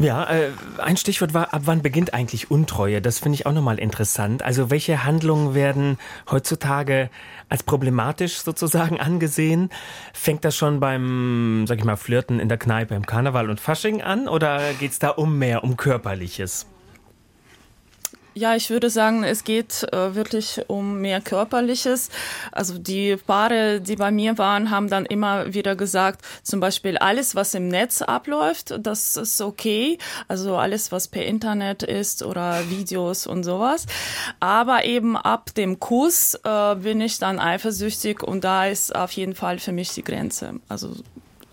Ja, 0.00 0.24
äh, 0.30 0.52
ein 0.78 0.96
Stichwort 0.96 1.34
war, 1.34 1.52
ab 1.52 1.62
wann 1.66 1.82
beginnt 1.82 2.14
eigentlich 2.14 2.50
Untreue? 2.50 3.02
Das 3.02 3.18
finde 3.18 3.34
ich 3.34 3.44
auch 3.44 3.52
nochmal 3.52 3.78
interessant. 3.78 4.42
Also 4.42 4.70
welche 4.70 5.04
Handlungen 5.04 5.54
werden 5.54 5.98
heutzutage 6.30 7.10
als 7.50 7.62
problematisch 7.62 8.38
sozusagen 8.38 8.98
angesehen? 9.00 9.68
Fängt 10.14 10.46
das 10.46 10.56
schon 10.56 10.80
beim, 10.80 11.66
sag 11.68 11.80
ich 11.80 11.84
mal, 11.84 11.96
Flirten 11.96 12.40
in 12.40 12.48
der 12.48 12.56
Kneipe 12.56 12.94
im 12.94 13.04
Karneval 13.04 13.50
und 13.50 13.60
Fasching 13.60 14.00
an 14.00 14.26
oder 14.26 14.72
geht 14.72 14.92
es 14.92 15.00
da 15.00 15.10
um 15.10 15.36
mehr, 15.38 15.64
um 15.64 15.76
Körperliches? 15.76 16.69
Ja, 18.40 18.56
ich 18.56 18.70
würde 18.70 18.88
sagen, 18.88 19.22
es 19.22 19.44
geht 19.44 19.86
äh, 19.92 20.14
wirklich 20.14 20.62
um 20.66 21.02
mehr 21.02 21.20
Körperliches. 21.20 22.08
Also 22.52 22.78
die 22.78 23.18
Paare, 23.18 23.82
die 23.82 23.96
bei 23.96 24.10
mir 24.10 24.38
waren, 24.38 24.70
haben 24.70 24.88
dann 24.88 25.04
immer 25.04 25.52
wieder 25.52 25.76
gesagt, 25.76 26.22
zum 26.42 26.58
Beispiel 26.58 26.96
alles, 26.96 27.34
was 27.34 27.52
im 27.52 27.68
Netz 27.68 28.00
abläuft, 28.00 28.74
das 28.80 29.18
ist 29.18 29.42
okay. 29.42 29.98
Also 30.26 30.56
alles, 30.56 30.90
was 30.90 31.08
per 31.08 31.26
Internet 31.26 31.82
ist 31.82 32.22
oder 32.22 32.70
Videos 32.70 33.26
und 33.26 33.44
sowas. 33.44 33.84
Aber 34.40 34.86
eben 34.86 35.18
ab 35.18 35.54
dem 35.54 35.78
Kuss 35.78 36.34
äh, 36.42 36.76
bin 36.76 37.02
ich 37.02 37.18
dann 37.18 37.40
eifersüchtig 37.40 38.22
und 38.22 38.42
da 38.42 38.68
ist 38.68 38.96
auf 38.96 39.12
jeden 39.12 39.34
Fall 39.34 39.58
für 39.58 39.72
mich 39.72 39.92
die 39.92 40.02
Grenze. 40.02 40.54
Also 40.66 40.94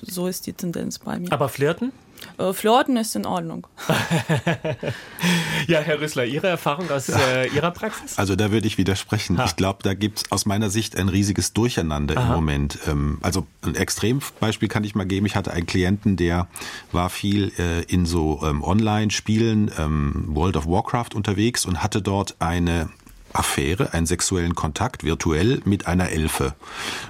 so 0.01 0.27
ist 0.27 0.47
die 0.47 0.53
Tendenz 0.53 0.99
bei 0.99 1.19
mir. 1.19 1.33
Aber 1.33 1.49
flirten? 1.49 1.91
Äh, 2.37 2.53
Flirten 2.53 2.97
ist 2.97 3.15
in 3.15 3.25
Ordnung. 3.25 3.67
ja, 5.67 5.79
Herr 5.79 5.99
Rüssler, 5.99 6.25
Ihre 6.25 6.47
Erfahrung 6.47 6.89
aus 6.91 7.09
äh, 7.09 7.47
Ihrer 7.47 7.71
Praxis? 7.71 8.17
Also 8.17 8.35
da 8.35 8.51
würde 8.51 8.67
ich 8.67 8.77
widersprechen. 8.77 9.37
Ha. 9.37 9.45
Ich 9.45 9.55
glaube, 9.55 9.79
da 9.83 9.93
gibt 9.93 10.19
es 10.19 10.31
aus 10.31 10.45
meiner 10.45 10.69
Sicht 10.69 10.97
ein 10.97 11.09
riesiges 11.09 11.53
Durcheinander 11.53 12.17
Aha. 12.17 12.27
im 12.27 12.35
Moment. 12.35 12.79
Ähm, 12.87 13.17
also 13.21 13.47
ein 13.63 13.75
Extrembeispiel 13.75 14.67
kann 14.67 14.83
ich 14.83 14.95
mal 14.95 15.05
geben. 15.05 15.25
Ich 15.25 15.35
hatte 15.35 15.51
einen 15.51 15.65
Klienten, 15.65 16.15
der 16.17 16.47
war 16.91 17.09
viel 17.09 17.51
äh, 17.57 17.83
in 17.83 18.05
so 18.05 18.41
ähm, 18.43 18.63
Online-Spielen, 18.63 19.71
ähm, 19.77 20.25
World 20.29 20.57
of 20.57 20.67
Warcraft 20.67 21.15
unterwegs 21.15 21.65
und 21.65 21.83
hatte 21.83 22.01
dort 22.01 22.35
eine 22.39 22.89
Affäre, 23.37 23.93
einen 23.93 24.05
sexuellen 24.05 24.55
Kontakt 24.55 25.03
virtuell 25.03 25.61
mit 25.65 25.87
einer 25.87 26.09
Elfe. 26.09 26.55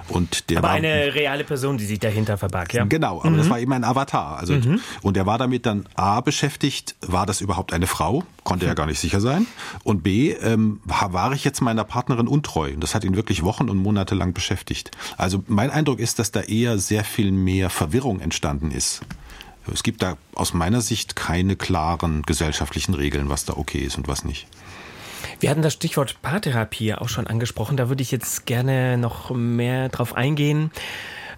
Und 0.08 0.50
der 0.50 0.58
aber 0.58 0.68
war, 0.68 0.74
eine 0.74 1.14
reale 1.14 1.44
Person, 1.44 1.78
die 1.78 1.86
sich 1.86 1.98
dahinter 1.98 2.36
verbarg, 2.38 2.74
ja? 2.74 2.84
Genau, 2.84 3.20
aber 3.20 3.30
mhm. 3.30 3.38
das 3.38 3.50
war 3.50 3.58
eben 3.58 3.72
ein 3.72 3.84
Avatar. 3.84 4.38
Also, 4.38 4.54
mhm. 4.54 4.80
Und 5.02 5.16
er 5.16 5.26
war 5.26 5.38
damit 5.38 5.66
dann 5.66 5.86
A 5.94 6.20
beschäftigt, 6.20 6.96
war 7.00 7.26
das 7.26 7.40
überhaupt 7.40 7.72
eine 7.72 7.86
Frau? 7.86 8.24
Konnte 8.44 8.66
er 8.66 8.74
gar 8.74 8.86
nicht 8.86 8.98
sicher 8.98 9.20
sein. 9.20 9.46
Und 9.84 10.02
B, 10.02 10.32
ähm, 10.32 10.80
war 10.84 11.32
ich 11.32 11.44
jetzt 11.44 11.60
meiner 11.60 11.84
Partnerin 11.84 12.28
untreu? 12.28 12.72
Und 12.72 12.80
das 12.82 12.94
hat 12.94 13.04
ihn 13.04 13.16
wirklich 13.16 13.42
Wochen 13.42 13.68
und 13.68 13.76
Monate 13.76 14.14
lang 14.14 14.32
beschäftigt. 14.32 14.90
Also 15.16 15.42
mein 15.46 15.70
Eindruck 15.70 15.98
ist, 15.98 16.18
dass 16.18 16.30
da 16.32 16.40
eher 16.40 16.78
sehr 16.78 17.04
viel 17.04 17.30
mehr 17.30 17.70
Verwirrung 17.70 18.20
entstanden 18.20 18.70
ist. 18.70 19.02
Es 19.72 19.82
gibt 19.82 20.02
da 20.02 20.16
aus 20.34 20.54
meiner 20.54 20.80
Sicht 20.80 21.16
keine 21.16 21.56
klaren 21.56 22.22
gesellschaftlichen 22.22 22.94
Regeln, 22.94 23.28
was 23.28 23.44
da 23.44 23.54
okay 23.56 23.80
ist 23.80 23.98
und 23.98 24.08
was 24.08 24.24
nicht. 24.24 24.46
Wir 25.40 25.50
hatten 25.50 25.62
das 25.62 25.74
Stichwort 25.74 26.20
Paartherapie 26.20 26.94
auch 26.94 27.08
schon 27.08 27.26
angesprochen. 27.26 27.76
Da 27.76 27.88
würde 27.88 28.02
ich 28.02 28.10
jetzt 28.10 28.44
gerne 28.46 28.98
noch 28.98 29.30
mehr 29.30 29.88
drauf 29.88 30.14
eingehen. 30.14 30.72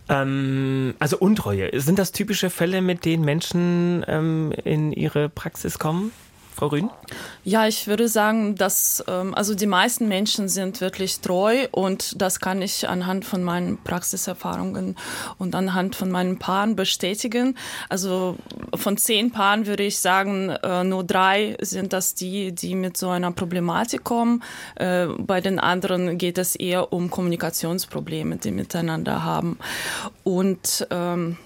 Ähm, 0.08 0.94
also 0.98 1.18
Untreue, 1.18 1.78
sind 1.80 1.98
das 1.98 2.12
typische 2.12 2.50
Fälle, 2.50 2.80
mit 2.80 3.04
denen 3.04 3.24
Menschen 3.24 4.04
ähm, 4.08 4.52
in 4.64 4.92
ihre 4.92 5.28
Praxis 5.28 5.78
kommen? 5.78 6.12
Frau 6.54 6.68
Rühn? 6.68 6.90
Ja, 7.42 7.66
ich 7.66 7.86
würde 7.86 8.08
sagen, 8.08 8.54
dass 8.54 9.02
ähm, 9.08 9.34
also 9.34 9.54
die 9.54 9.66
meisten 9.66 10.08
Menschen 10.08 10.48
sind 10.48 10.80
wirklich 10.80 11.20
treu 11.20 11.66
und 11.72 12.20
das 12.20 12.38
kann 12.40 12.60
ich 12.60 12.88
anhand 12.88 13.24
von 13.24 13.42
meinen 13.42 13.78
Praxiserfahrungen 13.82 14.96
und 15.38 15.54
anhand 15.54 15.96
von 15.96 16.10
meinen 16.10 16.38
Paaren 16.38 16.76
bestätigen. 16.76 17.56
Also 17.88 18.36
von 18.74 18.96
zehn 18.96 19.30
Paaren 19.30 19.66
würde 19.66 19.84
ich 19.84 20.00
sagen, 20.00 20.50
äh, 20.50 20.84
nur 20.84 21.04
drei 21.04 21.56
sind 21.60 21.92
das 21.92 22.14
die, 22.14 22.52
die 22.52 22.74
mit 22.74 22.96
so 22.96 23.08
einer 23.08 23.32
Problematik 23.32 24.04
kommen. 24.04 24.42
Äh, 24.74 25.06
bei 25.18 25.40
den 25.40 25.58
anderen 25.58 26.18
geht 26.18 26.36
es 26.36 26.56
eher 26.56 26.92
um 26.92 27.10
Kommunikationsprobleme, 27.10 28.36
die 28.36 28.50
miteinander 28.50 29.24
haben. 29.24 29.58
Und 30.24 30.86
ähm, 30.90 31.38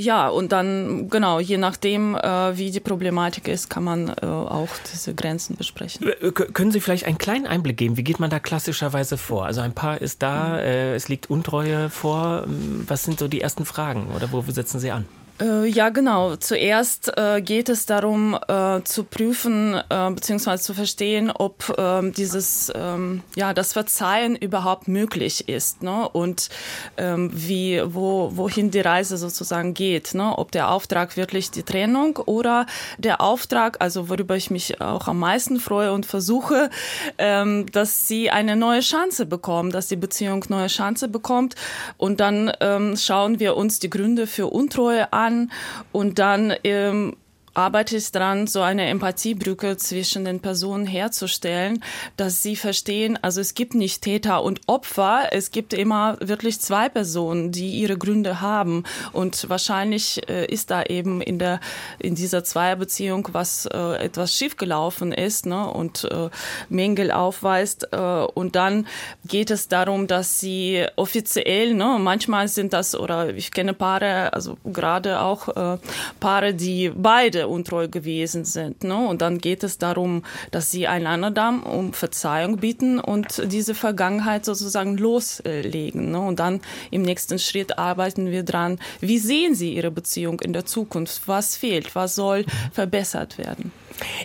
ja, 0.00 0.28
und 0.28 0.52
dann, 0.52 1.10
genau, 1.10 1.40
je 1.40 1.58
nachdem, 1.58 2.14
äh, 2.14 2.56
wie 2.56 2.70
die 2.70 2.78
Problematik 2.78 3.48
ist, 3.48 3.68
kann 3.68 3.82
man 3.82 4.08
äh, 4.08 4.26
auch 4.26 4.68
diese 4.92 5.12
Grenzen 5.12 5.56
besprechen. 5.56 6.08
Können 6.32 6.70
Sie 6.70 6.80
vielleicht 6.80 7.04
einen 7.04 7.18
kleinen 7.18 7.48
Einblick 7.48 7.78
geben? 7.78 7.96
Wie 7.96 8.04
geht 8.04 8.20
man 8.20 8.30
da 8.30 8.38
klassischerweise 8.38 9.18
vor? 9.18 9.44
Also 9.44 9.60
ein 9.60 9.72
Paar 9.72 10.00
ist 10.00 10.22
da, 10.22 10.50
mhm. 10.50 10.58
äh, 10.58 10.94
es 10.94 11.08
liegt 11.08 11.28
Untreue 11.30 11.90
vor. 11.90 12.44
Was 12.46 13.02
sind 13.02 13.18
so 13.18 13.26
die 13.26 13.40
ersten 13.40 13.64
Fragen 13.64 14.06
oder 14.14 14.30
wo 14.30 14.40
setzen 14.42 14.78
Sie 14.78 14.92
an? 14.92 15.04
Äh, 15.40 15.66
ja, 15.66 15.90
genau. 15.90 16.34
Zuerst 16.36 17.16
äh, 17.16 17.40
geht 17.40 17.68
es 17.68 17.86
darum, 17.86 18.36
äh, 18.48 18.82
zu 18.82 19.04
prüfen 19.04 19.74
äh, 19.74 20.10
bzw. 20.10 20.58
zu 20.58 20.74
verstehen, 20.74 21.30
ob 21.30 21.74
ähm, 21.78 22.12
dieses, 22.12 22.72
ähm, 22.74 23.22
ja, 23.36 23.54
das 23.54 23.72
Verzeihen 23.72 24.34
überhaupt 24.34 24.88
möglich 24.88 25.48
ist, 25.48 25.82
ne? 25.82 26.08
Und 26.08 26.48
ähm, 26.96 27.30
wie, 27.32 27.80
wo, 27.84 28.32
wohin 28.34 28.72
die 28.72 28.80
Reise 28.80 29.16
sozusagen 29.16 29.74
geht, 29.74 30.14
ne? 30.14 30.36
Ob 30.36 30.50
der 30.50 30.70
Auftrag 30.72 31.16
wirklich 31.16 31.52
die 31.52 31.62
Trennung 31.62 32.16
oder 32.16 32.66
der 32.98 33.20
Auftrag, 33.20 33.80
also 33.80 34.08
worüber 34.08 34.34
ich 34.34 34.50
mich 34.50 34.80
auch 34.80 35.06
am 35.06 35.20
meisten 35.20 35.60
freue 35.60 35.92
und 35.92 36.04
versuche, 36.04 36.68
ähm, 37.16 37.66
dass 37.70 38.08
sie 38.08 38.30
eine 38.30 38.56
neue 38.56 38.80
Chance 38.80 39.24
bekommen, 39.26 39.70
dass 39.70 39.86
die 39.86 39.96
Beziehung 39.96 40.44
neue 40.48 40.66
Chance 40.66 41.06
bekommt. 41.06 41.54
Und 41.96 42.18
dann 42.18 42.50
ähm, 42.60 42.96
schauen 42.96 43.38
wir 43.38 43.56
uns 43.56 43.78
die 43.78 43.90
Gründe 43.90 44.26
für 44.26 44.48
Untreue 44.48 45.12
an 45.12 45.27
an 45.28 45.50
und 45.92 46.18
dann 46.18 46.54
ähm, 46.64 47.16
arbeite 47.58 47.96
ich 47.96 48.12
daran, 48.12 48.46
so 48.46 48.60
eine 48.60 48.86
Empathiebrücke 48.86 49.76
zwischen 49.76 50.24
den 50.24 50.38
Personen 50.38 50.86
herzustellen, 50.86 51.82
dass 52.16 52.40
sie 52.40 52.54
verstehen, 52.54 53.18
also 53.20 53.40
es 53.40 53.54
gibt 53.54 53.74
nicht 53.74 54.00
Täter 54.02 54.44
und 54.44 54.60
Opfer, 54.68 55.30
es 55.32 55.50
gibt 55.50 55.72
immer 55.72 56.16
wirklich 56.20 56.60
zwei 56.60 56.88
Personen, 56.88 57.50
die 57.50 57.70
ihre 57.70 57.98
Gründe 57.98 58.40
haben. 58.40 58.84
Und 59.12 59.48
wahrscheinlich 59.48 60.28
äh, 60.28 60.46
ist 60.46 60.70
da 60.70 60.84
eben 60.84 61.20
in 61.20 61.40
der 61.40 61.58
in 61.98 62.14
dieser 62.14 62.44
Zweierbeziehung 62.44 63.28
was 63.32 63.66
äh, 63.66 64.04
etwas 64.04 64.36
schiefgelaufen 64.36 65.10
ist 65.10 65.44
ne, 65.44 65.68
und 65.68 66.04
äh, 66.04 66.30
Mängel 66.68 67.10
aufweist 67.10 67.88
äh, 67.90 67.96
und 67.96 68.54
dann 68.54 68.86
geht 69.26 69.50
es 69.50 69.66
darum, 69.66 70.06
dass 70.06 70.38
sie 70.38 70.86
offiziell, 70.94 71.74
ne, 71.74 71.96
manchmal 71.98 72.46
sind 72.46 72.72
das 72.72 72.94
oder 72.94 73.34
ich 73.34 73.50
kenne 73.50 73.74
Paare, 73.74 74.32
also 74.32 74.58
gerade 74.64 75.20
auch 75.20 75.48
äh, 75.48 75.78
Paare, 76.20 76.54
die 76.54 76.92
beide 76.94 77.47
untreu 77.48 77.88
gewesen 77.88 78.44
sind. 78.44 78.84
Ne? 78.84 78.96
Und 78.96 79.22
dann 79.22 79.38
geht 79.38 79.64
es 79.64 79.78
darum, 79.78 80.22
dass 80.50 80.70
sie 80.70 80.86
einander 80.86 81.30
dann 81.30 81.62
um 81.62 81.92
Verzeihung 81.92 82.58
bieten 82.58 82.98
und 82.98 83.42
diese 83.50 83.74
Vergangenheit 83.74 84.44
sozusagen 84.44 84.96
loslegen. 84.96 86.10
Ne? 86.10 86.20
Und 86.20 86.40
dann 86.40 86.60
im 86.90 87.02
nächsten 87.02 87.38
Schritt 87.38 87.78
arbeiten 87.78 88.30
wir 88.30 88.42
dran, 88.42 88.78
wie 89.00 89.18
sehen 89.18 89.54
sie 89.54 89.74
ihre 89.74 89.90
Beziehung 89.90 90.40
in 90.40 90.52
der 90.52 90.66
Zukunft? 90.66 91.22
Was 91.26 91.56
fehlt? 91.56 91.94
Was 91.94 92.14
soll 92.14 92.44
verbessert 92.72 93.38
werden? 93.38 93.72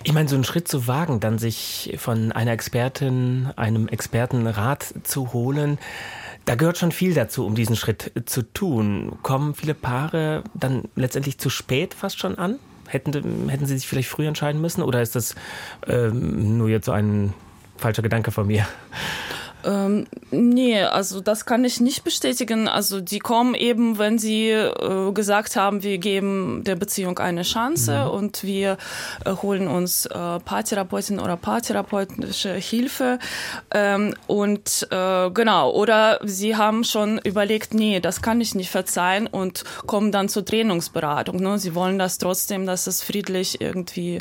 Ich 0.03 0.13
meine, 0.13 0.29
so 0.29 0.35
einen 0.35 0.43
Schritt 0.43 0.67
zu 0.67 0.87
wagen, 0.87 1.19
dann 1.19 1.39
sich 1.39 1.95
von 1.97 2.31
einer 2.31 2.51
Expertin, 2.51 3.49
einem 3.55 3.87
Experten 3.87 4.45
Rat 4.47 4.93
zu 5.03 5.33
holen, 5.33 5.79
da 6.45 6.55
gehört 6.55 6.77
schon 6.77 6.91
viel 6.91 7.13
dazu, 7.13 7.45
um 7.45 7.55
diesen 7.55 7.75
Schritt 7.75 8.11
zu 8.25 8.41
tun. 8.41 9.17
Kommen 9.21 9.55
viele 9.55 9.73
Paare 9.73 10.43
dann 10.53 10.83
letztendlich 10.95 11.37
zu 11.37 11.49
spät 11.49 11.93
fast 11.93 12.19
schon 12.19 12.37
an? 12.37 12.59
Hätten, 12.93 13.49
hätten 13.49 13.65
Sie 13.65 13.75
sich 13.75 13.87
vielleicht 13.87 14.09
früher 14.09 14.27
entscheiden 14.27 14.61
müssen 14.61 14.83
oder 14.83 15.01
ist 15.01 15.15
das 15.15 15.33
ähm, 15.87 16.57
nur 16.57 16.69
jetzt 16.69 16.85
so 16.85 16.91
ein 16.91 17.33
falscher 17.77 18.03
Gedanke 18.03 18.31
von 18.31 18.45
mir? 18.45 18.67
Ähm, 19.65 20.07
nee, 20.31 20.81
also 20.83 21.21
das 21.21 21.45
kann 21.45 21.63
ich 21.63 21.79
nicht 21.79 22.03
bestätigen. 22.03 22.67
Also 22.67 23.01
die 23.01 23.19
kommen 23.19 23.55
eben, 23.55 23.97
wenn 23.97 24.19
sie 24.19 24.49
äh, 24.49 25.11
gesagt 25.13 25.55
haben, 25.55 25.83
wir 25.83 25.97
geben 25.97 26.63
der 26.65 26.75
Beziehung 26.75 27.19
eine 27.19 27.43
Chance 27.43 28.05
mhm. 28.05 28.11
und 28.11 28.43
wir 28.43 28.77
äh, 29.25 29.31
holen 29.31 29.67
uns 29.67 30.05
äh, 30.05 30.09
Paartherapeutin 30.11 31.19
oder 31.19 31.37
paartherapeutische 31.37 32.53
Hilfe. 32.53 33.19
Ähm, 33.73 34.15
und 34.27 34.87
äh, 34.91 35.29
genau, 35.31 35.71
oder 35.71 36.19
sie 36.23 36.55
haben 36.55 36.83
schon 36.83 37.19
überlegt, 37.19 37.73
nee, 37.73 37.99
das 37.99 38.21
kann 38.21 38.41
ich 38.41 38.55
nicht 38.55 38.69
verzeihen 38.69 39.27
und 39.27 39.63
kommen 39.85 40.11
dann 40.11 40.29
zur 40.29 40.45
Trennungsberatung. 40.45 41.37
Ne? 41.37 41.57
Sie 41.57 41.75
wollen 41.75 41.99
das 41.99 42.17
trotzdem, 42.17 42.65
dass 42.65 42.87
es 42.87 43.01
friedlich 43.01 43.61
irgendwie 43.61 44.19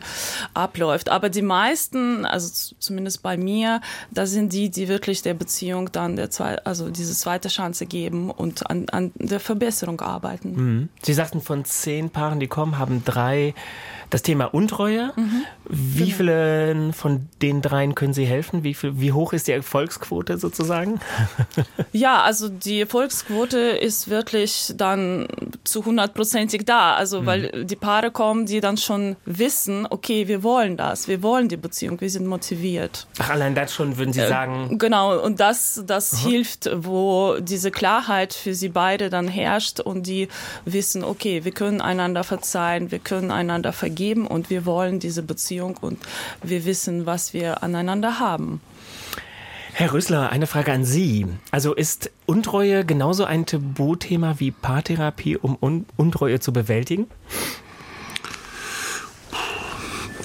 abläuft. 0.54 1.08
Aber 1.08 1.28
die 1.28 1.42
meisten, 1.42 2.24
also 2.24 2.74
zumindest 2.78 3.22
bei 3.22 3.36
mir, 3.36 3.80
da 4.10 4.26
sind 4.26 4.52
die, 4.52 4.70
die 4.70 4.88
wirklich 4.88 5.22
der 5.22 5.31
der 5.32 5.38
Beziehung 5.38 5.90
dann 5.92 6.16
der 6.16 6.30
zwei, 6.30 6.58
also 6.58 6.90
diese 6.90 7.14
zweite 7.14 7.48
Chance 7.48 7.86
geben 7.86 8.30
und 8.30 8.68
an, 8.68 8.86
an 8.90 9.12
der 9.14 9.40
Verbesserung 9.40 10.00
arbeiten. 10.00 10.52
Mhm. 10.54 10.88
Sie 11.02 11.14
sagten, 11.14 11.40
von 11.40 11.64
zehn 11.64 12.10
Paaren, 12.10 12.38
die 12.38 12.48
kommen, 12.48 12.78
haben 12.78 13.02
drei 13.04 13.54
das 14.12 14.20
Thema 14.20 14.44
Untreue. 14.52 15.10
Mhm. 15.16 15.44
Wie 15.68 16.04
genau. 16.04 16.16
vielen 16.16 16.92
von 16.92 17.28
den 17.40 17.62
dreien 17.62 17.94
können 17.94 18.12
Sie 18.12 18.26
helfen? 18.26 18.62
Wie, 18.62 18.74
viel, 18.74 19.00
wie 19.00 19.12
hoch 19.12 19.32
ist 19.32 19.48
die 19.48 19.52
Erfolgsquote 19.52 20.38
sozusagen? 20.38 21.00
Ja, 21.92 22.22
also 22.22 22.48
die 22.48 22.80
Erfolgsquote 22.80 23.58
ist 23.58 24.08
wirklich 24.08 24.72
dann 24.76 25.28
zu 25.64 25.84
hundertprozentig 25.84 26.64
da. 26.64 26.94
Also, 26.94 27.22
mhm. 27.22 27.26
weil 27.26 27.64
die 27.64 27.76
Paare 27.76 28.10
kommen, 28.10 28.46
die 28.46 28.60
dann 28.60 28.76
schon 28.76 29.16
wissen, 29.24 29.86
okay, 29.88 30.26
wir 30.26 30.42
wollen 30.42 30.76
das, 30.76 31.06
wir 31.06 31.22
wollen 31.22 31.48
die 31.48 31.56
Beziehung, 31.56 32.00
wir 32.00 32.08
sind 32.08 32.26
motiviert. 32.26 33.06
Ach, 33.18 33.30
allein 33.30 33.54
das 33.54 33.74
schon 33.74 33.98
würden 33.98 34.12
Sie 34.12 34.20
äh, 34.20 34.28
sagen. 34.28 34.78
Genau, 34.78 35.20
und 35.22 35.40
das, 35.40 35.82
das 35.86 36.18
hilft, 36.20 36.70
wo 36.74 37.36
diese 37.40 37.70
Klarheit 37.70 38.32
für 38.32 38.54
sie 38.54 38.68
beide 38.68 39.10
dann 39.10 39.28
herrscht 39.28 39.80
und 39.80 40.06
die 40.06 40.28
wissen, 40.64 41.04
okay, 41.04 41.44
wir 41.44 41.52
können 41.52 41.80
einander 41.80 42.24
verzeihen, 42.24 42.90
wir 42.90 42.98
können 42.98 43.30
einander 43.30 43.72
vergeben 43.72 44.01
geben 44.02 44.26
und 44.26 44.50
wir 44.50 44.66
wollen 44.66 44.98
diese 44.98 45.22
Beziehung 45.22 45.76
und 45.80 45.98
wir 46.42 46.64
wissen, 46.64 47.06
was 47.06 47.32
wir 47.34 47.62
aneinander 47.62 48.18
haben. 48.18 48.60
Herr 49.74 49.92
Rösler, 49.92 50.30
eine 50.30 50.48
Frage 50.48 50.72
an 50.72 50.84
Sie. 50.84 51.26
Also 51.52 51.72
ist 51.72 52.10
Untreue 52.26 52.84
genauso 52.84 53.24
ein 53.24 53.46
Tabuthema 53.46 54.34
wie 54.38 54.50
Paartherapie, 54.50 55.36
um 55.36 55.86
Untreue 55.96 56.40
zu 56.40 56.52
bewältigen? 56.52 57.06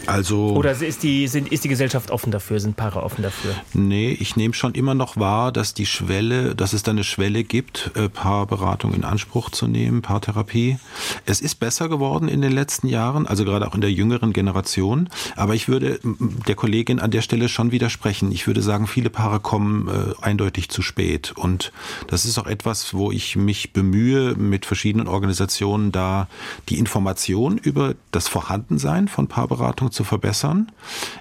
Also 0.07 0.53
Oder 0.55 0.71
ist 0.71 1.03
die, 1.03 1.27
sind, 1.27 1.51
ist 1.51 1.63
die 1.63 1.67
Gesellschaft 1.67 2.11
offen 2.11 2.31
dafür, 2.31 2.59
sind 2.59 2.77
Paare 2.77 3.03
offen 3.03 3.23
dafür? 3.23 3.53
Nee, 3.73 4.11
ich 4.19 4.35
nehme 4.35 4.53
schon 4.53 4.73
immer 4.73 4.95
noch 4.95 5.17
wahr, 5.17 5.51
dass 5.51 5.73
die 5.73 5.85
Schwelle, 5.85 6.55
dass 6.55 6.73
es 6.73 6.83
da 6.83 6.91
eine 6.91 7.03
Schwelle 7.03 7.43
gibt, 7.43 7.91
äh, 7.95 8.07
Paarberatung 8.07 8.93
in 8.93 9.03
Anspruch 9.03 9.49
zu 9.49 9.67
nehmen, 9.67 10.01
Paartherapie. 10.01 10.77
Es 11.25 11.41
ist 11.41 11.55
besser 11.55 11.89
geworden 11.89 12.29
in 12.29 12.41
den 12.41 12.51
letzten 12.53 12.87
Jahren, 12.87 13.27
also 13.27 13.43
gerade 13.43 13.67
auch 13.67 13.75
in 13.75 13.81
der 13.81 13.91
jüngeren 13.91 14.33
Generation. 14.33 15.09
Aber 15.35 15.55
ich 15.55 15.67
würde 15.67 15.99
der 16.47 16.55
Kollegin 16.55 16.99
an 16.99 17.11
der 17.11 17.21
Stelle 17.21 17.49
schon 17.49 17.71
widersprechen. 17.71 18.31
Ich 18.31 18.47
würde 18.47 18.61
sagen, 18.61 18.87
viele 18.87 19.09
Paare 19.09 19.39
kommen 19.39 19.87
äh, 19.89 20.23
eindeutig 20.23 20.69
zu 20.69 20.81
spät. 20.81 21.33
Und 21.35 21.71
das 22.07 22.25
ist 22.25 22.37
auch 22.37 22.47
etwas, 22.47 22.93
wo 22.93 23.11
ich 23.11 23.35
mich 23.35 23.73
bemühe, 23.73 24.35
mit 24.35 24.65
verschiedenen 24.65 25.07
Organisationen 25.07 25.91
da 25.91 26.27
die 26.69 26.79
Information 26.79 27.57
über 27.57 27.95
das 28.11 28.27
Vorhandensein 28.27 29.07
von 29.07 29.27
Paarberatung 29.27 29.91
zu 29.91 29.96
verbessern, 30.03 30.71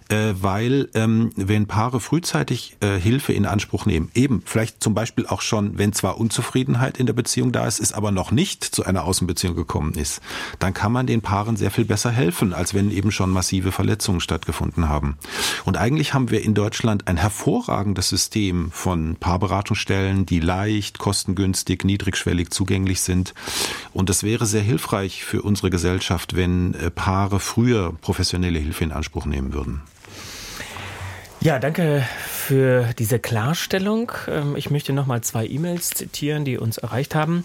äh, 0.09 0.35
weil 0.41 0.89
ähm, 0.95 1.31
wenn 1.37 1.67
Paare 1.67 2.01
frühzeitig 2.01 2.77
äh, 2.81 2.99
Hilfe 2.99 3.33
in 3.33 3.47
Anspruch 3.47 3.87
nehmen, 3.87 4.11
eben 4.15 4.43
vielleicht 4.45 4.83
zum 4.83 4.95
Beispiel 4.95 5.27
auch 5.27 5.41
schon, 5.41 5.79
wenn 5.79 5.93
zwar 5.93 6.19
Unzufriedenheit 6.19 6.99
in 6.99 7.07
der 7.07 7.13
Beziehung 7.13 7.53
da 7.53 7.67
ist, 7.67 7.79
ist 7.79 7.95
aber 7.95 8.11
noch 8.11 8.31
nicht 8.31 8.65
zu 8.65 8.85
einer 8.85 9.05
Außenbeziehung 9.05 9.55
gekommen 9.55 9.95
ist, 9.95 10.21
dann 10.59 10.75
kann 10.75 10.93
man 10.93 11.07
den 11.07 11.23
Paaren 11.23 11.57
sehr 11.57 11.71
viel 11.71 11.85
besser 11.85 12.11
helfen, 12.11 12.53
als 12.53 12.75
wenn 12.75 12.91
eben 12.91 13.11
schon 13.11 13.31
massive 13.31 13.73
Verletzungen 13.73 14.21
stattgefunden 14.21 14.89
haben. 14.89 15.19
Und 15.65 15.77
eigentlich 15.77 16.15
haben 16.15 16.31
wir 16.31 16.43
in 16.43 16.55
Deutschland 16.55 17.09
ein 17.09 17.17
hervorragendes 17.17 18.09
System 18.09 18.71
von 18.71 19.17
Paarberatungsstellen, 19.17 20.27
die 20.27 20.41
leicht, 20.41 20.99
kostengünstig, 20.99 21.85
niedrigschwellig 21.85 22.51
zugänglich 22.51 23.01
sind. 23.01 23.35
Und 23.93 24.11
es 24.11 24.23
wäre 24.23 24.47
sehr 24.47 24.63
hilfreich 24.63 25.25
für 25.25 25.43
unsere 25.43 25.71
Gesellschaft, 25.71 26.37
wenn 26.37 26.75
äh, 26.75 26.91
Paare 26.91 27.41
früher 27.41 27.93
professionelle 28.01 28.59
Hilfe 28.67 28.85
in 28.85 28.93
Anspruch 28.93 29.27
nehmen 29.27 29.53
würden. 29.53 29.83
Ja, 31.41 31.59
danke 31.59 32.03
für 32.27 32.93
diese 32.99 33.19
Klarstellung. 33.19 34.11
Ähm, 34.27 34.57
ich 34.57 34.71
möchte 34.71 34.93
noch 34.93 35.07
mal 35.07 35.21
zwei 35.23 35.47
E-Mails 35.47 35.91
zitieren, 35.91 36.45
die 36.45 36.59
uns 36.59 36.79
erreicht 36.79 37.15
haben. 37.15 37.45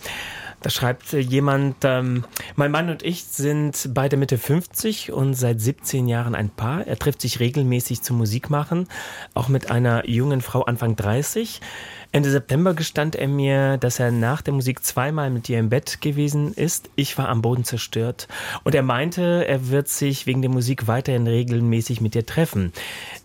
Da 0.61 0.69
schreibt 0.69 1.11
jemand, 1.13 1.77
ähm, 1.83 2.23
mein 2.55 2.71
Mann 2.71 2.89
und 2.89 3.03
ich 3.03 3.23
sind 3.23 3.89
beide 3.93 4.17
Mitte 4.17 4.37
50 4.37 5.11
und 5.11 5.33
seit 5.33 5.59
17 5.59 6.07
Jahren 6.07 6.35
ein 6.35 6.49
Paar. 6.49 6.85
Er 6.85 6.97
trifft 6.99 7.21
sich 7.21 7.39
regelmäßig 7.39 8.01
zum 8.01 8.17
Musikmachen, 8.17 8.87
auch 9.33 9.49
mit 9.49 9.71
einer 9.71 10.07
jungen 10.07 10.41
Frau 10.41 10.63
Anfang 10.63 10.95
30. 10.95 11.61
Ende 12.13 12.29
September 12.29 12.73
gestand 12.73 13.15
er 13.15 13.29
mir, 13.29 13.77
dass 13.77 13.97
er 13.97 14.11
nach 14.11 14.41
der 14.41 14.53
Musik 14.53 14.83
zweimal 14.83 15.29
mit 15.29 15.47
ihr 15.47 15.59
im 15.59 15.69
Bett 15.69 16.01
gewesen 16.01 16.53
ist. 16.53 16.89
Ich 16.97 17.17
war 17.17 17.29
am 17.29 17.41
Boden 17.41 17.63
zerstört. 17.63 18.27
Und 18.65 18.75
er 18.75 18.83
meinte, 18.83 19.47
er 19.47 19.69
wird 19.69 19.87
sich 19.87 20.25
wegen 20.25 20.41
der 20.41 20.51
Musik 20.51 20.87
weiterhin 20.87 21.25
regelmäßig 21.25 22.01
mit 22.01 22.13
ihr 22.13 22.25
treffen. 22.25 22.73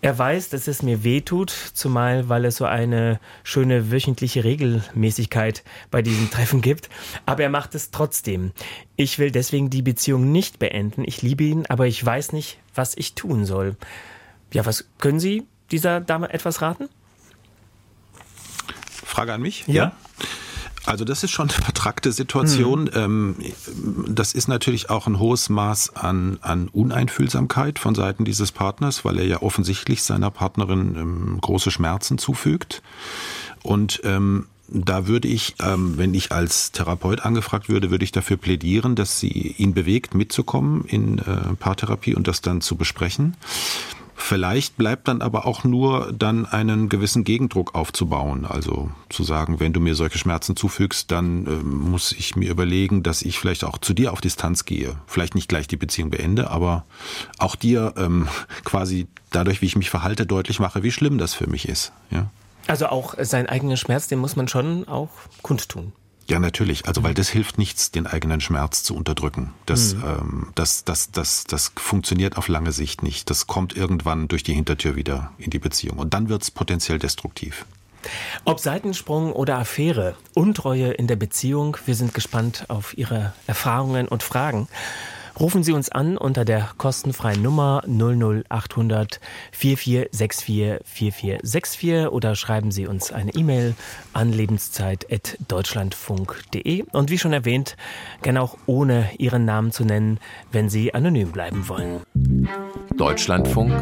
Er 0.03 0.17
weiß, 0.17 0.51
dass 0.51 0.69
es 0.69 0.83
mir 0.83 1.03
weh 1.03 1.21
tut, 1.21 1.51
zumal 1.51 2.29
weil 2.29 2.45
es 2.45 2.57
so 2.57 2.65
eine 2.65 3.19
schöne 3.43 3.91
wöchentliche 3.91 4.45
Regelmäßigkeit 4.45 5.65
bei 5.91 6.01
diesen 6.01 6.31
Treffen 6.31 6.61
gibt. 6.61 6.89
Aber 7.27 7.43
er 7.43 7.51
macht 7.51 7.75
es 7.75 7.91
trotzdem. 7.91 8.53
Ich 8.95 9.19
will 9.19 9.33
deswegen 9.33 9.69
die 9.69 9.83
Beziehung 9.83 10.31
nicht 10.31 10.61
beenden. 10.61 11.03
Ich 11.05 11.23
liebe 11.23 11.43
ihn, 11.43 11.67
aber 11.67 11.89
ich 11.89 12.07
weiß 12.07 12.33
nicht, 12.33 12.59
was 12.73 12.97
ich 12.97 13.17
tun 13.17 13.47
soll. 13.47 13.75
Ja, 14.53 14.65
was 14.65 14.89
können 14.99 15.19
Sie 15.19 15.45
dieser 15.73 16.01
Dame 16.01 16.33
etwas 16.33 16.63
raten? 16.63 16.89
Frage 19.17 19.33
an 19.33 19.41
mich? 19.41 19.65
Ja. 19.67 19.93
Also 20.85 21.07
das 21.07 21.25
ist 21.25 21.31
schon 21.31 21.49
eine 21.49 21.65
vertrackte 21.65 22.13
Situation. 22.13 22.91
Mhm. 22.95 23.35
Das 24.09 24.35
ist 24.35 24.47
natürlich 24.47 24.91
auch 24.91 25.07
ein 25.07 25.19
hohes 25.19 25.49
Maß 25.49 25.97
an, 25.97 26.39
an 26.43 26.69
Uneinfühlsamkeit 26.69 27.79
von 27.79 27.95
Seiten 27.95 28.27
dieses 28.27 28.53
Partners, 28.53 29.05
weil 29.07 29.19
er 29.19 29.27
ja 29.27 29.43
offensichtlich 29.43 30.03
seiner 30.03 30.31
Partnerin 30.31 30.97
ähm, 30.97 31.39
große 31.41 31.71
Schmerzen 31.71 32.19
zufügt. 32.19 32.83
Und 33.63 34.03
ähm, 34.05 34.47
da 34.69 35.07
würde 35.07 35.29
ich, 35.29 35.55
ähm, 35.61 35.97
wenn 35.97 36.13
ich 36.13 36.31
als 36.31 36.73
Therapeut 36.73 37.21
angefragt 37.25 37.71
würde, 37.71 37.91
würde 37.91 38.05
ich 38.05 38.13
dafür 38.13 38.37
plädieren, 38.37 38.97
dass 38.97 39.19
sie 39.19 39.55
ihn 39.57 39.73
bewegt, 39.73 40.15
mitzukommen 40.15 40.85
in 40.85 41.19
äh, 41.19 41.55
Paartherapie 41.59 42.15
und 42.15 42.29
das 42.29 42.43
dann 42.43 42.61
zu 42.61 42.77
besprechen. 42.77 43.35
Vielleicht 44.19 44.77
bleibt 44.79 45.09
dann 45.09 45.21
aber 45.21 45.47
auch 45.47 45.63
nur 45.63 46.13
dann 46.13 46.47
einen 46.47 46.89
gewissen 46.89 47.23
Gegendruck 47.23 47.75
aufzubauen. 47.75 48.47
Also 48.47 48.91
zu 49.11 49.23
sagen, 49.23 49.61
wenn 49.61 49.75
du 49.75 49.81
mir 49.81 49.95
solche 49.95 50.19
Schmerzen 50.19 50.57
zufügst, 50.57 51.11
dann 51.11 51.47
äh, 51.47 51.51
muss 51.63 52.13
ich 52.13 52.35
mir 52.35 52.51
überlegen, 52.51 53.03
dass 53.03 53.23
ich 53.23 53.39
vielleicht 53.39 53.63
auch 53.63 53.79
zu 53.79 53.93
dir 53.93 54.13
auf 54.13 54.23
Distanz 54.23 54.65
gehe. 54.65 54.97
Vielleicht 55.07 55.35
nicht 55.35 55.49
gleich 55.49 55.69
die 55.69 55.77
Beziehung 55.77 56.11
beende, 56.11 56.51
aber 56.51 56.87
auch 57.39 57.57
dir 57.57 57.93
ähm, 57.99 58.27
quasi 58.65 59.07
dadurch, 59.31 59.61
wie 59.61 59.67
ich 59.67 59.77
mich 59.77 59.91
verhalte, 59.91 60.27
deutlich 60.27 60.61
mache, 60.61 60.83
wie 60.83 60.93
schlimm 60.93 61.19
das 61.19 61.35
für 61.35 61.47
mich 61.47 61.69
ist. 61.69 61.93
Ja. 62.11 62.31
Also 62.67 62.87
auch 62.87 63.15
sein 63.21 63.47
eigener 63.49 63.77
Schmerz, 63.77 64.09
den 64.09 64.19
muss 64.19 64.35
man 64.35 64.49
schon 64.49 64.89
auch 64.89 65.11
kundtun. 65.43 65.93
Ja, 66.29 66.39
natürlich. 66.41 66.87
Also, 66.89 67.03
weil 67.03 67.15
das 67.15 67.29
hilft 67.29 67.57
nichts, 67.59 67.93
den 67.93 68.07
eigenen 68.07 68.41
Schmerz 68.41 68.83
zu 68.83 68.97
unterdrücken. 68.97 69.53
Das, 69.65 69.95
mhm. 69.95 70.05
ähm, 70.05 70.49
das, 70.55 70.85
das, 70.85 71.11
das, 71.13 71.45
das 71.45 71.73
funktioniert 71.77 72.37
auf 72.37 72.49
lange 72.49 72.73
Sicht 72.73 73.03
nicht. 73.03 73.31
Das 73.31 73.47
kommt 73.47 73.77
irgendwann 73.77 74.29
durch 74.29 74.43
die 74.43 74.55
Hintertür 74.55 74.97
wieder 74.97 75.31
in 75.39 75.51
die 75.51 75.59
Beziehung. 75.59 75.99
Und 75.99 76.15
dann 76.15 76.29
wird 76.29 76.43
es 76.43 76.51
potenziell 76.51 76.99
destruktiv. 76.99 77.65
Ob 78.45 78.61
Seitensprung 78.61 79.33
oder 79.33 79.59
Affäre, 79.59 80.15
Untreue 80.35 80.93
in 80.93 81.07
der 81.07 81.17
Beziehung, 81.17 81.77
wir 81.87 81.95
sind 81.95 82.15
gespannt 82.15 82.67
auf 82.69 82.97
Ihre 82.97 83.33
Erfahrungen 83.47 84.09
und 84.09 84.23
Fragen. 84.23 84.69
Rufen 85.39 85.63
Sie 85.63 85.73
uns 85.73 85.91
an 85.91 86.17
unter 86.17 86.47
der 86.47 86.71
kostenfreien 86.79 87.43
Nummer 87.43 87.83
00800 87.87 89.21
4464 89.53 90.81
4464 90.87 92.11
oder 92.11 92.35
schreiben 92.35 92.71
Sie 92.71 92.87
uns 92.87 93.13
eine 93.13 93.35
E-Mail 93.35 93.75
an 94.15 94.33
lebenszeit.deutschlandfunk.de. 94.33 96.85
Und 96.93 97.11
wie 97.11 97.19
schon 97.19 97.35
erwähnt, 97.35 97.77
gerne 98.23 98.41
auch 98.41 98.57
ohne 98.65 99.11
Ihren 99.19 99.45
Namen 99.45 99.73
zu 99.73 99.85
nennen, 99.85 100.19
wenn 100.53 100.71
Sie 100.71 100.95
anonym 100.95 101.33
bleiben 101.33 101.69
wollen. 101.69 102.01
Deutschlandfunk 102.97 103.75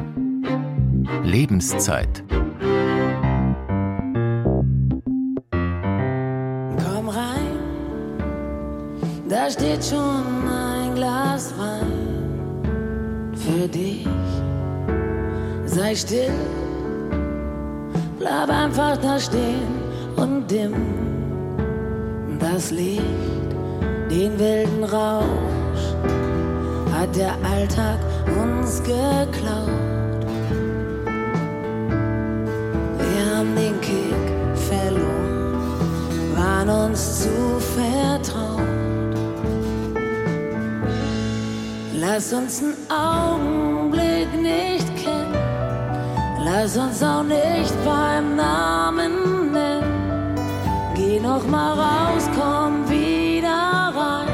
Lebenszeit. 1.23 2.25
Komm 5.51 7.09
rein, 7.09 7.59
da 9.29 9.51
steht 9.51 9.85
schon 9.85 10.44
Glas 11.05 11.53
Wein 11.59 12.63
für 13.35 13.69
dich. 13.69 14.09
Sei 15.67 15.95
still, 15.95 16.33
bleib 18.19 18.49
einfach 18.49 18.97
da 18.97 19.21
stehen 19.21 19.69
und 20.17 20.51
dimm 20.51 20.73
das 22.41 22.71
Licht, 22.71 23.51
den 24.11 24.39
wilden 24.39 24.85
Rausch 24.85 25.85
hat 26.95 27.15
der 27.15 27.35
Alltag 27.53 27.99
uns 28.43 28.83
geklaut. 28.83 30.25
Wir 32.99 33.37
haben 33.37 33.55
den 33.55 33.79
Kick 33.83 34.57
verloren, 34.71 35.65
waren 36.35 36.71
uns 36.71 37.25
zu 37.25 37.61
vertraut. 37.75 38.14
Lass 42.07 42.35
uns 42.35 42.63
einen 42.63 42.77
Augenblick 42.91 44.29
nicht 44.35 44.87
kennen. 45.03 45.35
Lass 46.45 46.77
uns 46.77 47.03
auch 47.03 47.23
nicht 47.23 47.75
beim 47.83 48.37
Namen 48.37 49.51
nennen. 49.51 50.37
Geh 50.95 51.19
noch 51.19 51.47
mal 51.47 51.73
raus, 51.73 52.29
komm 52.39 52.87
wieder 52.91 53.91
rein. 53.97 54.29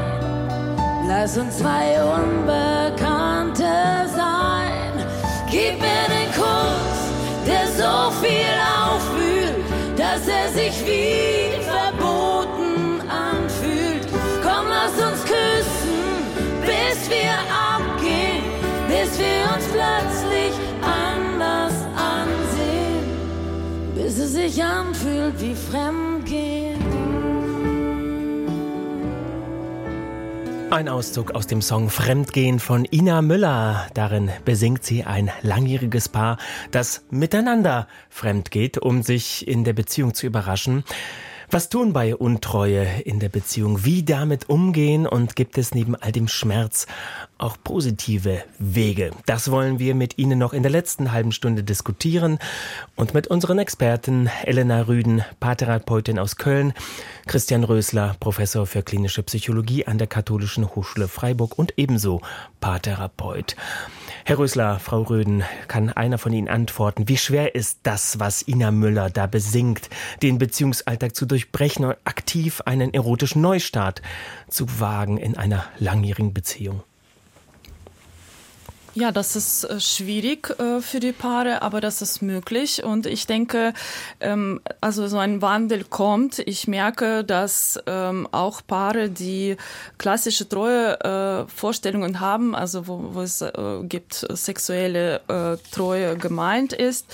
Lass 1.07 1.39
uns 1.39 1.59
zwei 1.59 2.03
Unbekannte 2.03 3.73
sein. 4.17 5.07
Gib 5.49 5.79
mir 5.81 6.07
den 6.17 6.31
Kuss, 6.35 7.01
der 7.47 7.67
so 7.69 8.11
viel 8.21 8.57
aufwühlt, 8.85 9.65
dass 9.97 10.27
er 10.27 10.49
sich 10.49 10.85
wie 10.85 11.30
sich 24.41 24.65
anfühlt 24.65 25.39
wie 25.41 25.55
Fremdgehen. 25.55 26.81
Ein 30.71 30.89
Auszug 30.89 31.33
aus 31.33 31.47
dem 31.47 31.61
Song 31.61 31.91
Fremdgehen 31.91 32.59
von 32.59 32.87
Ina 32.91 33.21
Müller. 33.23 33.87
Darin 33.93 34.31
besingt 34.45 34.85
sie 34.85 35.05
ein 35.05 35.31
langjähriges 35.43 36.09
Paar, 36.09 36.39
das 36.71 37.05
miteinander 37.11 37.87
fremdgeht, 38.09 38.79
um 38.79 39.03
sich 39.03 39.47
in 39.47 39.65
der 39.65 39.75
Beziehung 39.75 40.15
zu 40.15 40.27
überraschen. 40.27 40.85
Was 41.51 41.69
tun 41.69 41.93
bei 41.93 42.15
Untreue 42.15 42.87
in 43.05 43.19
der 43.19 43.29
Beziehung? 43.29 43.85
Wie 43.85 44.05
damit 44.05 44.49
umgehen? 44.49 45.07
Und 45.07 45.35
gibt 45.35 45.59
es 45.59 45.75
neben 45.75 45.97
all 45.97 46.13
dem 46.13 46.29
Schmerz 46.29 46.87
auch 47.41 47.57
positive 47.63 48.43
Wege? 48.59 49.11
Das 49.27 49.51
wollen 49.51 49.79
wir 49.79 49.95
mit 49.95 50.19
Ihnen 50.19 50.39
noch 50.39 50.53
in 50.53 50.63
der 50.63 50.71
letzten 50.71 51.13
halben 51.13 51.33
Stunde 51.33 51.65
diskutieren 51.65 52.39
und 52.97 53.15
mit 53.15 53.27
unseren 53.27 53.59
Experten 53.59 54.31
Elena 54.45 54.83
Rüden, 54.83 55.25
Paartherapeutin 55.41 56.19
aus 56.19 56.37
Köln, 56.37 56.73
Christian 57.27 57.65
Rösler, 57.65 58.17
Professor 58.21 58.67
für 58.67 58.83
klinische 58.83 59.23
Psychologie 59.23 59.87
an 59.87 59.99
der 59.99 60.07
Katholischen 60.07 60.75
Hochschule 60.75 61.09
Freiburg 61.09 61.59
und 61.59 61.75
ebenso 61.77 62.21
Paartherapeut. 62.61 63.57
Herr 64.25 64.39
Rösler, 64.39 64.79
Frau 64.79 65.03
Röden, 65.03 65.43
kann 65.67 65.89
einer 65.89 66.19
von 66.19 66.33
Ihnen 66.33 66.49
antworten, 66.49 67.09
wie 67.09 67.17
schwer 67.17 67.55
ist 67.55 67.81
das, 67.83 68.21
was 68.21 68.47
Ina 68.47 68.71
Müller 68.71 69.11
da 69.11 69.27
besingt, 69.27 69.89
den 70.23 70.39
Beziehungsalltag 70.39 71.17
zu 71.17 71.27
durchbrechen 71.27 71.85
und 71.85 71.97
aktiv 72.05 72.61
einen 72.67 72.93
erotischen 72.93 73.43
Neustart 73.43 74.03
zu 74.49 74.81
wagen 74.81 75.17
in 75.17 75.37
einer 75.37 75.65
langjährigen 75.79 76.35
Beziehung? 76.35 76.83
Ja, 78.95 79.13
das 79.13 79.37
ist 79.37 79.63
äh, 79.63 79.79
schwierig 79.79 80.51
äh, 80.59 80.81
für 80.81 80.99
die 80.99 81.13
Paare, 81.13 81.63
aber 81.63 81.81
das 81.81 82.03
ist 82.03 82.23
möglich. 82.23 82.83
Und 82.83 83.07
ich 83.07 83.29
denke, 83.29 83.73
ähm, 84.19 84.61
also 84.81 85.07
so 85.07 85.19
ein 85.19 85.41
Wandel 85.41 85.85
kommt. 85.85 86.41
Ich 86.41 86.67
merke, 86.67 87.23
dass 87.23 87.79
ähm, 87.87 88.27
auch 88.33 88.63
Paare, 88.67 89.09
die 89.09 89.57
klassische 89.99 90.49
treue 90.49 90.99
äh, 91.03 91.47
Vorstellungen 91.49 92.19
haben, 92.19 92.57
also 92.57 92.89
wo, 92.89 93.15
wo 93.15 93.21
es 93.23 93.45
gibt 93.83 94.27
sexuelle 94.31 95.21
Treue 95.71 96.17
gemeint 96.17 96.73
ist, 96.73 97.07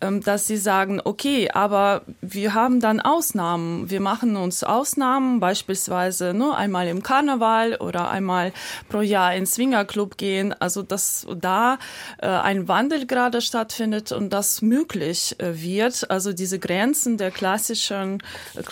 ähm, 0.00 0.22
dass 0.22 0.46
sie 0.46 0.58
sagen, 0.58 1.00
okay, 1.02 1.50
aber 1.50 2.02
wir 2.20 2.52
haben 2.52 2.80
dann 2.80 3.00
Ausnahmen. 3.00 3.88
Wir 3.88 4.00
machen 4.00 4.36
uns 4.36 4.62
Ausnahmen, 4.62 5.40
beispielsweise 5.40 6.34
nur 6.34 6.56
einmal 6.56 6.86
im 6.88 7.02
Karneval 7.02 7.76
oder 7.76 8.10
einmal 8.10 8.52
pro 8.90 9.00
Jahr 9.00 9.34
ins 9.34 9.54
Swingerclub 9.54 10.18
gehen. 10.18 10.52
Also 10.52 10.82
das 10.82 11.05
dass 11.06 11.26
da 11.40 11.78
äh, 12.18 12.26
ein 12.26 12.68
Wandel 12.68 13.06
gerade 13.06 13.40
stattfindet 13.40 14.12
und 14.12 14.30
das 14.30 14.62
möglich 14.62 15.36
äh, 15.38 15.60
wird, 15.60 16.10
also 16.10 16.32
diese 16.32 16.58
Grenzen 16.58 17.16
der 17.16 17.30
klassischen, 17.30 18.22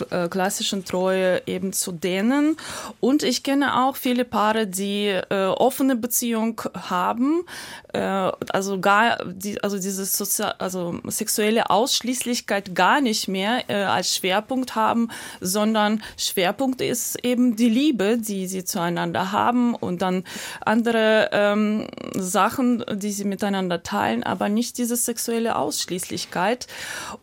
äh, 0.09 0.27
klassischen 0.27 0.85
Treue 0.85 1.41
eben 1.45 1.73
zu 1.73 1.91
dehnen. 1.91 2.57
Und 2.99 3.23
ich 3.23 3.43
kenne 3.43 3.85
auch 3.85 3.95
viele 3.95 4.25
Paare, 4.25 4.67
die 4.67 5.07
äh, 5.07 5.45
offene 5.45 5.95
Beziehung 5.95 6.61
haben, 6.73 7.45
äh, 7.93 7.99
also 7.99 8.79
gar, 8.79 9.23
die, 9.25 9.63
also 9.63 9.77
diese 9.77 10.05
Sozial 10.05 10.55
also 10.59 10.99
sexuelle 11.07 11.69
Ausschließlichkeit 11.69 12.75
gar 12.75 13.01
nicht 13.01 13.27
mehr 13.27 13.69
äh, 13.69 13.75
als 13.75 14.15
Schwerpunkt 14.15 14.75
haben, 14.75 15.09
sondern 15.39 16.03
Schwerpunkt 16.17 16.81
ist 16.81 17.23
eben 17.23 17.55
die 17.55 17.69
Liebe, 17.69 18.17
die 18.17 18.47
sie 18.47 18.65
zueinander 18.65 19.31
haben 19.31 19.75
und 19.75 20.01
dann 20.01 20.23
andere 20.61 21.29
ähm, 21.31 21.87
Sachen, 22.25 22.83
die 22.91 23.11
sie 23.11 23.25
miteinander 23.25 23.83
teilen, 23.83 24.23
aber 24.23 24.49
nicht 24.49 24.77
diese 24.77 24.95
sexuelle 24.95 25.55
Ausschließlichkeit 25.55 26.67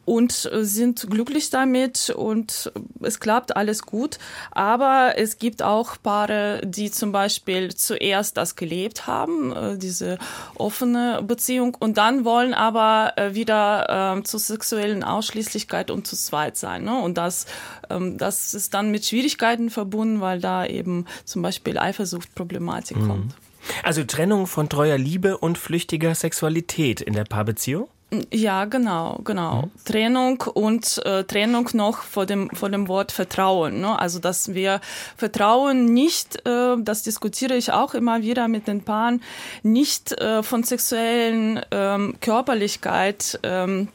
und 0.04 0.50
äh, 0.52 0.64
sind 0.64 1.06
glücklich 1.10 1.50
damit 1.50 2.10
und 2.10 2.72
es 3.00 3.20
klappt 3.20 3.56
alles 3.56 3.82
gut. 3.82 4.18
Aber 4.50 5.14
es 5.16 5.38
gibt 5.38 5.62
auch 5.62 5.96
Paare, 6.02 6.60
die 6.64 6.90
zum 6.90 7.12
Beispiel 7.12 7.74
zuerst 7.74 8.36
das 8.36 8.56
gelebt 8.56 9.06
haben, 9.06 9.52
äh, 9.52 9.78
diese 9.78 10.18
offene 10.54 11.22
Beziehung 11.22 11.76
und 11.78 11.98
dann 11.98 12.24
wollen 12.24 12.54
aber 12.54 13.12
äh, 13.16 13.34
wieder 13.34 14.16
äh, 14.18 14.22
zur 14.22 14.40
sexuellen 14.40 15.04
Ausschließlichkeit 15.04 15.90
und 15.90 16.06
zu 16.06 16.16
zweit 16.16 16.56
sein. 16.56 16.84
Ne? 16.84 17.00
Und 17.00 17.18
das, 17.18 17.46
ähm, 17.90 18.18
das 18.18 18.54
ist 18.54 18.74
dann 18.74 18.90
mit 18.90 19.04
Schwierigkeiten 19.04 19.70
verbunden, 19.70 20.20
weil 20.20 20.40
da 20.40 20.64
eben 20.66 21.06
zum 21.24 21.42
Beispiel 21.42 21.78
Eifersuchtproblematik 21.78 22.96
mhm. 22.96 23.08
kommt. 23.08 23.34
Also 23.82 24.04
Trennung 24.04 24.46
von 24.46 24.68
treuer 24.68 24.98
Liebe 24.98 25.38
und 25.38 25.58
flüchtiger 25.58 26.14
Sexualität 26.14 27.00
in 27.00 27.14
der 27.14 27.24
Paarbeziehung? 27.24 27.88
Ja, 28.30 28.66
genau, 28.66 29.20
genau. 29.24 29.62
Mhm. 29.62 29.70
Trennung 29.86 30.44
und 30.52 31.00
äh, 31.06 31.24
Trennung 31.24 31.70
noch 31.72 32.02
vor 32.02 32.26
dem, 32.26 32.50
vor 32.50 32.68
dem 32.68 32.86
Wort 32.88 33.10
Vertrauen. 33.10 33.80
Ne? 33.80 33.98
Also, 33.98 34.18
dass 34.18 34.52
wir 34.52 34.80
Vertrauen 35.16 35.86
nicht, 35.86 36.46
äh, 36.46 36.76
das 36.78 37.02
diskutiere 37.04 37.56
ich 37.56 37.72
auch 37.72 37.94
immer 37.94 38.20
wieder 38.20 38.48
mit 38.48 38.68
den 38.68 38.82
Paaren, 38.82 39.22
nicht 39.62 40.12
äh, 40.12 40.42
von 40.42 40.62
sexuellen 40.62 41.60
ähm, 41.70 42.16
Körperlichkeit 42.20 43.40
ähm, 43.42 43.88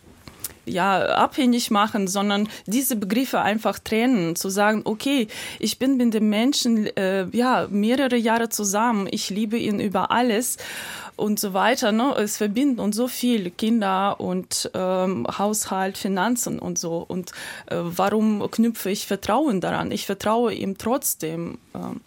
ja, 0.68 1.06
abhängig 1.16 1.72
machen, 1.72 2.08
sondern 2.08 2.50
diese 2.66 2.96
Begriffe 2.96 3.42
einfach 3.42 3.80
trennen, 3.80 4.36
zu 4.36 4.50
sagen, 4.50 4.82
okay, 4.86 5.28
ich 5.60 5.80
bin 5.80 5.98
mit 5.98 6.14
dem 6.14 6.30
Menschen 6.30 6.88
äh, 6.98 7.28
ja 7.32 7.68
mehrere 7.70 8.18
Jahre 8.18 8.50
zusammen, 8.50 9.08
ich 9.10 9.30
liebe 9.30 9.58
ihn 9.58 9.80
über 9.80 10.12
alles 10.12 10.58
und 11.18 11.40
so 11.40 11.54
weiter. 11.54 11.92
Ne? 11.92 12.14
Es 12.18 12.38
verbindet 12.38 12.80
uns 12.80 12.96
so 12.96 13.08
viel, 13.08 13.50
Kinder 13.50 14.20
und 14.20 14.70
ähm, 14.74 15.28
Haushalt, 15.38 15.98
Finanzen 15.98 16.60
und 16.60 16.78
so. 16.80 17.04
Und 17.06 17.32
äh, 17.66 17.78
warum 17.80 18.50
knüpfe 18.50 18.90
ich 18.90 19.08
Vertrauen 19.08 19.60
daran? 19.60 19.92
Ich 19.92 20.06
vertraue 20.06 20.54
ihm 20.54 20.78
trotzdem. 20.78 21.58
Ähm, 21.76 22.02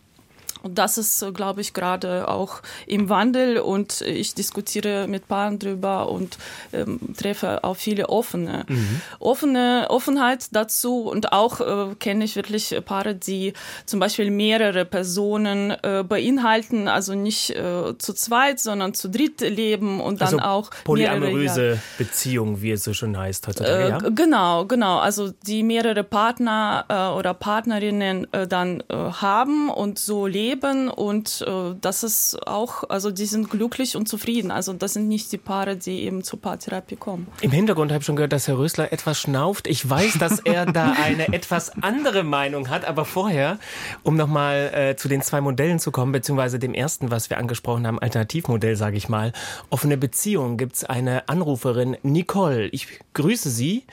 und 0.62 0.78
das 0.78 0.98
ist, 0.98 1.22
äh, 1.22 1.32
glaube 1.32 1.60
ich, 1.60 1.72
gerade 1.72 2.28
auch 2.28 2.60
im 2.86 3.08
Wandel 3.08 3.58
und 3.58 4.00
ich 4.02 4.34
diskutiere 4.34 5.06
mit 5.08 5.28
Paaren 5.28 5.58
drüber 5.58 6.10
und 6.10 6.38
ähm, 6.72 7.00
treffe 7.16 7.64
auch 7.64 7.76
viele 7.76 8.08
offene. 8.08 8.64
Mhm. 8.68 9.00
Offene 9.18 9.86
Offenheit 9.88 10.48
dazu 10.52 11.08
und 11.08 11.32
auch 11.32 11.60
äh, 11.60 11.94
kenne 11.98 12.24
ich 12.24 12.36
wirklich 12.36 12.76
Paare, 12.84 13.14
die 13.14 13.54
zum 13.86 14.00
Beispiel 14.00 14.30
mehrere 14.30 14.84
Personen 14.84 15.70
äh, 15.82 16.04
beinhalten, 16.06 16.88
also 16.88 17.14
nicht 17.14 17.50
äh, 17.50 17.96
zu 17.98 18.12
zweit, 18.12 18.60
sondern 18.60 18.94
zu 18.94 19.08
dritt 19.08 19.40
leben 19.40 20.00
und 20.00 20.20
dann 20.20 20.34
also 20.34 20.38
auch 20.40 20.70
polyamoröse 20.84 21.80
Beziehung, 21.98 22.62
wie 22.62 22.72
es 22.72 22.84
so 22.84 22.92
schon 22.92 23.16
heißt 23.16 23.46
heutzutage. 23.48 23.88
Ja? 23.88 24.04
Äh, 24.04 24.10
genau, 24.12 24.66
genau. 24.66 24.98
Also 24.98 25.32
die 25.46 25.62
mehrere 25.62 26.04
Partner 26.04 26.84
äh, 26.88 27.18
oder 27.18 27.34
Partnerinnen 27.34 28.26
dann 28.48 28.82
haben 28.90 29.70
und 29.70 29.98
so 29.98 30.26
leben 30.26 30.49
leben 30.50 30.88
und 30.88 31.44
äh, 31.46 31.74
das 31.80 32.02
ist 32.02 32.46
auch, 32.46 32.84
also 32.88 33.10
die 33.10 33.26
sind 33.26 33.50
glücklich 33.50 33.96
und 33.96 34.08
zufrieden. 34.08 34.50
Also 34.50 34.72
das 34.72 34.94
sind 34.94 35.08
nicht 35.08 35.30
die 35.32 35.38
Paare, 35.38 35.76
die 35.76 36.02
eben 36.02 36.22
zur 36.22 36.40
Paartherapie 36.40 36.96
kommen. 36.96 37.26
Im 37.40 37.50
Hintergrund 37.50 37.92
habe 37.92 38.00
ich 38.00 38.06
schon 38.06 38.16
gehört, 38.16 38.32
dass 38.32 38.48
Herr 38.48 38.58
Rösler 38.58 38.92
etwas 38.92 39.20
schnauft. 39.20 39.66
Ich 39.66 39.88
weiß, 39.88 40.18
dass 40.18 40.40
er 40.40 40.66
da 40.66 40.92
eine 41.04 41.32
etwas 41.32 41.82
andere 41.82 42.24
Meinung 42.24 42.68
hat, 42.68 42.84
aber 42.84 43.04
vorher, 43.04 43.58
um 44.02 44.16
nochmal 44.16 44.72
äh, 44.74 44.96
zu 44.96 45.08
den 45.08 45.22
zwei 45.22 45.40
Modellen 45.40 45.78
zu 45.78 45.90
kommen, 45.90 46.12
beziehungsweise 46.12 46.58
dem 46.58 46.74
ersten, 46.74 47.10
was 47.10 47.30
wir 47.30 47.38
angesprochen 47.38 47.86
haben, 47.86 47.98
Alternativmodell, 47.98 48.76
sage 48.76 48.96
ich 48.96 49.08
mal, 49.08 49.32
offene 49.70 49.96
Beziehung, 49.96 50.56
gibt 50.56 50.76
es 50.76 50.84
eine 50.84 51.28
Anruferin, 51.28 51.96
Nicole. 52.02 52.68
Ich 52.68 52.88
grüße 53.14 53.50
Sie 53.50 53.84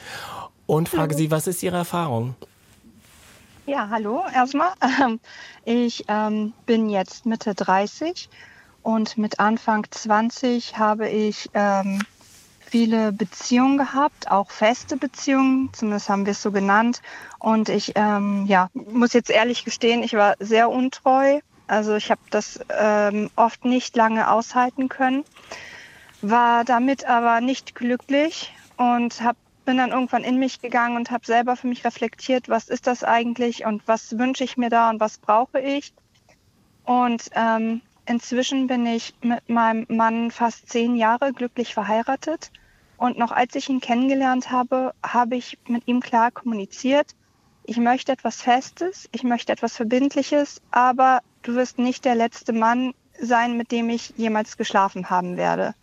und 0.66 0.90
frage 0.90 1.16
Sie, 1.16 1.32
was 1.32 1.48
ist 1.48 1.64
Ihre 1.64 1.78
Erfahrung? 1.78 2.36
Ja, 3.68 3.90
hallo 3.90 4.24
erstmal. 4.34 4.72
Ich 5.66 6.06
ähm, 6.08 6.54
bin 6.66 6.88
jetzt 6.88 7.26
Mitte 7.26 7.54
30 7.54 8.30
und 8.82 9.18
mit 9.18 9.42
Anfang 9.42 9.86
20 9.92 10.78
habe 10.78 11.10
ich 11.10 11.50
ähm, 11.54 12.02
viele 12.62 13.12
Beziehungen 13.12 13.78
gehabt, 13.78 14.32
auch 14.32 14.52
feste 14.52 14.96
Beziehungen, 14.96 15.70
zumindest 15.74 16.08
haben 16.08 16.26
wir 16.26 16.32
es 16.32 16.42
so 16.42 16.54
genannt. 16.54 17.02
Und 17.40 17.68
ich 17.68 17.92
ähm, 17.96 18.46
ja, 18.48 18.70
muss 18.74 19.12
jetzt 19.12 19.30
ehrlich 19.30 19.66
gestehen, 19.66 20.02
ich 20.02 20.14
war 20.14 20.36
sehr 20.40 20.70
untreu. 20.70 21.42
Also 21.68 21.96
ich 21.96 22.10
habe 22.10 22.22
das 22.30 22.62
ähm, 22.70 23.30
oft 23.36 23.66
nicht 23.66 23.98
lange 23.98 24.32
aushalten 24.32 24.88
können, 24.88 25.26
war 26.22 26.64
damit 26.64 27.04
aber 27.04 27.42
nicht 27.42 27.76
glücklich 27.76 28.54
und 28.78 29.20
habe 29.20 29.38
bin 29.68 29.78
dann 29.78 29.92
irgendwann 29.92 30.24
in 30.24 30.40
mich 30.40 30.62
gegangen 30.62 30.96
und 30.96 31.12
habe 31.12 31.26
selber 31.26 31.58
für 31.58 31.68
mich 31.68 31.84
reflektiert, 31.84 32.48
was 32.48 32.70
ist 32.70 32.88
das 32.88 33.04
eigentlich 33.04 33.66
und 33.66 33.86
was 33.86 34.18
wünsche 34.18 34.46
ich 34.46 34.56
mir 34.56 34.70
da 34.70 34.90
und 34.90 35.02
was 35.02 35.18
brauche 35.18 35.60
ich. 35.60 35.94
Und 36.86 37.30
ähm, 37.36 37.82
inzwischen 38.06 38.68
bin 38.68 38.86
ich 38.86 39.14
mit 39.22 39.50
meinem 39.50 39.86
Mann 39.90 40.32
fast 40.32 40.70
zehn 40.70 40.96
Jahre 40.96 41.34
glücklich 41.34 41.74
verheiratet. 41.74 42.50
Und 42.96 43.18
noch 43.18 43.34
als 43.34 43.56
ich 43.56 43.68
ihn 43.68 43.82
kennengelernt 43.82 44.52
habe, 44.52 44.94
habe 45.06 45.36
ich 45.36 45.60
mit 45.68 45.86
ihm 45.86 46.00
klar 46.00 46.32
kommuniziert, 46.32 47.14
ich 47.66 47.76
möchte 47.76 48.14
etwas 48.14 48.42
Festes, 48.42 49.10
ich 49.12 49.24
möchte 49.24 49.52
etwas 49.52 49.76
Verbindliches, 49.76 50.62
aber 50.72 51.20
du 51.42 51.56
wirst 51.56 51.78
nicht 51.78 52.06
der 52.06 52.16
letzte 52.16 52.54
Mann 52.54 52.94
sein, 53.20 53.58
mit 53.58 53.74
dem 53.74 53.90
ich 53.90 54.14
jemals 54.16 54.56
geschlafen 54.56 55.10
haben 55.10 55.36
werde. 55.36 55.76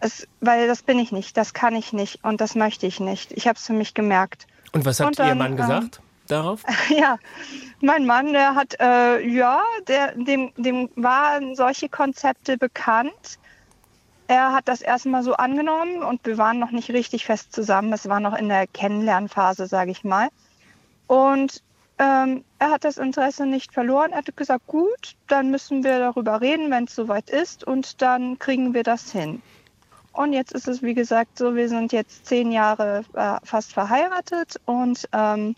Es, 0.00 0.26
weil 0.40 0.66
das 0.66 0.82
bin 0.82 0.98
ich 0.98 1.12
nicht, 1.12 1.36
das 1.36 1.54
kann 1.54 1.74
ich 1.74 1.92
nicht 1.92 2.22
und 2.24 2.40
das 2.40 2.54
möchte 2.54 2.86
ich 2.86 3.00
nicht. 3.00 3.32
Ich 3.32 3.46
habe 3.46 3.58
es 3.58 3.66
für 3.66 3.72
mich 3.72 3.94
gemerkt. 3.94 4.46
Und 4.72 4.84
was 4.84 5.00
hat 5.00 5.18
dann, 5.18 5.28
Ihr 5.28 5.34
Mann 5.34 5.56
gesagt? 5.56 5.98
Ähm, 5.98 6.06
darauf? 6.26 6.62
Ja, 6.88 7.18
mein 7.80 8.04
Mann, 8.06 8.32
der 8.32 8.54
hat, 8.54 8.78
äh, 8.80 9.26
ja, 9.26 9.62
der, 9.88 10.12
dem, 10.12 10.52
dem 10.56 10.90
waren 10.96 11.54
solche 11.54 11.88
Konzepte 11.88 12.58
bekannt. 12.58 13.38
Er 14.28 14.52
hat 14.52 14.68
das 14.68 14.82
erstmal 14.82 15.22
so 15.22 15.34
angenommen 15.34 16.02
und 16.02 16.26
wir 16.26 16.36
waren 16.36 16.58
noch 16.58 16.72
nicht 16.72 16.90
richtig 16.90 17.24
fest 17.24 17.52
zusammen. 17.52 17.92
Es 17.92 18.08
war 18.08 18.20
noch 18.20 18.36
in 18.36 18.48
der 18.48 18.66
Kennenlernphase, 18.66 19.66
sage 19.66 19.92
ich 19.92 20.04
mal. 20.04 20.28
Und 21.06 21.62
ähm, 21.98 22.44
er 22.58 22.70
hat 22.70 22.84
das 22.84 22.98
Interesse 22.98 23.46
nicht 23.46 23.72
verloren. 23.72 24.12
Er 24.12 24.18
hat 24.18 24.36
gesagt, 24.36 24.66
gut, 24.66 25.14
dann 25.28 25.50
müssen 25.50 25.84
wir 25.84 25.98
darüber 25.98 26.40
reden, 26.40 26.70
wenn 26.70 26.84
es 26.84 26.94
soweit 26.94 27.30
ist 27.30 27.64
und 27.64 28.02
dann 28.02 28.38
kriegen 28.38 28.74
wir 28.74 28.82
das 28.82 29.12
hin. 29.12 29.42
Und 30.16 30.32
jetzt 30.32 30.52
ist 30.52 30.66
es, 30.66 30.82
wie 30.82 30.94
gesagt, 30.94 31.36
so, 31.36 31.54
wir 31.54 31.68
sind 31.68 31.92
jetzt 31.92 32.26
zehn 32.26 32.50
Jahre 32.50 33.04
äh, 33.14 33.36
fast 33.44 33.72
verheiratet 33.72 34.58
und 34.64 35.06
ähm, 35.12 35.54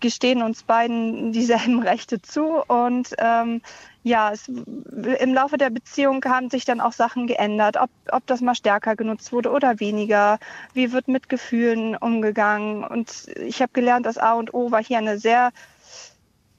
gestehen 0.00 0.42
uns 0.42 0.62
beiden 0.62 1.32
dieselben 1.32 1.82
Rechte 1.82 2.22
zu. 2.22 2.62
Und 2.66 3.14
ähm, 3.18 3.60
ja, 4.02 4.32
es, 4.32 4.48
im 4.48 5.34
Laufe 5.34 5.58
der 5.58 5.70
Beziehung 5.70 6.24
haben 6.24 6.48
sich 6.48 6.64
dann 6.64 6.80
auch 6.80 6.92
Sachen 6.92 7.26
geändert, 7.26 7.76
ob, 7.76 7.90
ob 8.10 8.26
das 8.26 8.40
mal 8.40 8.54
stärker 8.54 8.96
genutzt 8.96 9.32
wurde 9.32 9.50
oder 9.50 9.78
weniger. 9.78 10.38
Wie 10.72 10.92
wird 10.92 11.08
mit 11.08 11.28
Gefühlen 11.28 11.96
umgegangen? 11.96 12.82
Und 12.82 13.26
ich 13.36 13.60
habe 13.60 13.72
gelernt, 13.72 14.06
das 14.06 14.16
A 14.16 14.34
und 14.34 14.54
O 14.54 14.70
war 14.70 14.82
hier 14.82 14.98
eine 14.98 15.18
sehr 15.18 15.50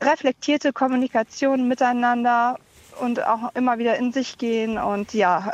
reflektierte 0.02 0.74
Kommunikation 0.74 1.68
miteinander 1.68 2.58
und 3.00 3.26
auch 3.26 3.54
immer 3.56 3.78
wieder 3.78 3.98
in 3.98 4.12
sich 4.12 4.38
gehen 4.38 4.78
und 4.78 5.14
ja. 5.14 5.54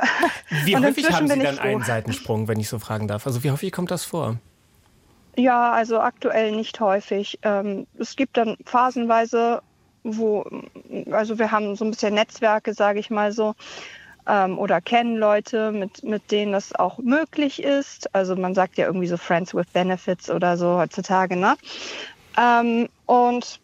Wie 0.66 0.76
und 0.76 0.86
häufig 0.86 1.12
haben 1.12 1.28
Sie 1.28 1.40
dann 1.40 1.60
einen 1.60 1.84
Seitensprung, 1.84 2.48
wenn 2.48 2.60
ich 2.60 2.70
so 2.70 2.80
fragen 2.80 3.08
darf? 3.08 3.26
Also 3.28 3.44
wie 3.44 3.52
häufig 3.52 3.72
kommt 3.72 3.92
das 3.92 4.04
vor? 4.04 4.38
Ja, 5.36 5.72
also 5.72 6.00
aktuell 6.00 6.52
nicht 6.52 6.80
häufig. 6.80 7.40
Ähm, 7.42 7.88
es 7.98 8.16
gibt 8.16 8.38
dann 8.38 8.56
phasenweise, 8.66 9.62
wo, 10.04 10.46
also 11.12 11.40
wir 11.40 11.52
haben 11.52 11.76
so 11.76 11.86
ein 11.86 11.92
bisschen 11.92 12.14
Netzwerke, 12.14 12.74
sage 12.74 13.00
ich 13.00 13.10
mal 13.10 13.32
so, 13.32 13.56
ähm, 14.28 14.60
oder 14.60 14.80
kennen 14.80 15.18
Leute, 15.18 15.72
mit, 15.72 16.04
mit 16.04 16.32
denen 16.32 16.52
das 16.52 16.76
auch 16.76 17.00
möglich 17.00 17.64
ist. 17.64 18.14
Also 18.14 18.36
man 18.36 18.54
sagt 18.54 18.78
ja 18.78 18.86
irgendwie 18.86 19.08
so 19.08 19.18
Friends 19.18 19.56
with 19.56 19.68
Benefits 19.74 20.30
oder 20.30 20.56
so 20.58 20.78
heutzutage, 20.78 21.36
ne? 21.36 21.56
Ähm, 22.38 22.90
und 23.06 23.60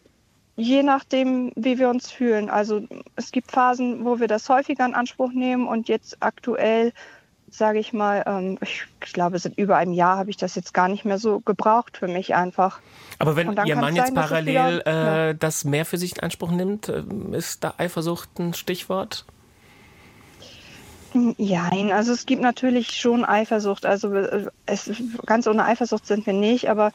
je 0.56 0.82
nachdem, 0.82 1.52
wie 1.56 1.78
wir 1.78 1.88
uns 1.88 2.10
fühlen. 2.10 2.50
Also 2.50 2.82
es 3.16 3.32
gibt 3.32 3.50
Phasen, 3.50 4.04
wo 4.04 4.20
wir 4.20 4.28
das 4.28 4.48
häufiger 4.48 4.84
in 4.84 4.94
Anspruch 4.94 5.32
nehmen 5.32 5.66
und 5.66 5.88
jetzt 5.88 6.18
aktuell, 6.20 6.92
sage 7.50 7.78
ich 7.78 7.92
mal, 7.92 8.22
ähm, 8.26 8.58
ich, 8.60 8.84
glaube, 9.00 9.38
seit 9.38 9.56
über 9.56 9.76
einem 9.76 9.92
Jahr 9.92 10.18
habe 10.18 10.30
ich 10.30 10.36
das 10.36 10.54
jetzt 10.54 10.74
gar 10.74 10.88
nicht 10.88 11.04
mehr 11.04 11.18
so 11.18 11.40
gebraucht 11.40 11.96
für 11.96 12.08
mich 12.08 12.34
einfach. 12.34 12.80
Aber 13.18 13.36
wenn 13.36 13.56
Ihr 13.64 13.76
Mann 13.76 13.96
jetzt 13.96 14.14
parallel 14.14 14.80
wieder, 14.80 15.28
äh, 15.28 15.34
das 15.34 15.64
mehr 15.64 15.84
für 15.84 15.98
sich 15.98 16.16
in 16.16 16.22
Anspruch 16.22 16.50
nimmt, 16.50 16.88
äh, 16.88 17.02
ist 17.32 17.64
da 17.64 17.74
Eifersucht 17.78 18.38
ein 18.38 18.54
Stichwort? 18.54 19.24
Ja, 21.38 21.70
also 21.92 22.12
es 22.12 22.24
gibt 22.24 22.40
natürlich 22.40 22.92
schon 22.92 23.24
Eifersucht. 23.24 23.84
Also 23.84 24.14
äh, 24.14 24.46
es, 24.66 24.90
ganz 25.26 25.46
ohne 25.48 25.64
Eifersucht 25.64 26.06
sind 26.06 26.24
wir 26.26 26.34
nicht, 26.34 26.70
aber 26.70 26.92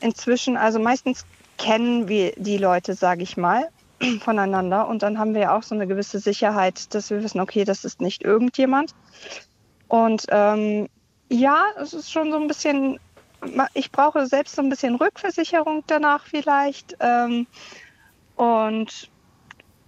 inzwischen, 0.00 0.56
also 0.56 0.80
meistens 0.80 1.24
kennen 1.62 2.08
wir 2.08 2.32
die 2.36 2.58
Leute, 2.58 2.94
sage 2.94 3.22
ich 3.22 3.36
mal, 3.36 3.68
voneinander 4.20 4.88
und 4.88 5.02
dann 5.02 5.18
haben 5.18 5.34
wir 5.34 5.42
ja 5.42 5.56
auch 5.56 5.62
so 5.62 5.74
eine 5.74 5.86
gewisse 5.86 6.18
Sicherheit, 6.18 6.92
dass 6.94 7.10
wir 7.10 7.22
wissen, 7.22 7.40
okay, 7.40 7.64
das 7.64 7.84
ist 7.84 8.00
nicht 8.00 8.22
irgendjemand. 8.22 8.94
Und 9.88 10.26
ähm, 10.30 10.88
ja, 11.28 11.66
es 11.80 11.92
ist 11.92 12.10
schon 12.10 12.32
so 12.32 12.38
ein 12.38 12.48
bisschen, 12.48 12.98
ich 13.74 13.92
brauche 13.92 14.26
selbst 14.26 14.56
so 14.56 14.62
ein 14.62 14.70
bisschen 14.70 14.96
Rückversicherung 14.96 15.84
danach 15.86 16.26
vielleicht. 16.26 16.96
Ähm, 17.00 17.46
und 18.36 19.10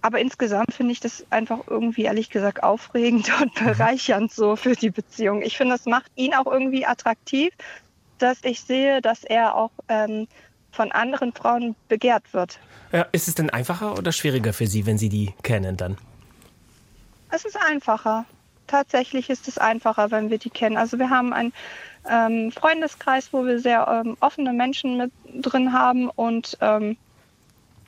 aber 0.01 0.19
insgesamt 0.19 0.71
finde 0.71 0.91
ich 0.91 0.99
das 0.99 1.25
einfach 1.31 1.61
irgendwie, 1.67 2.03
ehrlich 2.03 2.29
gesagt, 2.29 2.63
aufregend 2.63 3.29
und 3.41 3.53
bereichernd 3.55 4.31
so 4.31 4.55
für 4.55 4.75
die 4.75 4.91
Beziehung. 4.91 5.41
Ich 5.41 5.57
finde, 5.57 5.73
das 5.73 5.85
macht 5.85 6.11
ihn 6.15 6.33
auch 6.35 6.45
irgendwie 6.45 6.85
attraktiv, 6.85 7.51
dass 8.19 8.37
ich 8.43 8.61
sehe, 8.61 9.01
dass 9.01 9.23
er 9.23 9.55
auch 9.55 9.71
ähm, 9.89 10.27
von 10.75 10.91
anderen 10.91 11.33
Frauen 11.33 11.75
begehrt 11.87 12.33
wird. 12.33 12.59
Ja, 12.91 13.07
ist 13.11 13.27
es 13.27 13.35
denn 13.35 13.49
einfacher 13.49 13.97
oder 13.97 14.11
schwieriger 14.11 14.53
für 14.53 14.67
Sie, 14.67 14.85
wenn 14.85 14.97
Sie 14.97 15.09
die 15.09 15.33
kennen 15.41 15.77
dann? 15.77 15.97
Es 17.31 17.45
ist 17.45 17.57
einfacher. 17.57 18.25
Tatsächlich 18.67 19.29
ist 19.29 19.47
es 19.47 19.57
einfacher, 19.57 20.11
wenn 20.11 20.29
wir 20.29 20.37
die 20.37 20.49
kennen. 20.49 20.77
Also 20.77 20.99
wir 20.99 21.09
haben 21.09 21.33
einen 21.33 21.53
ähm, 22.09 22.51
Freundeskreis, 22.51 23.31
wo 23.31 23.45
wir 23.45 23.59
sehr 23.59 23.87
ähm, 23.87 24.17
offene 24.19 24.53
Menschen 24.53 24.97
mit 24.97 25.11
drin 25.33 25.73
haben 25.73 26.09
und 26.09 26.57
ähm, 26.61 26.97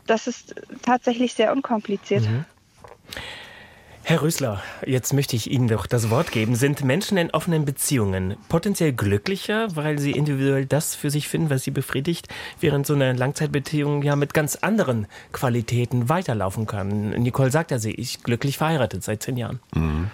das 0.06 0.28
ist 0.28 0.56
tatsächlich 0.84 1.34
sehr 1.34 1.52
unkompliziert. 1.52 2.24
Mhm. 2.24 2.46
Herr 4.10 4.22
Rösler, 4.22 4.64
jetzt 4.86 5.12
möchte 5.12 5.36
ich 5.36 5.52
Ihnen 5.52 5.68
doch 5.68 5.86
das 5.86 6.10
Wort 6.10 6.32
geben. 6.32 6.56
Sind 6.56 6.82
Menschen 6.82 7.18
in 7.18 7.30
offenen 7.32 7.66
Beziehungen 7.66 8.38
potenziell 8.48 8.94
glücklicher, 8.94 9.76
weil 9.76 10.00
sie 10.00 10.12
individuell 10.12 10.66
das 10.66 10.96
für 10.96 11.10
sich 11.10 11.28
finden, 11.28 11.50
was 11.50 11.66
sie 11.66 11.72
befriedigt, 11.72 12.30
während 12.62 12.88
so 12.88 12.94
eine 12.94 13.12
Langzeitbeziehung 13.12 14.04
ja 14.04 14.16
mit 14.16 14.34
ganz 14.34 14.56
anderen 14.56 15.08
Qualitäten 15.34 16.08
weiterlaufen 16.08 16.68
kann? 16.68 17.10
Nicole 17.22 17.52
sagt 17.52 17.72
ja, 17.72 17.80
sie 17.80 17.92
ist 17.92 18.24
glücklich 18.24 18.58
verheiratet 18.58 19.04
seit 19.04 19.24
zehn 19.24 19.36
Jahren. 19.36 19.60
Mhm. 19.76 20.10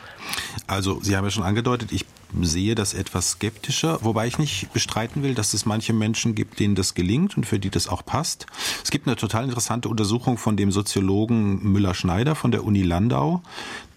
Also, 0.65 0.99
Sie 1.03 1.15
haben 1.15 1.25
ja 1.25 1.29
schon 1.29 1.43
angedeutet, 1.43 1.91
ich 1.91 2.03
sehe 2.41 2.75
das 2.75 2.93
etwas 2.93 3.31
skeptischer, 3.31 3.99
wobei 4.01 4.27
ich 4.27 4.39
nicht 4.39 4.71
bestreiten 4.73 5.23
will, 5.23 5.35
dass 5.35 5.53
es 5.53 5.65
manche 5.65 5.93
Menschen 5.93 6.35
gibt, 6.35 6.59
denen 6.59 6.75
das 6.75 6.93
gelingt 6.93 7.37
und 7.37 7.45
für 7.45 7.59
die 7.59 7.69
das 7.69 7.87
auch 7.87 8.05
passt. 8.05 8.45
Es 8.83 8.91
gibt 8.91 9.07
eine 9.07 9.15
total 9.15 9.45
interessante 9.45 9.89
Untersuchung 9.89 10.37
von 10.37 10.57
dem 10.57 10.71
Soziologen 10.71 11.63
Müller-Schneider 11.71 12.35
von 12.35 12.51
der 12.51 12.63
Uni 12.63 12.81
Landau, 12.81 13.41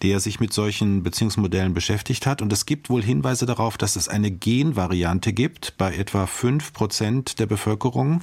der 0.01 0.19
sich 0.19 0.39
mit 0.39 0.53
solchen 0.53 1.03
Beziehungsmodellen 1.03 1.73
beschäftigt 1.73 2.25
hat. 2.25 2.41
Und 2.41 2.53
es 2.53 2.65
gibt 2.65 2.89
wohl 2.89 3.03
Hinweise 3.03 3.45
darauf, 3.45 3.77
dass 3.77 3.95
es 3.95 4.07
eine 4.07 4.31
Genvariante 4.31 5.33
gibt 5.33 5.75
bei 5.77 5.95
etwa 5.95 6.27
fünf 6.27 6.73
Prozent 6.73 7.39
der 7.39 7.47
Bevölkerung, 7.47 8.21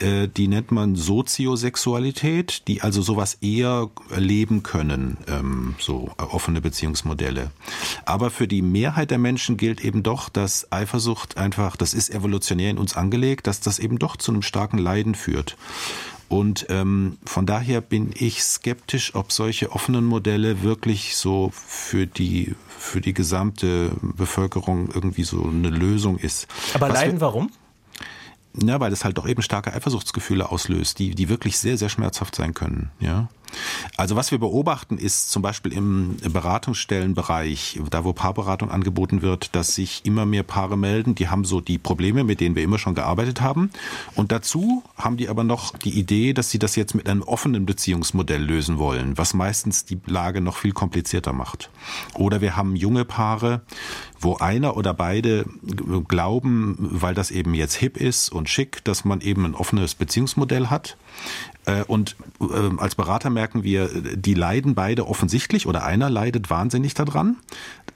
äh, 0.00 0.28
die 0.28 0.48
nennt 0.48 0.72
man 0.72 0.96
Soziosexualität, 0.96 2.66
die 2.68 2.82
also 2.82 3.02
sowas 3.02 3.38
eher 3.40 3.88
leben 4.16 4.62
können, 4.62 5.18
ähm, 5.28 5.74
so 5.78 6.10
offene 6.18 6.60
Beziehungsmodelle. 6.60 7.50
Aber 8.04 8.30
für 8.30 8.48
die 8.48 8.62
Mehrheit 8.62 9.10
der 9.10 9.18
Menschen 9.18 9.56
gilt 9.56 9.84
eben 9.84 10.02
doch, 10.02 10.28
dass 10.28 10.70
Eifersucht 10.72 11.36
einfach, 11.36 11.76
das 11.76 11.94
ist 11.94 12.10
evolutionär 12.10 12.70
in 12.70 12.78
uns 12.78 12.96
angelegt, 12.96 13.46
dass 13.46 13.60
das 13.60 13.78
eben 13.78 13.98
doch 13.98 14.16
zu 14.16 14.32
einem 14.32 14.42
starken 14.42 14.78
Leiden 14.78 15.14
führt. 15.14 15.56
Und 16.28 16.66
ähm, 16.70 17.18
von 17.24 17.46
daher 17.46 17.80
bin 17.80 18.10
ich 18.14 18.42
skeptisch, 18.42 19.14
ob 19.14 19.30
solche 19.30 19.70
offenen 19.70 20.04
Modelle 20.04 20.62
wirklich 20.62 21.14
so 21.16 21.52
für 21.52 22.06
die 22.06 22.54
für 22.78 23.00
die 23.00 23.14
gesamte 23.14 23.92
Bevölkerung 24.02 24.90
irgendwie 24.92 25.24
so 25.24 25.42
eine 25.42 25.70
Lösung 25.70 26.18
ist. 26.18 26.46
Aber 26.74 26.88
Was 26.88 26.94
leiden 26.94 27.20
warum? 27.20 27.50
Ja, 28.62 28.80
weil 28.80 28.92
es 28.92 29.04
halt 29.04 29.18
doch 29.18 29.28
eben 29.28 29.42
starke 29.42 29.72
Eifersuchtsgefühle 29.72 30.48
auslöst, 30.50 30.98
die, 30.98 31.14
die 31.14 31.28
wirklich 31.28 31.58
sehr, 31.58 31.76
sehr 31.76 31.88
schmerzhaft 31.88 32.34
sein 32.34 32.54
können. 32.54 32.90
Ja. 33.00 33.28
Also 33.96 34.16
was 34.16 34.30
wir 34.30 34.38
beobachten 34.38 34.98
ist 34.98 35.30
zum 35.30 35.42
Beispiel 35.42 35.72
im 35.72 36.16
Beratungsstellenbereich, 36.16 37.80
da 37.90 38.04
wo 38.04 38.12
Paarberatung 38.12 38.70
angeboten 38.70 39.22
wird, 39.22 39.54
dass 39.54 39.74
sich 39.74 40.02
immer 40.04 40.26
mehr 40.26 40.42
Paare 40.42 40.76
melden, 40.76 41.14
die 41.14 41.28
haben 41.28 41.44
so 41.44 41.60
die 41.60 41.78
Probleme, 41.78 42.24
mit 42.24 42.40
denen 42.40 42.56
wir 42.56 42.62
immer 42.62 42.78
schon 42.78 42.94
gearbeitet 42.94 43.40
haben. 43.40 43.70
Und 44.14 44.32
dazu 44.32 44.82
haben 44.96 45.16
die 45.16 45.28
aber 45.28 45.44
noch 45.44 45.76
die 45.78 45.98
Idee, 45.98 46.32
dass 46.32 46.50
sie 46.50 46.58
das 46.58 46.76
jetzt 46.76 46.94
mit 46.94 47.08
einem 47.08 47.22
offenen 47.22 47.66
Beziehungsmodell 47.66 48.42
lösen 48.42 48.78
wollen, 48.78 49.16
was 49.18 49.34
meistens 49.34 49.84
die 49.84 49.98
Lage 50.06 50.40
noch 50.40 50.56
viel 50.56 50.72
komplizierter 50.72 51.32
macht. 51.32 51.70
Oder 52.14 52.40
wir 52.40 52.56
haben 52.56 52.76
junge 52.76 53.04
Paare, 53.04 53.62
wo 54.20 54.36
einer 54.36 54.76
oder 54.76 54.94
beide 54.94 55.46
glauben, 56.08 56.76
weil 56.78 57.14
das 57.14 57.30
eben 57.30 57.54
jetzt 57.54 57.74
hip 57.74 57.96
ist 57.96 58.30
und 58.30 58.48
schick, 58.48 58.82
dass 58.84 59.04
man 59.04 59.20
eben 59.20 59.44
ein 59.44 59.54
offenes 59.54 59.94
Beziehungsmodell 59.94 60.68
hat. 60.68 60.96
Äh, 61.66 61.82
und 61.82 62.16
ähm, 62.40 62.78
als 62.78 62.94
Berater 62.94 63.28
merken 63.28 63.62
wir, 63.62 63.88
die 64.16 64.34
leiden 64.34 64.74
beide 64.74 65.06
offensichtlich 65.06 65.66
oder 65.66 65.84
einer 65.84 66.08
leidet 66.08 66.48
wahnsinnig 66.48 66.94
daran, 66.94 67.36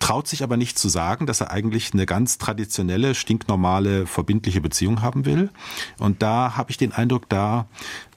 traut 0.01 0.29
sich 0.29 0.43
aber 0.43 0.57
nicht 0.57 0.79
zu 0.79 0.89
sagen, 0.89 1.27
dass 1.27 1.41
er 1.41 1.51
eigentlich 1.51 1.93
eine 1.93 2.05
ganz 2.05 2.39
traditionelle, 2.39 3.14
stinknormale, 3.14 4.07
verbindliche 4.07 4.61
Beziehung 4.61 5.03
haben 5.03 5.25
will. 5.25 5.51
Und 5.99 6.23
da 6.23 6.57
habe 6.57 6.71
ich 6.71 6.77
den 6.77 6.93
Eindruck, 6.93 7.29
da 7.29 7.66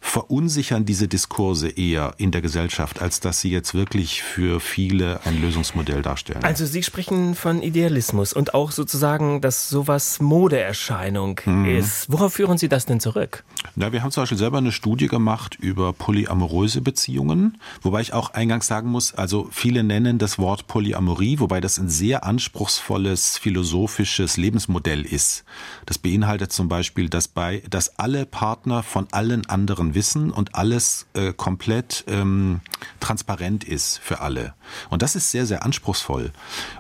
verunsichern 0.04 0.86
diese 0.86 1.08
Diskurse 1.08 1.70
eher 1.70 2.14
in 2.18 2.32
der 2.32 2.42
Gesellschaft, 2.42 3.02
als 3.02 3.22
dass 3.22 3.40
sie 3.40 3.50
jetzt 3.50 3.74
wirklich 3.74 4.22
für 4.22 4.60
viele 4.60 5.26
ein 5.26 5.42
Lösungsmodell 5.42 6.02
darstellen. 6.02 6.44
Also 6.44 6.66
Sie 6.66 6.84
sprechen 6.84 7.36
von 7.36 7.64
Idealismus 7.64 8.34
und 8.34 8.54
auch 8.54 8.72
sozusagen, 8.72 9.40
dass 9.40 9.70
sowas 9.70 10.20
Modeerscheinung 10.20 11.40
mhm. 11.46 11.66
ist. 11.66 12.12
Worauf 12.12 12.34
führen 12.34 12.58
Sie 12.58 12.68
das 12.68 12.86
denn 12.86 13.00
zurück? 13.00 13.46
Na, 13.76 13.94
wir 13.94 14.04
haben 14.04 14.12
zum 14.12 14.22
Beispiel 14.22 14.38
selber 14.38 14.58
eine 14.58 14.74
Studie 14.74 15.08
gemacht 15.08 15.58
über 15.60 15.94
polyamoröse 15.94 16.82
Beziehungen, 16.82 17.58
wobei 17.82 18.02
ich 18.02 18.14
auch 18.14 18.32
eingangs 18.32 18.68
sagen 18.68 18.90
muss, 18.90 19.14
also 19.14 19.48
viele 19.52 19.84
nennen 19.84 20.20
das 20.20 20.38
Wort 20.38 20.68
Polyamorie, 20.68 21.40
wobei 21.40 21.62
das 21.62 21.80
ein 21.80 21.90
sehr 21.90 22.26
anspruchsvolles 22.26 23.38
philosophisches 23.38 24.36
Lebensmodell 24.36 25.06
ist. 25.06 25.46
Das 25.86 25.98
beinhaltet 25.98 26.52
zum 26.52 26.68
Beispiel, 26.68 27.08
dass 27.08 27.30
bei, 27.30 27.64
dass 27.70 27.98
alle 27.98 28.26
Partner 28.26 28.84
von 28.84 29.08
allen 29.12 29.46
anderen 29.50 29.93
wissen 29.96 30.32
und 30.32 30.56
alles 30.56 31.08
äh, 31.14 31.34
komplett 31.34 32.04
ähm, 32.08 32.62
transparent 33.00 33.64
ist 33.64 34.00
für 34.00 34.22
alle. 34.22 34.54
Und 34.90 35.02
das 35.02 35.16
ist 35.16 35.32
sehr, 35.32 35.46
sehr 35.46 35.64
anspruchsvoll. 35.64 36.32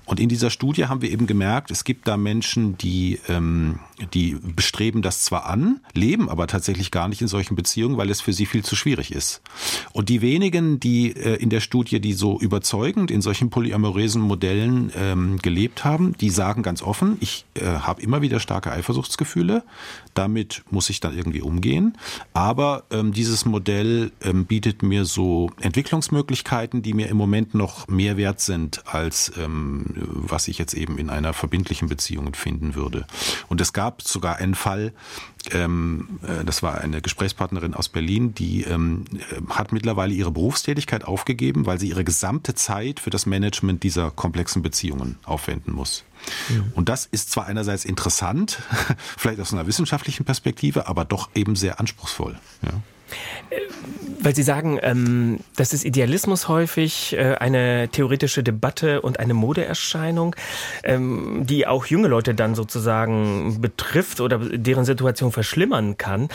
Und 0.05 0.20
in 0.20 0.30
dieser 0.30 0.49
Studie 0.49 0.86
haben 0.86 1.01
wir 1.01 1.11
eben 1.11 1.28
gemerkt, 1.28 1.72
es 1.72 1.84
gibt 1.84 2.07
da 2.07 2.18
Menschen, 2.18 2.78
die, 2.78 3.20
ähm, 3.28 3.80
die 4.14 4.36
bestreben 4.41 5.01
das 5.01 5.24
zwar 5.24 5.45
an, 5.45 5.80
leben 5.93 6.30
aber 6.30 6.47
tatsächlich 6.47 6.91
gar 6.91 7.07
nicht 7.07 7.22
in 7.22 7.28
solchen 7.28 7.55
Beziehungen, 7.55 7.97
weil 7.97 8.09
es 8.09 8.22
für 8.22 8.34
sie 8.34 8.45
viel 8.45 8.64
zu 8.64 8.76
schwierig 8.76 9.11
ist. 9.11 9.41
Und 9.91 10.09
die 10.09 10.22
wenigen, 10.22 10.80
die 10.80 11.11
äh, 11.16 11.36
in 11.36 11.49
der 11.49 11.59
Studie, 11.59 11.99
die 11.99 12.14
so 12.14 12.39
überzeugend 12.39 13.11
in 13.11 13.22
solchen 13.22 13.49
polyamorösen 13.49 14.22
Modellen 14.22 14.91
ähm, 14.95 15.39
gelebt 15.41 15.86
haben, 15.86 16.16
die 16.18 16.30
sagen 16.30 16.64
ganz 16.64 16.82
offen, 16.82 17.18
ich 17.20 17.45
äh, 17.55 17.66
habe 17.66 18.01
immer 18.01 18.22
wieder 18.22 18.39
starke 18.39 18.72
Eifersuchtsgefühle, 18.72 19.64
damit 20.14 20.64
muss 20.70 20.89
ich 20.89 20.99
dann 20.99 21.18
irgendwie 21.18 21.41
umgehen. 21.41 21.97
Aber 22.34 22.84
ähm, 22.91 23.03
dieses 23.12 23.45
Modell 23.45 24.12
ähm, 24.22 24.45
bietet 24.45 24.84
mir 24.84 25.06
so 25.06 25.51
Entwicklungsmöglichkeiten, 25.60 26.82
die 26.82 26.93
mir 26.93 27.10
im 27.10 27.18
Moment 27.18 27.54
noch 27.54 27.88
mehr 27.88 28.18
wert 28.18 28.39
sind, 28.39 28.88
als 28.88 29.32
ähm, 29.38 29.86
was 29.95 30.47
ich 30.47 30.58
jetzt 30.58 30.74
eben 30.74 30.97
in 30.97 31.10
einer 31.10 31.34
verbindlichen 31.34 31.89
Beziehung 31.89 32.34
finden 32.34 32.76
würde. 32.76 33.06
Und 33.49 33.62
es 33.62 33.74
gab 33.74 34.01
sogar 34.01 34.38
einen 34.38 34.56
Fall, 34.56 34.93
ähm, 35.51 36.20
äh, 36.24 36.45
das 36.45 36.64
war 36.64 36.80
eine 36.80 37.01
Gesprächspartnerin 37.01 37.74
aus 37.74 37.89
Berlin, 37.89 38.34
die 38.34 38.64
ähm, 38.64 39.06
hat 39.49 39.72
mittlerweile 39.72 40.14
ihre 40.14 40.32
Berufstätigkeit 40.32 41.04
aufgegeben, 41.04 41.66
weil 41.66 41.80
sie 41.80 41.89
ihre 41.89 42.04
gesamte 42.04 42.56
Zeit 42.56 42.99
für 42.99 43.10
das 43.10 43.26
Management 43.26 43.84
dieser 43.84 44.12
komplexen 44.12 44.62
Beziehungen 44.62 45.18
aufwenden 45.24 45.74
muss. 45.74 46.04
Mhm. 46.49 46.72
Und 46.76 46.89
das 46.89 47.06
ist 47.06 47.32
zwar 47.32 47.47
einerseits 47.47 47.86
interessant, 47.86 48.62
vielleicht 49.18 49.39
aus 49.39 49.54
einer 49.54 49.68
wissenschaftlichen 49.68 50.26
Perspektive, 50.26 50.88
aber 50.88 51.06
doch 51.06 51.30
eben 51.36 51.56
sehr 51.56 51.80
anspruchsvoll. 51.80 52.39
Ja. 52.62 52.72
Weil 54.20 54.36
Sie 54.36 54.43
sagen, 54.43 54.80
ähm, 54.82 55.39
das 55.55 55.74
ist 55.74 55.84
Idealismus 55.84 56.47
häufig, 56.47 57.14
äh, 57.14 57.36
eine 57.36 57.89
theoretische 57.89 58.41
Debatte 58.41 59.01
und 59.01 59.20
eine 59.20 59.34
Modeerscheinung, 59.34 60.36
ähm, 60.84 61.41
die 61.45 61.68
auch 61.68 61.86
junge 61.86 62.07
Leute 62.07 62.34
dann 62.34 62.55
sozusagen 62.55 63.59
betrifft 63.59 64.22
oder 64.22 64.39
deren 64.39 64.86
Situation 64.86 65.32
verschlimmern 65.32 65.97
kann. 65.97 66.30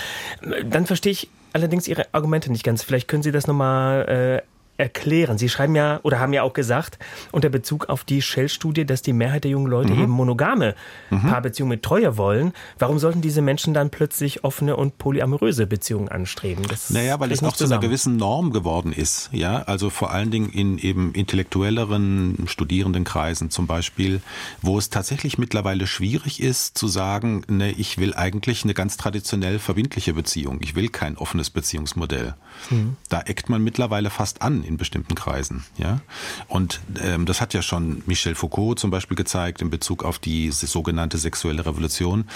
Dann 0.69 0.87
verstehe 0.87 1.13
ich 1.13 1.31
allerdings 1.53 1.89
Ihre 1.89 2.07
Argumente 2.13 2.53
nicht 2.53 2.65
ganz. 2.65 2.83
Vielleicht 2.83 3.09
können 3.09 3.23
Sie 3.23 3.33
das 3.33 3.47
nochmal 3.47 4.43
äh, 4.45 4.58
erklären? 4.79 5.37
Sie 5.37 5.49
schreiben 5.49 5.75
ja 5.75 6.01
oder 6.03 6.21
haben 6.21 6.33
ja 6.33 6.43
auch 6.43 6.55
gesagt, 6.55 6.99
unter 7.33 7.49
Bezug 7.51 7.89
auf 7.89 8.05
die 8.05 8.23
Shell-Studie, 8.23 8.87
dass 8.87 9.03
die 9.03 9.13
Mehrheit 9.13 9.45
der 9.45 9.51
jungen 9.51 9.67
Leute 9.67 9.93
mhm. 9.93 10.03
eben 10.03 10.13
monogame 10.13 10.75
mhm. 11.11 11.23
Paarbeziehungen 11.23 11.71
mit 11.71 11.83
Treue 11.83 12.17
wollen. 12.17 12.53
Warum 12.79 12.99
sollten 12.99 13.21
diese 13.21 13.43
Menschen 13.43 13.75
dann 13.75 13.91
plötzlich 13.91 14.45
offene 14.45 14.77
und 14.77 14.99
polyamoröse 14.99 15.67
Beziehungen 15.67 16.09
anstreben? 16.09 16.65
Das 16.69 16.91
naja, 16.91 17.21
weil 17.21 17.33
es 17.33 17.43
auch 17.43 17.57
zu 17.57 17.65
einer 17.65 17.79
gewissen 17.79 18.17
Norm 18.17 18.53
geworden 18.53 18.93
ist. 18.93 19.29
Ja, 19.33 19.63
also 19.63 19.91
vor 19.91 20.13
allen 20.13 20.31
Dingen 20.31 20.51
in 20.51 20.79
eben 20.79 21.13
intellektuelleren 21.13 22.45
Studierendenkreisen 22.47 23.51
zum 23.51 23.67
Beispiel, 23.67 24.21
wo 24.63 24.79
es 24.79 24.91
tatsächlich 24.91 25.39
mittlerweile 25.39 25.87
schwierig 25.87 26.41
ist 26.41 26.79
zu 26.79 26.87
sagen, 26.89 27.43
ne, 27.49 27.73
ich 27.73 27.99
will 27.99 28.15
eigentlich 28.15 28.65
eine 28.65 28.75
ganz 28.75 28.97
traditionell 28.97 29.59
verbindliche 29.59 30.15
Beziehung. 30.15 30.59
Ich 30.63 30.77
will 30.77 30.89
kein 30.89 31.17
offenes 31.17 31.51
Beziehungsmodell. 31.51 32.35
Mhm. 32.71 32.97
Da 33.09 33.21
eckt 33.23 33.49
man 33.49 33.63
mittlerweile 33.63 34.11
fast 34.11 34.43
an 34.43 34.63
in 34.69 34.77
bestimmten 34.77 35.15
Kreisen. 35.15 35.65
Ja? 35.77 36.01
Und 36.47 36.81
ähm, 37.03 37.27
das 37.27 37.41
hat 37.41 37.55
ja 37.55 37.63
schon 37.63 38.03
Michel 38.07 38.35
Foucault 38.35 38.79
zum 38.79 38.91
Beispiel 38.91 39.17
gezeigt 39.17 39.63
in 39.63 39.71
Bezug 39.71 40.05
auf 40.05 40.19
die 40.19 40.51
sogenannte 40.51 41.19
sexuelle 41.19 41.67
Revolution, 41.67 42.27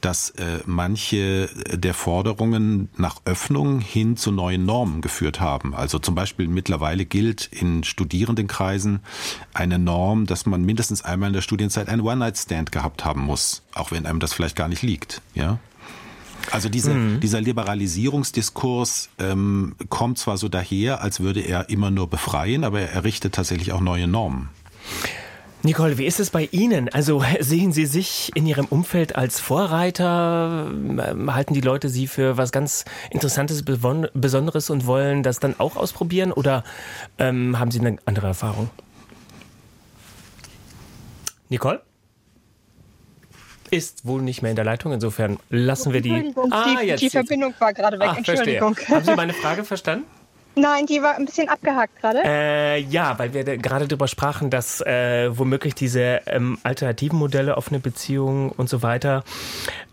dass 0.00 0.30
äh, 0.30 0.60
manche 0.66 1.48
der 1.70 1.94
Forderungen 1.94 2.88
nach 2.96 3.20
Öffnung 3.24 3.80
hin 3.80 4.16
zu 4.16 4.32
neuen 4.32 4.64
Normen 4.64 5.00
geführt 5.00 5.40
haben. 5.40 5.74
Also 5.74 5.98
zum 5.98 6.14
Beispiel 6.14 6.48
mittlerweile 6.48 7.04
gilt 7.04 7.46
in 7.46 7.84
Studierendenkreisen 7.84 9.00
eine 9.54 9.78
Norm, 9.78 10.26
dass 10.26 10.46
man 10.46 10.64
mindestens 10.64 11.02
einmal 11.02 11.28
in 11.28 11.34
der 11.34 11.42
Studienzeit 11.42 11.88
einen 11.88 12.02
One-Night-Stand 12.02 12.72
gehabt 12.72 13.04
haben 13.04 13.20
muss, 13.20 13.62
auch 13.74 13.92
wenn 13.92 14.06
einem 14.06 14.18
das 14.18 14.32
vielleicht 14.32 14.56
gar 14.56 14.68
nicht 14.68 14.82
liegt. 14.82 15.20
Ja? 15.34 15.58
Also 16.50 16.68
diese, 16.68 16.92
mhm. 16.94 17.20
dieser 17.20 17.40
Liberalisierungsdiskurs 17.40 19.10
ähm, 19.18 19.74
kommt 19.88 20.18
zwar 20.18 20.36
so 20.36 20.48
daher, 20.48 21.02
als 21.02 21.20
würde 21.20 21.40
er 21.40 21.68
immer 21.68 21.90
nur 21.90 22.08
befreien, 22.08 22.64
aber 22.64 22.80
er 22.80 22.92
errichtet 22.92 23.34
tatsächlich 23.34 23.72
auch 23.72 23.80
neue 23.80 24.06
Normen. 24.06 24.48
Nicole, 25.64 25.96
wie 25.96 26.06
ist 26.06 26.18
es 26.18 26.30
bei 26.30 26.48
Ihnen? 26.50 26.88
Also 26.88 27.22
sehen 27.40 27.72
Sie 27.72 27.86
sich 27.86 28.32
in 28.34 28.46
Ihrem 28.46 28.66
Umfeld 28.66 29.14
als 29.14 29.38
Vorreiter? 29.38 30.66
Ähm, 30.70 31.32
halten 31.32 31.54
die 31.54 31.60
Leute 31.60 31.88
Sie 31.88 32.08
für 32.08 32.36
was 32.36 32.50
ganz 32.50 32.84
Interessantes, 33.10 33.62
Besonderes 33.62 34.70
und 34.70 34.86
wollen 34.86 35.22
das 35.22 35.38
dann 35.38 35.54
auch 35.58 35.76
ausprobieren? 35.76 36.32
Oder 36.32 36.64
ähm, 37.18 37.58
haben 37.60 37.70
Sie 37.70 37.78
eine 37.78 37.96
andere 38.04 38.26
Erfahrung? 38.26 38.70
Nicole? 41.48 41.80
Ist 43.72 44.06
wohl 44.06 44.22
nicht 44.22 44.42
mehr 44.42 44.50
in 44.50 44.56
der 44.56 44.64
Leitung. 44.64 44.92
Insofern 44.92 45.38
lassen 45.48 45.92
wir 45.92 46.02
die. 46.02 46.32
Ah, 46.50 46.76
die, 46.82 46.94
die 46.96 47.10
Verbindung 47.10 47.54
war 47.58 47.72
gerade 47.72 47.98
weg. 47.98 48.08
Ach, 48.10 48.18
Entschuldigung. 48.18 48.74
Verstehe. 48.74 48.96
Haben 48.96 49.04
Sie 49.04 49.16
meine 49.16 49.32
Frage 49.32 49.64
verstanden? 49.64 50.04
Nein, 50.54 50.84
die 50.84 51.00
war 51.00 51.14
ein 51.14 51.24
bisschen 51.24 51.48
abgehakt 51.48 51.98
gerade. 51.98 52.20
Äh, 52.24 52.80
ja, 52.80 53.18
weil 53.18 53.32
wir 53.32 53.44
gerade 53.44 53.88
darüber 53.88 54.06
sprachen, 54.06 54.50
dass 54.50 54.82
äh, 54.82 55.30
womöglich 55.36 55.74
diese 55.74 56.20
ähm, 56.26 56.58
alternativen 56.62 57.18
Modelle, 57.18 57.56
offene 57.56 57.80
Beziehungen 57.80 58.50
und 58.50 58.68
so 58.68 58.82
weiter, 58.82 59.24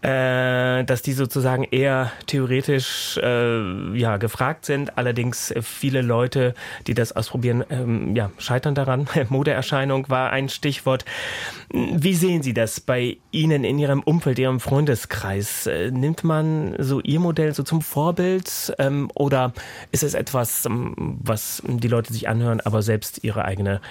äh, 0.02 0.84
dass 0.84 1.02
die 1.02 1.14
sozusagen 1.14 1.64
eher 1.64 2.12
theoretisch 2.26 3.18
äh, 3.22 3.98
ja, 3.98 4.18
gefragt 4.18 4.66
sind. 4.66 4.98
Allerdings 4.98 5.52
äh, 5.52 5.62
viele 5.62 6.02
Leute, 6.02 6.54
die 6.88 6.94
das 6.94 7.12
ausprobieren, 7.12 7.64
ähm, 7.70 8.16
ja, 8.16 8.32
scheitern 8.38 8.76
daran. 8.76 9.08
Modeerscheinung 9.30 10.10
war 10.10 10.32
ein 10.32 10.50
Stichwort. 10.50 11.06
Wie 11.72 12.16
sehen 12.16 12.42
Sie 12.42 12.54
das 12.54 12.80
bei 12.80 13.18
Ihnen 13.32 13.64
in 13.64 13.78
Ihrem 13.78 14.02
Umfeld, 14.02 14.40
Ihrem 14.40 14.60
Freundeskreis? 14.60 15.68
Äh, 15.68 15.92
nimmt 15.92 16.24
man 16.24 16.76
so 16.80 17.00
Ihr 17.02 17.20
Modell 17.20 17.54
so 17.54 17.64
zum 17.64 17.82
Vorbild 17.82 18.74
ähm, 18.80 19.12
oder 19.14 19.54
ist 19.92 20.04
es 20.04 20.16
etwas, 20.16 20.40
was, 20.40 20.66
ähm, 20.66 20.96
was 21.22 21.62
die 21.66 21.88
Leute 21.88 22.14
sich 22.14 22.28
anhören, 22.28 22.62
aber 22.62 22.82
selbst 22.82 23.24
ihre 23.24 23.46
eigene, 23.46 23.82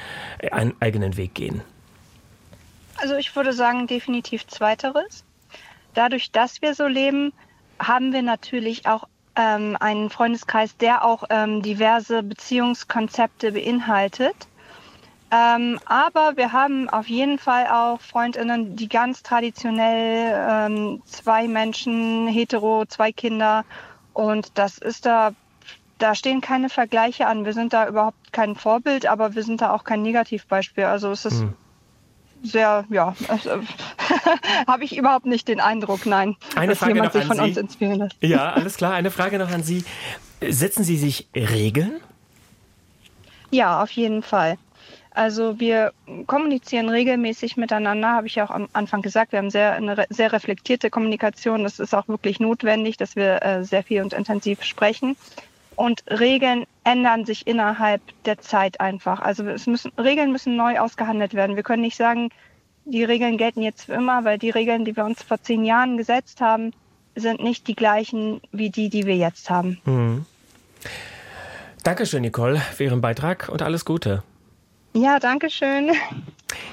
einen 0.50 0.74
eigenen 0.80 1.16
Weg 1.16 1.34
gehen? 1.34 1.62
Also 2.96 3.16
ich 3.16 3.34
würde 3.36 3.52
sagen, 3.52 3.86
definitiv 3.86 4.46
zweiteres. 4.46 5.24
Dadurch, 5.98 6.30
dass 6.30 6.62
wir 6.62 6.74
so 6.74 6.86
leben, 6.86 7.32
haben 7.80 8.12
wir 8.12 8.22
natürlich 8.22 8.86
auch 8.86 9.08
ähm, 9.34 9.76
einen 9.80 10.10
Freundeskreis, 10.10 10.76
der 10.76 11.04
auch 11.04 11.24
ähm, 11.28 11.60
diverse 11.60 12.22
Beziehungskonzepte 12.22 13.50
beinhaltet. 13.50 14.36
Ähm, 15.32 15.80
aber 15.86 16.36
wir 16.36 16.52
haben 16.52 16.88
auf 16.88 17.08
jeden 17.08 17.36
Fall 17.40 17.66
auch 17.66 18.00
Freundinnen, 18.00 18.76
die 18.76 18.88
ganz 18.88 19.24
traditionell 19.24 20.36
ähm, 20.48 21.02
zwei 21.04 21.48
Menschen, 21.48 22.28
hetero, 22.28 22.86
zwei 22.86 23.10
Kinder. 23.10 23.64
Und 24.12 24.56
das 24.56 24.78
ist 24.78 25.04
da 25.04 25.32
da 25.98 26.14
stehen 26.14 26.40
keine 26.40 26.68
Vergleiche 26.68 27.26
an. 27.26 27.44
Wir 27.44 27.54
sind 27.54 27.72
da 27.72 27.88
überhaupt 27.88 28.32
kein 28.32 28.54
Vorbild, 28.54 29.06
aber 29.06 29.34
wir 29.34 29.42
sind 29.42 29.62
da 29.62 29.72
auch 29.72 29.82
kein 29.82 30.02
Negativbeispiel. 30.02 30.84
Also 30.84 31.10
es 31.10 31.24
ist 31.24 31.40
hm. 31.40 31.54
Sehr, 32.42 32.84
ja, 32.90 33.14
also, 33.28 33.50
habe 34.66 34.84
ich 34.84 34.96
überhaupt 34.96 35.26
nicht 35.26 35.48
den 35.48 35.60
Eindruck, 35.60 36.06
nein, 36.06 36.36
Eine 36.54 36.68
dass 36.68 36.78
Frage 36.78 36.94
jemand 36.94 37.12
sich 37.12 37.24
von 37.24 37.36
Sie. 37.36 37.42
uns 37.42 37.56
inspirieren 37.56 37.98
lässt. 38.00 38.16
Ja, 38.20 38.52
alles 38.52 38.76
klar. 38.76 38.94
Eine 38.94 39.10
Frage 39.10 39.38
noch 39.38 39.50
an 39.50 39.62
Sie. 39.62 39.84
Setzen 40.40 40.84
Sie 40.84 40.96
sich 40.96 41.28
Regeln? 41.34 42.00
Ja, 43.50 43.82
auf 43.82 43.90
jeden 43.90 44.22
Fall. 44.22 44.56
Also 45.10 45.58
wir 45.58 45.92
kommunizieren 46.26 46.88
regelmäßig 46.88 47.56
miteinander, 47.56 48.08
habe 48.12 48.28
ich 48.28 48.36
ja 48.36 48.44
auch 48.44 48.52
am 48.52 48.68
Anfang 48.72 49.02
gesagt. 49.02 49.32
Wir 49.32 49.40
haben 49.40 49.50
sehr, 49.50 49.72
eine 49.72 50.06
sehr 50.10 50.32
reflektierte 50.32 50.90
Kommunikation. 50.90 51.64
Das 51.64 51.80
ist 51.80 51.92
auch 51.92 52.06
wirklich 52.06 52.38
notwendig, 52.38 52.98
dass 52.98 53.16
wir 53.16 53.42
äh, 53.42 53.64
sehr 53.64 53.82
viel 53.82 54.02
und 54.02 54.12
intensiv 54.12 54.62
sprechen. 54.62 55.16
Und 55.78 56.02
Regeln 56.10 56.64
ändern 56.82 57.24
sich 57.24 57.46
innerhalb 57.46 58.02
der 58.24 58.40
Zeit 58.40 58.80
einfach. 58.80 59.20
Also 59.20 59.46
es 59.46 59.68
müssen, 59.68 59.92
Regeln 59.96 60.32
müssen 60.32 60.56
neu 60.56 60.80
ausgehandelt 60.80 61.34
werden. 61.34 61.54
Wir 61.54 61.62
können 61.62 61.82
nicht 61.82 61.96
sagen, 61.96 62.30
die 62.84 63.04
Regeln 63.04 63.38
gelten 63.38 63.62
jetzt 63.62 63.84
für 63.84 63.92
immer, 63.92 64.24
weil 64.24 64.38
die 64.38 64.50
Regeln, 64.50 64.84
die 64.84 64.96
wir 64.96 65.04
uns 65.04 65.22
vor 65.22 65.40
zehn 65.40 65.64
Jahren 65.64 65.96
gesetzt 65.96 66.40
haben, 66.40 66.72
sind 67.14 67.40
nicht 67.40 67.68
die 67.68 67.76
gleichen 67.76 68.40
wie 68.50 68.70
die, 68.70 68.88
die 68.88 69.06
wir 69.06 69.16
jetzt 69.16 69.50
haben. 69.50 69.80
Mhm. 69.84 70.26
Dankeschön, 71.84 72.22
Nicole, 72.22 72.58
für 72.58 72.82
Ihren 72.82 73.00
Beitrag 73.00 73.48
und 73.48 73.62
alles 73.62 73.84
Gute. 73.84 74.24
Ja, 74.94 75.20
danke 75.20 75.48
schön. 75.48 75.92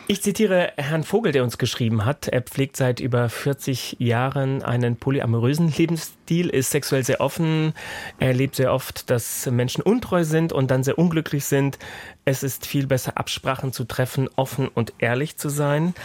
Ich 0.07 0.21
zitiere 0.21 0.71
Herrn 0.77 1.03
Vogel, 1.03 1.31
der 1.31 1.43
uns 1.43 1.57
geschrieben 1.57 2.05
hat. 2.05 2.27
Er 2.27 2.43
pflegt 2.43 2.77
seit 2.77 2.99
über 2.99 3.27
40 3.27 3.95
Jahren 3.97 4.61
einen 4.61 4.97
polyamorösen 4.97 5.73
Lebensstil, 5.75 6.49
ist 6.49 6.69
sexuell 6.69 7.03
sehr 7.03 7.21
offen. 7.21 7.73
Er 8.19 8.27
erlebt 8.27 8.55
sehr 8.55 8.71
oft, 8.71 9.09
dass 9.09 9.47
Menschen 9.47 9.81
untreu 9.81 10.23
sind 10.23 10.53
und 10.53 10.69
dann 10.69 10.83
sehr 10.83 10.99
unglücklich 10.99 11.45
sind. 11.45 11.79
Es 12.23 12.43
ist 12.43 12.67
viel 12.67 12.85
besser, 12.85 13.17
Absprachen 13.17 13.73
zu 13.73 13.83
treffen, 13.83 14.29
offen 14.35 14.67
und 14.67 14.93
ehrlich 14.99 15.37
zu 15.37 15.49
sein. 15.49 15.95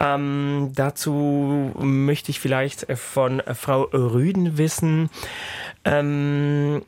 Ähm, 0.00 0.72
dazu 0.74 1.70
möchte 1.78 2.32
ich 2.32 2.40
vielleicht 2.40 2.90
von 2.98 3.40
Frau 3.54 3.82
Rüden 3.82 4.58
wissen. 4.58 5.08
Ähm, 5.84 6.82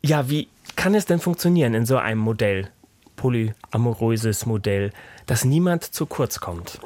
ja, 0.00 0.30
wie 0.30 0.46
kann 0.76 0.94
es 0.94 1.06
denn 1.06 1.18
funktionieren 1.18 1.74
in 1.74 1.86
so 1.86 1.96
einem 1.96 2.20
Modell? 2.20 2.70
polyamoröses 3.18 4.46
Modell, 4.46 4.92
dass 5.28 5.44
niemand 5.44 5.84
zu 5.84 6.06
kurz 6.06 6.40
kommt? 6.40 6.80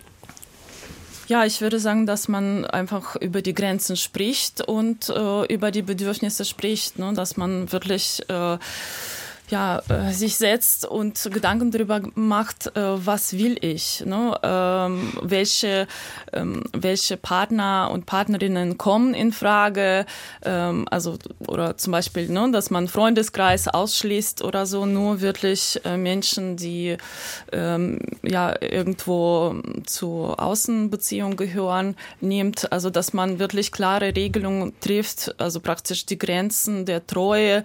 Ja, 1.29 1.47
ich 1.47 1.63
würde 1.63 1.79
sagen, 1.79 2.05
dass 2.05 2.29
man 2.29 2.67
einfach 2.67 3.17
über 3.17 3.41
die 3.41 3.55
Grenzen 3.55 3.97
spricht 3.97 4.61
und 4.61 5.09
äh, 5.09 5.47
über 5.47 5.71
die 5.71 5.81
Bedürfnisse 5.81 6.45
spricht, 6.45 6.99
ne? 6.99 7.15
dass 7.15 7.39
man 7.39 7.73
wirklich 7.73 8.21
äh, 8.29 8.59
ja, 9.53 9.83
äh, 9.91 10.13
sich 10.13 10.37
setzt 10.37 10.87
und 10.87 11.29
Gedanken 11.31 11.71
darüber 11.71 12.01
macht, 12.15 12.75
äh, 12.75 13.07
was 13.07 13.37
will 13.37 13.59
ich, 13.61 14.03
ne? 14.07 14.35
ähm, 14.43 15.13
welche, 15.21 15.87
ähm, 16.33 16.65
welche 16.73 17.19
Partner 17.19 17.91
und 17.93 18.07
Partnerinnen 18.07 18.79
kommen 18.79 19.13
in 19.13 19.31
Frage, 19.31 20.07
ähm, 20.43 20.87
also 20.91 21.19
oder 21.47 21.77
zum 21.77 21.93
Beispiel, 21.93 22.31
ne, 22.31 22.51
dass 22.51 22.71
man 22.71 22.89
Freundeskreis 22.89 23.69
ausschließt 23.69 24.43
oder 24.43 24.65
so, 24.65 24.87
nur 24.87 25.21
wirklich 25.21 25.79
äh, 25.85 25.99
Menschen, 25.99 26.57
die 26.57 26.97
ähm, 27.53 27.99
ja 28.23 28.55
irgendwo 28.59 29.57
zu 29.85 30.33
Außenbeziehungen 30.35 31.37
gehören, 31.37 31.97
nimmt, 32.23 32.73
also 32.73 32.89
dass 32.89 33.13
man 33.13 33.39
wirklich 33.39 33.71
klare 33.71 34.17
Regelungen 34.17 34.73
trifft, 34.81 35.35
also 35.39 35.61
praktisch 35.61 36.07
die 36.07 36.17
Grenzen 36.19 36.87
der 36.87 37.07
Treue 37.07 37.65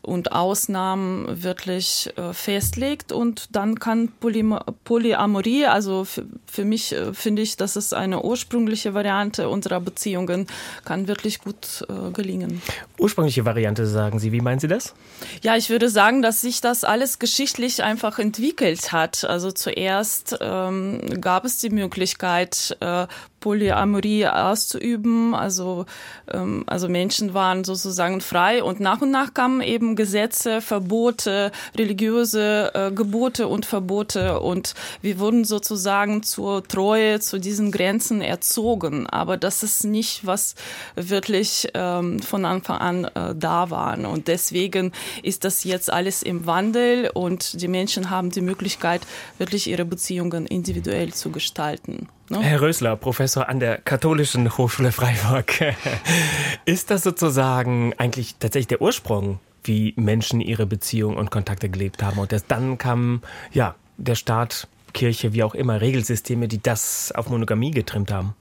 und 0.00 0.32
Ausnahmen 0.32 1.25
ähm, 1.26 1.42
wirklich 1.42 2.10
äh, 2.16 2.32
festlegt 2.32 3.12
und 3.12 3.48
dann 3.54 3.78
kann 3.78 4.08
Poly 4.20 4.44
Polyamorie, 4.84 5.66
also 5.66 6.04
für, 6.04 6.24
für 6.46 6.64
mich 6.64 6.92
äh, 6.92 7.14
finde 7.14 7.42
ich, 7.42 7.56
das 7.56 7.76
ist 7.76 7.94
eine 7.94 8.22
ursprüngliche 8.22 8.94
Variante 8.94 9.48
unserer 9.48 9.80
Beziehungen, 9.80 10.46
kann 10.84 11.08
wirklich 11.08 11.40
gut 11.40 11.84
äh, 11.88 12.10
gelingen. 12.12 12.62
Ursprüngliche 12.98 13.44
Variante, 13.44 13.86
sagen 13.86 14.18
Sie. 14.18 14.32
Wie 14.32 14.40
meinen 14.40 14.60
Sie 14.60 14.68
das? 14.68 14.94
Ja, 15.42 15.56
ich 15.56 15.70
würde 15.70 15.88
sagen, 15.88 16.22
dass 16.22 16.40
sich 16.40 16.60
das 16.60 16.84
alles 16.84 17.18
geschichtlich 17.18 17.82
einfach 17.82 18.18
entwickelt 18.18 18.92
hat. 18.92 19.24
Also 19.24 19.52
zuerst 19.52 20.38
ähm, 20.40 21.00
gab 21.20 21.44
es 21.44 21.58
die 21.58 21.70
Möglichkeit, 21.70 22.76
äh, 22.80 23.06
Polyamorie 23.46 24.26
auszuüben. 24.26 25.32
Also, 25.32 25.86
ähm, 26.32 26.64
also 26.66 26.88
Menschen 26.88 27.32
waren 27.32 27.62
sozusagen 27.62 28.20
frei 28.20 28.60
und 28.60 28.80
nach 28.80 29.02
und 29.02 29.12
nach 29.12 29.34
kamen 29.34 29.60
eben 29.60 29.94
Gesetze, 29.94 30.60
Verbote, 30.60 31.52
religiöse 31.78 32.72
äh, 32.74 32.90
Gebote 32.90 33.46
und 33.46 33.64
Verbote 33.64 34.40
und 34.40 34.74
wir 35.00 35.20
wurden 35.20 35.44
sozusagen 35.44 36.24
zur 36.24 36.66
Treue 36.66 37.20
zu 37.20 37.38
diesen 37.38 37.70
Grenzen 37.70 38.20
erzogen. 38.20 39.06
Aber 39.06 39.36
das 39.36 39.62
ist 39.62 39.84
nicht, 39.84 40.26
was 40.26 40.56
wirklich 40.96 41.68
ähm, 41.74 42.18
von 42.18 42.44
Anfang 42.44 42.78
an 42.78 43.04
äh, 43.04 43.32
da 43.36 43.70
war. 43.70 43.96
Und 43.96 44.26
deswegen 44.26 44.90
ist 45.22 45.44
das 45.44 45.62
jetzt 45.62 45.92
alles 45.92 46.24
im 46.24 46.46
Wandel 46.46 47.12
und 47.14 47.62
die 47.62 47.68
Menschen 47.68 48.10
haben 48.10 48.30
die 48.30 48.40
Möglichkeit, 48.40 49.02
wirklich 49.38 49.68
ihre 49.68 49.84
Beziehungen 49.84 50.46
individuell 50.46 51.12
zu 51.14 51.30
gestalten. 51.30 52.08
Ne? 52.28 52.40
Herr 52.42 52.60
Rösler, 52.60 52.96
Professor 52.96 53.48
an 53.48 53.60
der 53.60 53.78
Katholischen 53.78 54.56
Hochschule 54.56 54.90
Freiburg. 54.90 55.74
Ist 56.64 56.90
das 56.90 57.02
sozusagen 57.02 57.94
eigentlich 57.98 58.36
tatsächlich 58.38 58.66
der 58.68 58.82
Ursprung, 58.82 59.38
wie 59.62 59.94
Menschen 59.96 60.40
ihre 60.40 60.66
Beziehungen 60.66 61.16
und 61.16 61.30
Kontakte 61.30 61.68
gelebt 61.68 62.02
haben? 62.02 62.18
Und 62.18 62.32
erst 62.32 62.50
dann 62.50 62.78
kam, 62.78 63.22
ja, 63.52 63.76
der 63.96 64.16
Staat, 64.16 64.68
Kirche, 64.92 65.32
wie 65.34 65.42
auch 65.42 65.54
immer, 65.54 65.80
Regelsysteme, 65.80 66.48
die 66.48 66.60
das 66.60 67.12
auf 67.12 67.28
Monogamie 67.28 67.70
getrimmt 67.70 68.10
haben? 68.10 68.34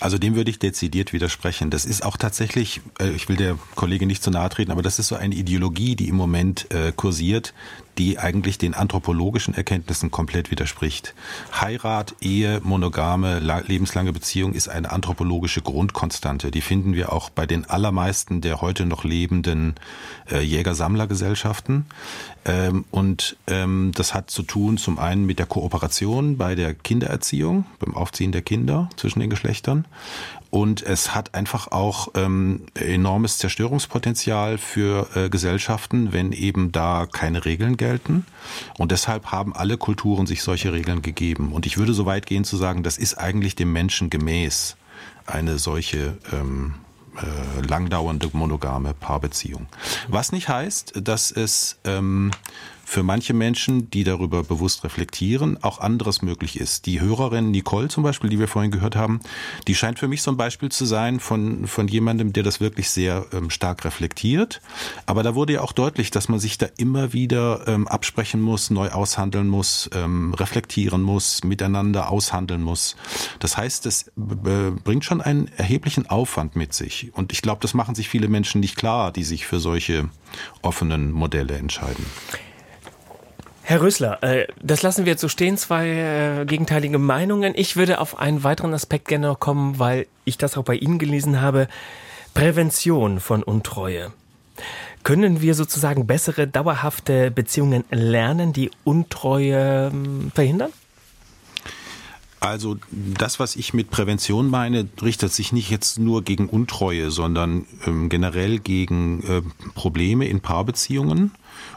Also 0.00 0.16
dem 0.18 0.34
würde 0.34 0.50
ich 0.50 0.58
dezidiert 0.58 1.12
widersprechen. 1.12 1.70
Das 1.70 1.84
ist 1.84 2.04
auch 2.04 2.16
tatsächlich, 2.16 2.80
äh, 2.98 3.10
ich 3.10 3.28
will 3.28 3.36
der 3.36 3.58
Kollegin 3.74 4.08
nicht 4.08 4.22
zu 4.22 4.30
nahe 4.30 4.48
treten, 4.48 4.72
aber 4.72 4.82
das 4.82 4.98
ist 4.98 5.08
so 5.08 5.16
eine 5.16 5.34
Ideologie, 5.34 5.96
die 5.96 6.08
im 6.08 6.16
Moment 6.16 6.70
äh, 6.72 6.92
kursiert, 6.96 7.52
die 8.00 8.18
eigentlich 8.18 8.56
den 8.56 8.72
anthropologischen 8.72 9.52
Erkenntnissen 9.52 10.10
komplett 10.10 10.50
widerspricht. 10.50 11.14
Heirat, 11.52 12.14
Ehe, 12.22 12.62
monogame, 12.64 13.40
lebenslange 13.40 14.14
Beziehung 14.14 14.54
ist 14.54 14.70
eine 14.70 14.90
anthropologische 14.90 15.60
Grundkonstante. 15.60 16.50
Die 16.50 16.62
finden 16.62 16.94
wir 16.94 17.12
auch 17.12 17.28
bei 17.28 17.44
den 17.44 17.68
allermeisten 17.68 18.40
der 18.40 18.62
heute 18.62 18.86
noch 18.86 19.04
lebenden 19.04 19.74
äh, 20.32 20.40
Jäger-Sammler-Gesellschaften. 20.40 21.84
Ähm, 22.46 22.86
und 22.90 23.36
ähm, 23.48 23.92
das 23.94 24.14
hat 24.14 24.30
zu 24.30 24.44
tun 24.44 24.78
zum 24.78 24.98
einen 24.98 25.26
mit 25.26 25.38
der 25.38 25.44
Kooperation 25.44 26.38
bei 26.38 26.54
der 26.54 26.72
Kindererziehung, 26.72 27.66
beim 27.80 27.94
Aufziehen 27.94 28.32
der 28.32 28.40
Kinder 28.40 28.88
zwischen 28.96 29.20
den 29.20 29.28
Geschlechtern 29.28 29.84
und 30.50 30.82
es 30.82 31.14
hat 31.14 31.34
einfach 31.34 31.68
auch 31.68 32.08
ähm, 32.14 32.66
enormes 32.74 33.38
Zerstörungspotenzial 33.38 34.58
für 34.58 35.08
äh, 35.14 35.28
Gesellschaften, 35.28 36.12
wenn 36.12 36.32
eben 36.32 36.72
da 36.72 37.06
keine 37.10 37.44
Regeln 37.44 37.76
gelten. 37.76 38.26
Und 38.76 38.90
deshalb 38.90 39.26
haben 39.26 39.54
alle 39.54 39.76
Kulturen 39.76 40.26
sich 40.26 40.42
solche 40.42 40.72
Regeln 40.72 41.02
gegeben. 41.02 41.52
Und 41.52 41.66
ich 41.66 41.78
würde 41.78 41.92
so 41.94 42.04
weit 42.04 42.26
gehen 42.26 42.44
zu 42.44 42.56
sagen, 42.56 42.82
das 42.82 42.98
ist 42.98 43.14
eigentlich 43.14 43.54
dem 43.54 43.72
Menschen 43.72 44.10
gemäß, 44.10 44.76
eine 45.24 45.58
solche 45.58 46.18
ähm, 46.32 46.74
äh, 47.16 47.60
langdauernde 47.66 48.30
monogame 48.32 48.92
Paarbeziehung. 48.94 49.66
Was 50.08 50.32
nicht 50.32 50.48
heißt, 50.48 50.94
dass 51.02 51.30
es 51.30 51.78
ähm, 51.84 52.32
für 52.90 53.04
manche 53.04 53.34
Menschen, 53.34 53.88
die 53.88 54.02
darüber 54.02 54.42
bewusst 54.42 54.82
reflektieren, 54.82 55.62
auch 55.62 55.78
anderes 55.78 56.22
möglich 56.22 56.58
ist. 56.58 56.86
Die 56.86 57.00
Hörerin 57.00 57.52
Nicole 57.52 57.86
zum 57.86 58.02
Beispiel, 58.02 58.30
die 58.30 58.40
wir 58.40 58.48
vorhin 58.48 58.72
gehört 58.72 58.96
haben, 58.96 59.20
die 59.68 59.76
scheint 59.76 60.00
für 60.00 60.08
mich 60.08 60.22
so 60.22 60.32
ein 60.32 60.36
Beispiel 60.36 60.70
zu 60.70 60.84
sein 60.84 61.20
von, 61.20 61.68
von 61.68 61.86
jemandem, 61.86 62.32
der 62.32 62.42
das 62.42 62.60
wirklich 62.60 62.90
sehr 62.90 63.26
ähm, 63.32 63.48
stark 63.48 63.84
reflektiert. 63.84 64.60
Aber 65.06 65.22
da 65.22 65.36
wurde 65.36 65.52
ja 65.52 65.60
auch 65.60 65.70
deutlich, 65.70 66.10
dass 66.10 66.28
man 66.28 66.40
sich 66.40 66.58
da 66.58 66.66
immer 66.78 67.12
wieder 67.12 67.68
ähm, 67.68 67.86
absprechen 67.86 68.40
muss, 68.40 68.70
neu 68.70 68.88
aushandeln 68.88 69.46
muss, 69.46 69.88
ähm, 69.94 70.34
reflektieren 70.34 71.00
muss, 71.00 71.44
miteinander 71.44 72.10
aushandeln 72.10 72.60
muss. 72.60 72.96
Das 73.38 73.56
heißt, 73.56 73.86
es 73.86 74.10
bringt 74.16 75.04
schon 75.04 75.20
einen 75.20 75.46
erheblichen 75.56 76.08
Aufwand 76.08 76.56
mit 76.56 76.72
sich. 76.72 77.12
Und 77.14 77.30
ich 77.30 77.40
glaube, 77.40 77.60
das 77.62 77.72
machen 77.72 77.94
sich 77.94 78.08
viele 78.08 78.26
Menschen 78.26 78.60
nicht 78.60 78.74
klar, 78.74 79.12
die 79.12 79.22
sich 79.22 79.46
für 79.46 79.60
solche 79.60 80.10
offenen 80.60 81.12
Modelle 81.12 81.56
entscheiden. 81.56 82.04
Herr 83.70 83.82
Rösler, 83.82 84.20
äh, 84.24 84.48
das 84.60 84.82
lassen 84.82 85.04
wir 85.04 85.12
jetzt 85.12 85.20
so 85.20 85.28
stehen, 85.28 85.56
zwei 85.56 86.40
äh, 86.40 86.44
gegenteilige 86.44 86.98
Meinungen. 86.98 87.52
Ich 87.54 87.76
würde 87.76 88.00
auf 88.00 88.18
einen 88.18 88.42
weiteren 88.42 88.74
Aspekt 88.74 89.06
gerne 89.06 89.28
noch 89.28 89.38
kommen, 89.38 89.78
weil 89.78 90.08
ich 90.24 90.36
das 90.36 90.56
auch 90.56 90.64
bei 90.64 90.74
Ihnen 90.74 90.98
gelesen 90.98 91.40
habe. 91.40 91.68
Prävention 92.34 93.20
von 93.20 93.44
Untreue. 93.44 94.10
Können 95.04 95.40
wir 95.40 95.54
sozusagen 95.54 96.08
bessere, 96.08 96.48
dauerhafte 96.48 97.30
Beziehungen 97.30 97.84
lernen, 97.92 98.52
die 98.52 98.72
Untreue 98.82 99.92
ähm, 99.92 100.32
verhindern? 100.34 100.72
Also 102.40 102.76
das, 102.90 103.38
was 103.38 103.54
ich 103.54 103.72
mit 103.72 103.90
Prävention 103.90 104.50
meine, 104.50 104.88
richtet 105.00 105.32
sich 105.32 105.52
nicht 105.52 105.70
jetzt 105.70 105.96
nur 106.00 106.24
gegen 106.24 106.48
Untreue, 106.48 107.12
sondern 107.12 107.66
ähm, 107.86 108.08
generell 108.08 108.58
gegen 108.58 109.22
äh, 109.22 109.42
Probleme 109.74 110.26
in 110.26 110.40
Paarbeziehungen. 110.40 111.30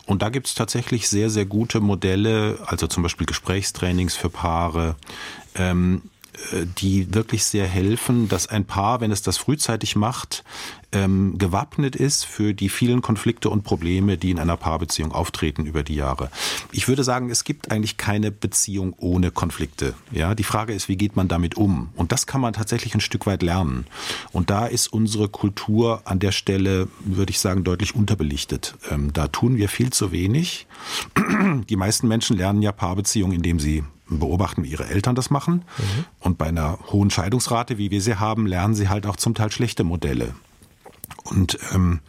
Und 0.05 0.21
da 0.21 0.29
gibt 0.29 0.47
es 0.47 0.55
tatsächlich 0.55 1.07
sehr, 1.07 1.29
sehr 1.29 1.45
gute 1.45 1.79
Modelle, 1.79 2.59
also 2.65 2.87
zum 2.87 3.03
Beispiel 3.03 3.25
Gesprächstrainings 3.25 4.15
für 4.15 4.29
Paare, 4.29 4.95
ähm, 5.55 6.01
äh, 6.51 6.65
die 6.77 7.13
wirklich 7.13 7.45
sehr 7.45 7.67
helfen, 7.67 8.27
dass 8.27 8.47
ein 8.47 8.65
Paar, 8.65 9.01
wenn 9.01 9.11
es 9.11 9.21
das 9.21 9.37
frühzeitig 9.37 9.95
macht, 9.95 10.43
ähm, 10.93 11.37
gewappnet 11.37 11.95
ist 11.95 12.25
für 12.25 12.53
die 12.53 12.69
vielen 12.69 13.01
Konflikte 13.01 13.49
und 13.49 13.63
Probleme, 13.63 14.17
die 14.17 14.31
in 14.31 14.39
einer 14.39 14.57
Paarbeziehung 14.57 15.11
auftreten 15.11 15.65
über 15.65 15.83
die 15.83 15.95
Jahre. 15.95 16.29
Ich 16.71 16.87
würde 16.87 17.03
sagen, 17.03 17.29
es 17.29 17.43
gibt 17.43 17.71
eigentlich 17.71 17.97
keine 17.97 18.31
Beziehung 18.31 18.93
ohne 18.97 19.31
Konflikte. 19.31 19.93
Ja, 20.11 20.35
die 20.35 20.43
Frage 20.43 20.73
ist, 20.73 20.87
wie 20.87 20.97
geht 20.97 21.15
man 21.15 21.27
damit 21.27 21.55
um? 21.55 21.89
Und 21.95 22.11
das 22.11 22.27
kann 22.27 22.41
man 22.41 22.53
tatsächlich 22.53 22.93
ein 22.93 23.01
Stück 23.01 23.25
weit 23.25 23.41
lernen. 23.43 23.85
Und 24.31 24.49
da 24.49 24.65
ist 24.65 24.87
unsere 24.87 25.29
Kultur 25.29 26.01
an 26.05 26.19
der 26.19 26.31
Stelle, 26.31 26.87
würde 26.99 27.31
ich 27.31 27.39
sagen, 27.39 27.63
deutlich 27.63 27.95
unterbelichtet. 27.95 28.75
Ähm, 28.89 29.11
da 29.13 29.27
tun 29.27 29.57
wir 29.57 29.69
viel 29.69 29.91
zu 29.91 30.11
wenig. 30.11 30.67
Die 31.69 31.75
meisten 31.75 32.07
Menschen 32.07 32.37
lernen 32.37 32.61
ja 32.61 32.71
Paarbeziehungen, 32.71 33.35
indem 33.35 33.59
sie 33.59 33.83
beobachten, 34.07 34.63
wie 34.63 34.69
ihre 34.69 34.85
Eltern 34.87 35.15
das 35.15 35.29
machen. 35.29 35.63
Mhm. 35.77 36.05
Und 36.19 36.37
bei 36.37 36.47
einer 36.47 36.79
hohen 36.91 37.09
Scheidungsrate, 37.09 37.77
wie 37.77 37.91
wir 37.91 38.01
sie 38.01 38.15
haben, 38.15 38.45
lernen 38.45 38.75
sie 38.75 38.89
halt 38.89 39.05
auch 39.05 39.15
zum 39.15 39.33
Teil 39.33 39.51
schlechte 39.51 39.83
Modelle. 39.83 40.33
Und 41.23 41.57
ähm, 41.73 41.99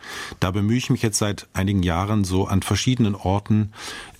da 0.41 0.51
bemühe 0.51 0.77
ich 0.77 0.91
mich 0.91 1.03
jetzt 1.03 1.19
seit 1.19 1.47
einigen 1.53 1.83
Jahren 1.83 2.25
so 2.25 2.47
an 2.47 2.63
verschiedenen 2.63 3.15
Orten 3.15 3.73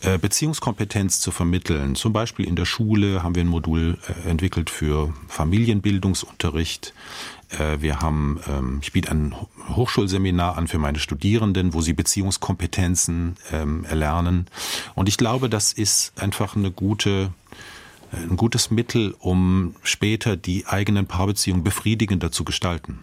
äh, 0.03 0.19
Beziehungskompetenz 0.19 1.21
zu 1.21 1.31
vermitteln. 1.31 1.95
Zum 1.95 2.13
Beispiel 2.13 2.47
in 2.47 2.57
der 2.57 2.65
Schule 2.65 3.23
haben 3.23 3.35
wir 3.35 3.43
ein 3.43 3.49
Modul 3.49 3.99
äh, 4.09 4.29
entwickelt 4.29 4.71
für 4.71 5.13
Familienbildungsunterricht. 5.29 6.95
Äh, 7.51 7.81
wir 7.81 8.01
haben, 8.01 8.41
ähm, 8.47 8.79
ich 8.83 8.93
biete 8.93 9.11
ein 9.11 9.35
Hochschulseminar 9.69 10.57
an 10.57 10.69
für 10.69 10.79
meine 10.79 10.99
Studierenden, 10.99 11.75
wo 11.75 11.81
sie 11.81 11.93
Beziehungskompetenzen 11.93 13.37
ähm, 13.53 13.85
erlernen. 13.85 14.47
Und 14.95 15.09
ich 15.09 15.17
glaube, 15.17 15.49
das 15.49 15.73
ist 15.73 16.13
einfach 16.21 16.57
eine 16.57 16.71
gute 16.71 17.33
äh, 18.13 18.17
ein 18.17 18.37
gutes 18.37 18.71
Mittel, 18.71 19.15
um 19.19 19.75
später 19.83 20.37
die 20.37 20.67
eigenen 20.67 21.07
Paarbeziehungen 21.07 21.65
befriedigender 21.65 22.31
zu 22.31 22.45
gestalten. 22.45 23.03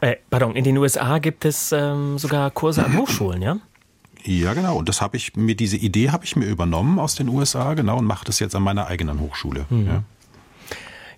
Äh, 0.00 0.16
pardon, 0.30 0.54
in 0.54 0.64
den 0.64 0.76
USA 0.78 1.18
gibt 1.18 1.44
es 1.44 1.72
ähm, 1.72 2.18
sogar 2.18 2.50
Kurse 2.50 2.84
an 2.84 2.96
Hochschulen, 2.96 3.42
ja? 3.42 3.58
Ja, 4.24 4.54
genau. 4.54 4.76
Und 4.76 4.88
das 4.88 5.00
habe 5.00 5.16
ich 5.16 5.34
mir, 5.36 5.54
diese 5.54 5.76
Idee 5.76 6.10
habe 6.10 6.24
ich 6.24 6.36
mir 6.36 6.46
übernommen 6.46 6.98
aus 6.98 7.14
den 7.14 7.28
USA, 7.28 7.74
genau, 7.74 7.98
und 7.98 8.04
mache 8.04 8.24
das 8.24 8.38
jetzt 8.40 8.54
an 8.54 8.62
meiner 8.62 8.86
eigenen 8.86 9.20
Hochschule. 9.20 9.66
Mhm. 9.70 9.86
Ja. 9.86 10.02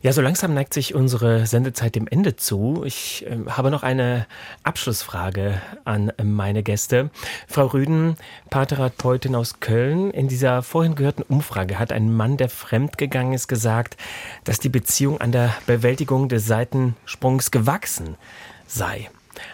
Ja, 0.02 0.14
so 0.14 0.22
langsam 0.22 0.54
neigt 0.54 0.72
sich 0.72 0.94
unsere 0.94 1.46
Sendezeit 1.46 1.94
dem 1.94 2.08
Ende 2.08 2.34
zu. 2.34 2.84
Ich 2.86 3.26
äh, 3.26 3.36
habe 3.50 3.70
noch 3.70 3.82
eine 3.82 4.26
Abschlussfrage 4.62 5.60
an 5.84 6.10
meine 6.22 6.62
Gäste. 6.62 7.10
Frau 7.46 7.66
Rüden, 7.66 8.16
Paartherapeutin 8.48 9.34
aus 9.34 9.60
Köln. 9.60 10.10
In 10.10 10.28
dieser 10.28 10.62
vorhin 10.62 10.94
gehörten 10.94 11.22
Umfrage 11.22 11.78
hat 11.78 11.92
ein 11.92 12.16
Mann, 12.16 12.38
der 12.38 12.48
fremdgegangen 12.48 13.34
ist, 13.34 13.46
gesagt, 13.46 13.98
dass 14.44 14.58
die 14.58 14.70
Beziehung 14.70 15.20
an 15.20 15.32
der 15.32 15.54
Bewältigung 15.66 16.30
des 16.30 16.46
Seitensprungs 16.46 17.50
gewachsen 17.50 18.16
sei. 18.70 19.10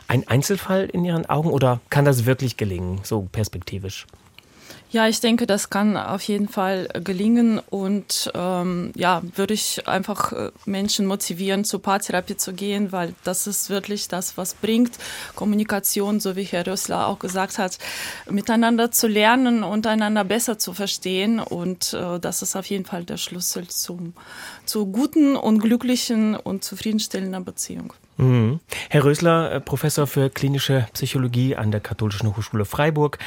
Ein 0.09 0.27
Einzelfall 0.29 0.87
in 0.87 1.05
Ihren 1.05 1.27
Augen 1.27 1.51
oder 1.51 1.81
kann 1.91 2.05
das 2.05 2.27
wirklich 2.27 2.57
gelingen, 2.57 3.01
so 3.03 3.29
perspektivisch? 3.31 4.07
Ja, 4.89 5.09
ich 5.09 5.21
denke, 5.21 5.47
das 5.49 5.69
kann 5.69 5.97
auf 5.97 6.23
jeden 6.23 6.49
Fall 6.49 6.89
gelingen 7.03 7.59
und 7.59 8.31
ähm, 8.35 8.93
ja, 8.95 9.21
würde 9.35 9.53
ich 9.53 9.87
einfach 9.89 10.33
äh, 10.33 10.53
Menschen 10.65 11.07
motivieren, 11.07 11.65
zur 11.65 11.83
Paartherapie 11.83 12.37
zu 12.37 12.53
gehen, 12.53 12.93
weil 12.93 13.13
das 13.25 13.49
ist 13.49 13.69
wirklich 13.69 14.07
das, 14.07 14.37
was 14.37 14.55
bringt, 14.55 14.93
Kommunikation, 15.35 16.21
so 16.21 16.37
wie 16.37 16.45
Herr 16.45 16.67
Rössler 16.67 17.09
auch 17.09 17.19
gesagt 17.19 17.59
hat, 17.59 17.79
miteinander 18.31 18.93
zu 18.93 19.09
lernen 19.09 19.65
und 19.65 19.89
einander 19.89 20.23
besser 20.23 20.57
zu 20.57 20.73
verstehen 20.73 21.41
und 21.41 21.93
äh, 21.93 22.21
das 22.21 22.43
ist 22.43 22.55
auf 22.55 22.67
jeden 22.67 22.85
Fall 22.85 23.05
der 23.05 23.17
Schlüssel 23.17 23.67
zum, 23.67 24.15
zu 24.67 24.87
guten 24.87 25.35
und 25.35 25.59
glücklichen 25.59 26.37
und 26.37 26.63
zufriedenstellender 26.63 27.41
Beziehung. 27.41 27.93
Mhm. 28.17 28.61
Herr 28.89 29.05
Rösler, 29.05 29.53
äh, 29.53 29.61
Professor 29.61 30.07
für 30.07 30.31
klinische 30.31 30.87
Psychologie 30.95 31.57
an 31.57 31.71
der 31.71 31.81
Katholischen 31.81 32.35
Hochschule 32.35 32.65
Freiburg, 32.65 33.19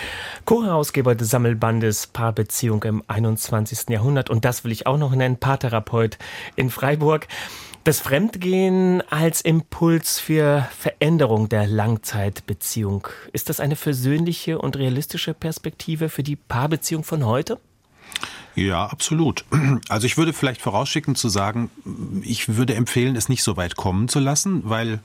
Co-Herausgeber 0.46 1.16
des 1.16 1.30
Sammelbandes 1.30 2.08
Paarbeziehung 2.08 2.84
im 2.84 3.04
21. 3.08 3.90
Jahrhundert 3.90 4.30
und 4.30 4.46
das 4.46 4.64
will 4.64 4.72
ich 4.72 4.88
auch 4.88 4.98
noch 4.98 5.14
nennen, 5.14 5.38
Paartherapeut 5.38 6.18
in 6.56 6.70
Freiburg. 6.70 7.28
Das 7.84 8.02
Fremdgehen 8.02 9.02
als 9.10 9.42
Impuls 9.42 10.20
für 10.20 10.68
Veränderung 10.78 11.50
der 11.50 11.66
Langzeitbeziehung. 11.66 13.08
Ist 13.32 13.50
das 13.50 13.60
eine 13.60 13.76
versöhnliche 13.76 14.60
und 14.60 14.76
realistische 14.76 15.34
Perspektive 15.34 16.10
für 16.10 16.24
die 16.24 16.36
Paarbeziehung 16.36 17.04
von 17.04 17.26
heute? 17.26 17.58
Ja, 18.56 18.86
absolut. 18.86 19.46
Also 19.90 20.06
ich 20.06 20.18
würde 20.18 20.34
vielleicht 20.34 20.62
vorausschicken 20.62 21.16
zu 21.16 21.30
sagen, 21.30 21.70
ich 22.22 22.56
würde 22.58 22.76
empfehlen, 22.76 23.16
es 23.16 23.30
nicht 23.30 23.44
so 23.44 23.58
weit 23.58 23.76
kommen 23.76 24.08
zu 24.08 24.20
lassen, 24.20 24.62
weil 24.66 25.00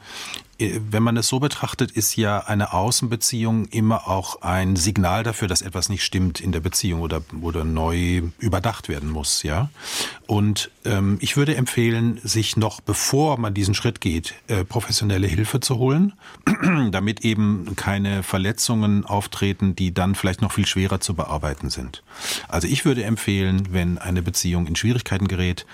wenn 0.58 1.02
man 1.02 1.16
es 1.16 1.28
so 1.28 1.40
betrachtet, 1.40 1.90
ist 1.90 2.16
ja 2.16 2.38
eine 2.38 2.72
Außenbeziehung 2.72 3.66
immer 3.66 4.08
auch 4.08 4.42
ein 4.42 4.76
Signal 4.76 5.22
dafür, 5.22 5.48
dass 5.48 5.62
etwas 5.62 5.88
nicht 5.88 6.04
stimmt 6.04 6.40
in 6.40 6.52
der 6.52 6.60
Beziehung 6.60 7.00
oder, 7.00 7.22
oder 7.40 7.64
neu 7.64 8.22
überdacht 8.38 8.88
werden 8.88 9.10
muss, 9.10 9.42
ja. 9.42 9.70
Und 10.26 10.70
ähm, 10.84 11.18
ich 11.20 11.36
würde 11.36 11.56
empfehlen, 11.56 12.20
sich 12.22 12.56
noch 12.56 12.80
bevor 12.80 13.38
man 13.38 13.52
diesen 13.52 13.74
Schritt 13.74 14.00
geht, 14.00 14.34
äh, 14.48 14.64
professionelle 14.64 15.26
Hilfe 15.26 15.60
zu 15.60 15.76
holen, 15.76 16.12
damit 16.90 17.24
eben 17.24 17.74
keine 17.76 18.22
Verletzungen 18.22 19.04
auftreten, 19.04 19.74
die 19.74 19.92
dann 19.92 20.14
vielleicht 20.14 20.40
noch 20.40 20.52
viel 20.52 20.66
schwerer 20.66 21.00
zu 21.00 21.14
bearbeiten 21.14 21.68
sind. 21.70 22.02
Also 22.48 22.68
ich 22.68 22.84
würde 22.84 23.04
empfehlen, 23.04 23.68
wenn 23.72 23.98
eine 23.98 24.22
Beziehung 24.22 24.66
in 24.66 24.76
Schwierigkeiten 24.76 25.28
gerät, 25.28 25.66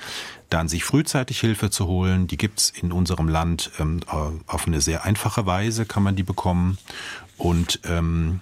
dann 0.50 0.68
sich 0.68 0.84
frühzeitig 0.84 1.40
Hilfe 1.40 1.70
zu 1.70 1.86
holen. 1.86 2.26
Die 2.26 2.36
gibt's 2.36 2.70
in 2.70 2.92
unserem 2.92 3.28
Land 3.28 3.70
ähm, 3.78 4.00
auf 4.46 4.66
eine 4.66 4.80
sehr 4.80 5.04
einfache 5.04 5.46
Weise, 5.46 5.86
kann 5.86 6.02
man 6.02 6.16
die 6.16 6.22
bekommen. 6.22 6.78
Und 7.38 7.80
ähm, 7.84 8.40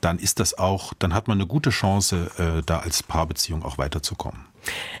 dann 0.00 0.18
ist 0.18 0.40
das 0.40 0.56
auch, 0.56 0.94
dann 0.98 1.12
hat 1.12 1.28
man 1.28 1.38
eine 1.38 1.46
gute 1.46 1.70
Chance, 1.70 2.30
äh, 2.38 2.62
da 2.64 2.78
als 2.78 3.02
Paarbeziehung 3.02 3.64
auch 3.64 3.78
weiterzukommen. 3.78 4.46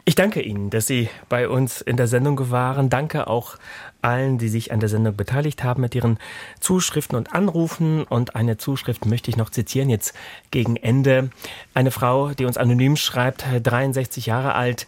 Ich 0.04 0.14
danke 0.14 0.40
Ihnen, 0.40 0.70
dass 0.70 0.86
Sie 0.86 1.08
bei 1.28 1.48
uns 1.48 1.80
in 1.80 1.96
der 1.96 2.06
Sendung 2.06 2.50
waren. 2.50 2.90
Danke 2.90 3.26
auch 3.26 3.56
allen, 4.00 4.38
die 4.38 4.48
sich 4.48 4.72
an 4.72 4.80
der 4.80 4.88
Sendung 4.88 5.16
beteiligt 5.16 5.64
haben 5.64 5.82
mit 5.82 5.94
ihren 5.94 6.18
Zuschriften 6.60 7.16
und 7.16 7.34
Anrufen. 7.34 8.04
Und 8.04 8.36
eine 8.36 8.56
Zuschrift 8.56 9.06
möchte 9.06 9.30
ich 9.30 9.36
noch 9.36 9.50
zitieren, 9.50 9.90
jetzt 9.90 10.14
gegen 10.50 10.76
Ende. 10.76 11.30
Eine 11.74 11.90
Frau, 11.90 12.30
die 12.30 12.44
uns 12.44 12.56
anonym 12.56 12.96
schreibt, 12.96 13.44
63 13.62 14.26
Jahre 14.26 14.54
alt. 14.54 14.86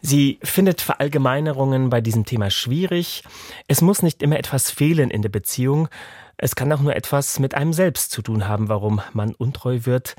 Sie 0.00 0.38
findet 0.42 0.80
Verallgemeinerungen 0.80 1.90
bei 1.90 2.00
diesem 2.00 2.24
Thema 2.24 2.50
schwierig. 2.50 3.24
Es 3.66 3.80
muss 3.80 4.02
nicht 4.02 4.22
immer 4.22 4.38
etwas 4.38 4.70
fehlen 4.70 5.10
in 5.10 5.22
der 5.22 5.28
Beziehung. 5.28 5.88
Es 6.36 6.54
kann 6.54 6.72
auch 6.72 6.80
nur 6.80 6.94
etwas 6.94 7.40
mit 7.40 7.54
einem 7.54 7.72
selbst 7.72 8.12
zu 8.12 8.22
tun 8.22 8.46
haben, 8.46 8.68
warum 8.68 9.00
man 9.12 9.34
untreu 9.34 9.80
wird. 9.82 10.14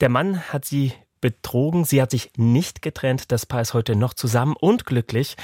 Der 0.00 0.08
Mann 0.08 0.40
hat 0.52 0.64
sie 0.64 0.92
betrogen. 1.20 1.84
Sie 1.84 2.02
hat 2.02 2.10
sich 2.10 2.32
nicht 2.36 2.82
getrennt. 2.82 3.32
Das 3.32 3.46
Paar 3.46 3.62
ist 3.62 3.74
heute 3.74 3.96
noch 3.96 4.14
zusammen 4.14 4.54
und 4.60 4.84
glücklich. 4.84 5.36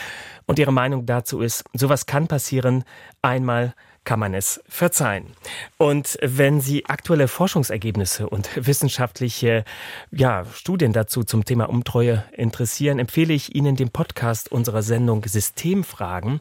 Und 0.47 0.59
ihre 0.59 0.73
Meinung 0.73 1.07
dazu 1.07 1.41
ist, 1.41 1.65
sowas 1.73 2.07
kann 2.07 2.29
passieren. 2.29 2.85
Einmal 3.23 3.75
kann 4.11 4.19
man 4.19 4.35
es 4.35 4.61
verzeihen. 4.69 5.37
Und 5.79 6.19
wenn 6.21 6.61
Sie 6.61 6.87
aktuelle 6.87 7.29
Forschungsergebnisse 7.29 8.29
und 8.29 8.51
wissenschaftliche 8.67 9.63
ja, 10.11 10.45
Studien 10.53 10.93
dazu 10.93 11.23
zum 11.23 11.45
Thema 11.45 11.69
Umtreue 11.69 12.25
interessieren, 12.33 12.99
empfehle 12.99 13.33
ich 13.33 13.55
Ihnen 13.55 13.77
den 13.77 13.91
Podcast 13.91 14.51
unserer 14.51 14.83
Sendung 14.83 15.25
Systemfragen. 15.25 16.41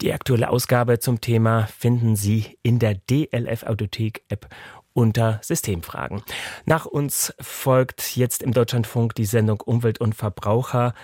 Die 0.00 0.10
aktuelle 0.10 0.48
Ausgabe 0.48 1.00
zum 1.00 1.20
Thema 1.20 1.66
finden 1.66 2.16
Sie 2.16 2.58
in 2.62 2.78
der 2.78 2.94
DLF 2.94 3.64
Audiothek 3.64 4.22
App 4.30 4.48
unter 4.94 5.38
Systemfragen. 5.42 6.22
Nach 6.64 6.86
uns 6.86 7.34
folgt 7.40 8.16
jetzt 8.16 8.42
im 8.42 8.54
Deutschlandfunk 8.54 9.14
die 9.16 9.26
Sendung 9.26 9.60
Umwelt 9.60 10.00
und 10.00 10.14
Verbraucher. 10.14 10.94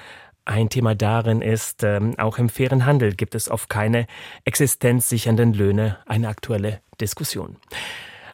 Ein 0.48 0.70
Thema 0.70 0.94
darin 0.94 1.42
ist, 1.42 1.84
ähm, 1.84 2.18
auch 2.18 2.38
im 2.38 2.48
fairen 2.48 2.86
Handel 2.86 3.14
gibt 3.14 3.34
es 3.34 3.50
oft 3.50 3.68
keine 3.68 4.06
existenzsichernden 4.46 5.52
Löhne, 5.52 5.98
eine 6.06 6.28
aktuelle 6.28 6.80
Diskussion. 7.02 7.56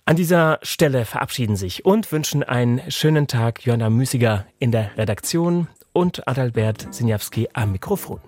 An 0.04 0.14
dieser 0.14 0.60
Stelle 0.62 1.06
verabschieden 1.06 1.56
sich 1.56 1.84
und 1.84 2.12
wünschen 2.12 2.44
einen 2.44 2.88
schönen 2.88 3.26
Tag 3.26 3.66
Joanna 3.66 3.90
Müßiger 3.90 4.46
in 4.60 4.70
der 4.70 4.96
Redaktion 4.96 5.66
und 5.92 6.28
Adalbert 6.28 6.86
Sinjawski 6.94 7.48
am 7.52 7.72
Mikrofon. 7.72 8.20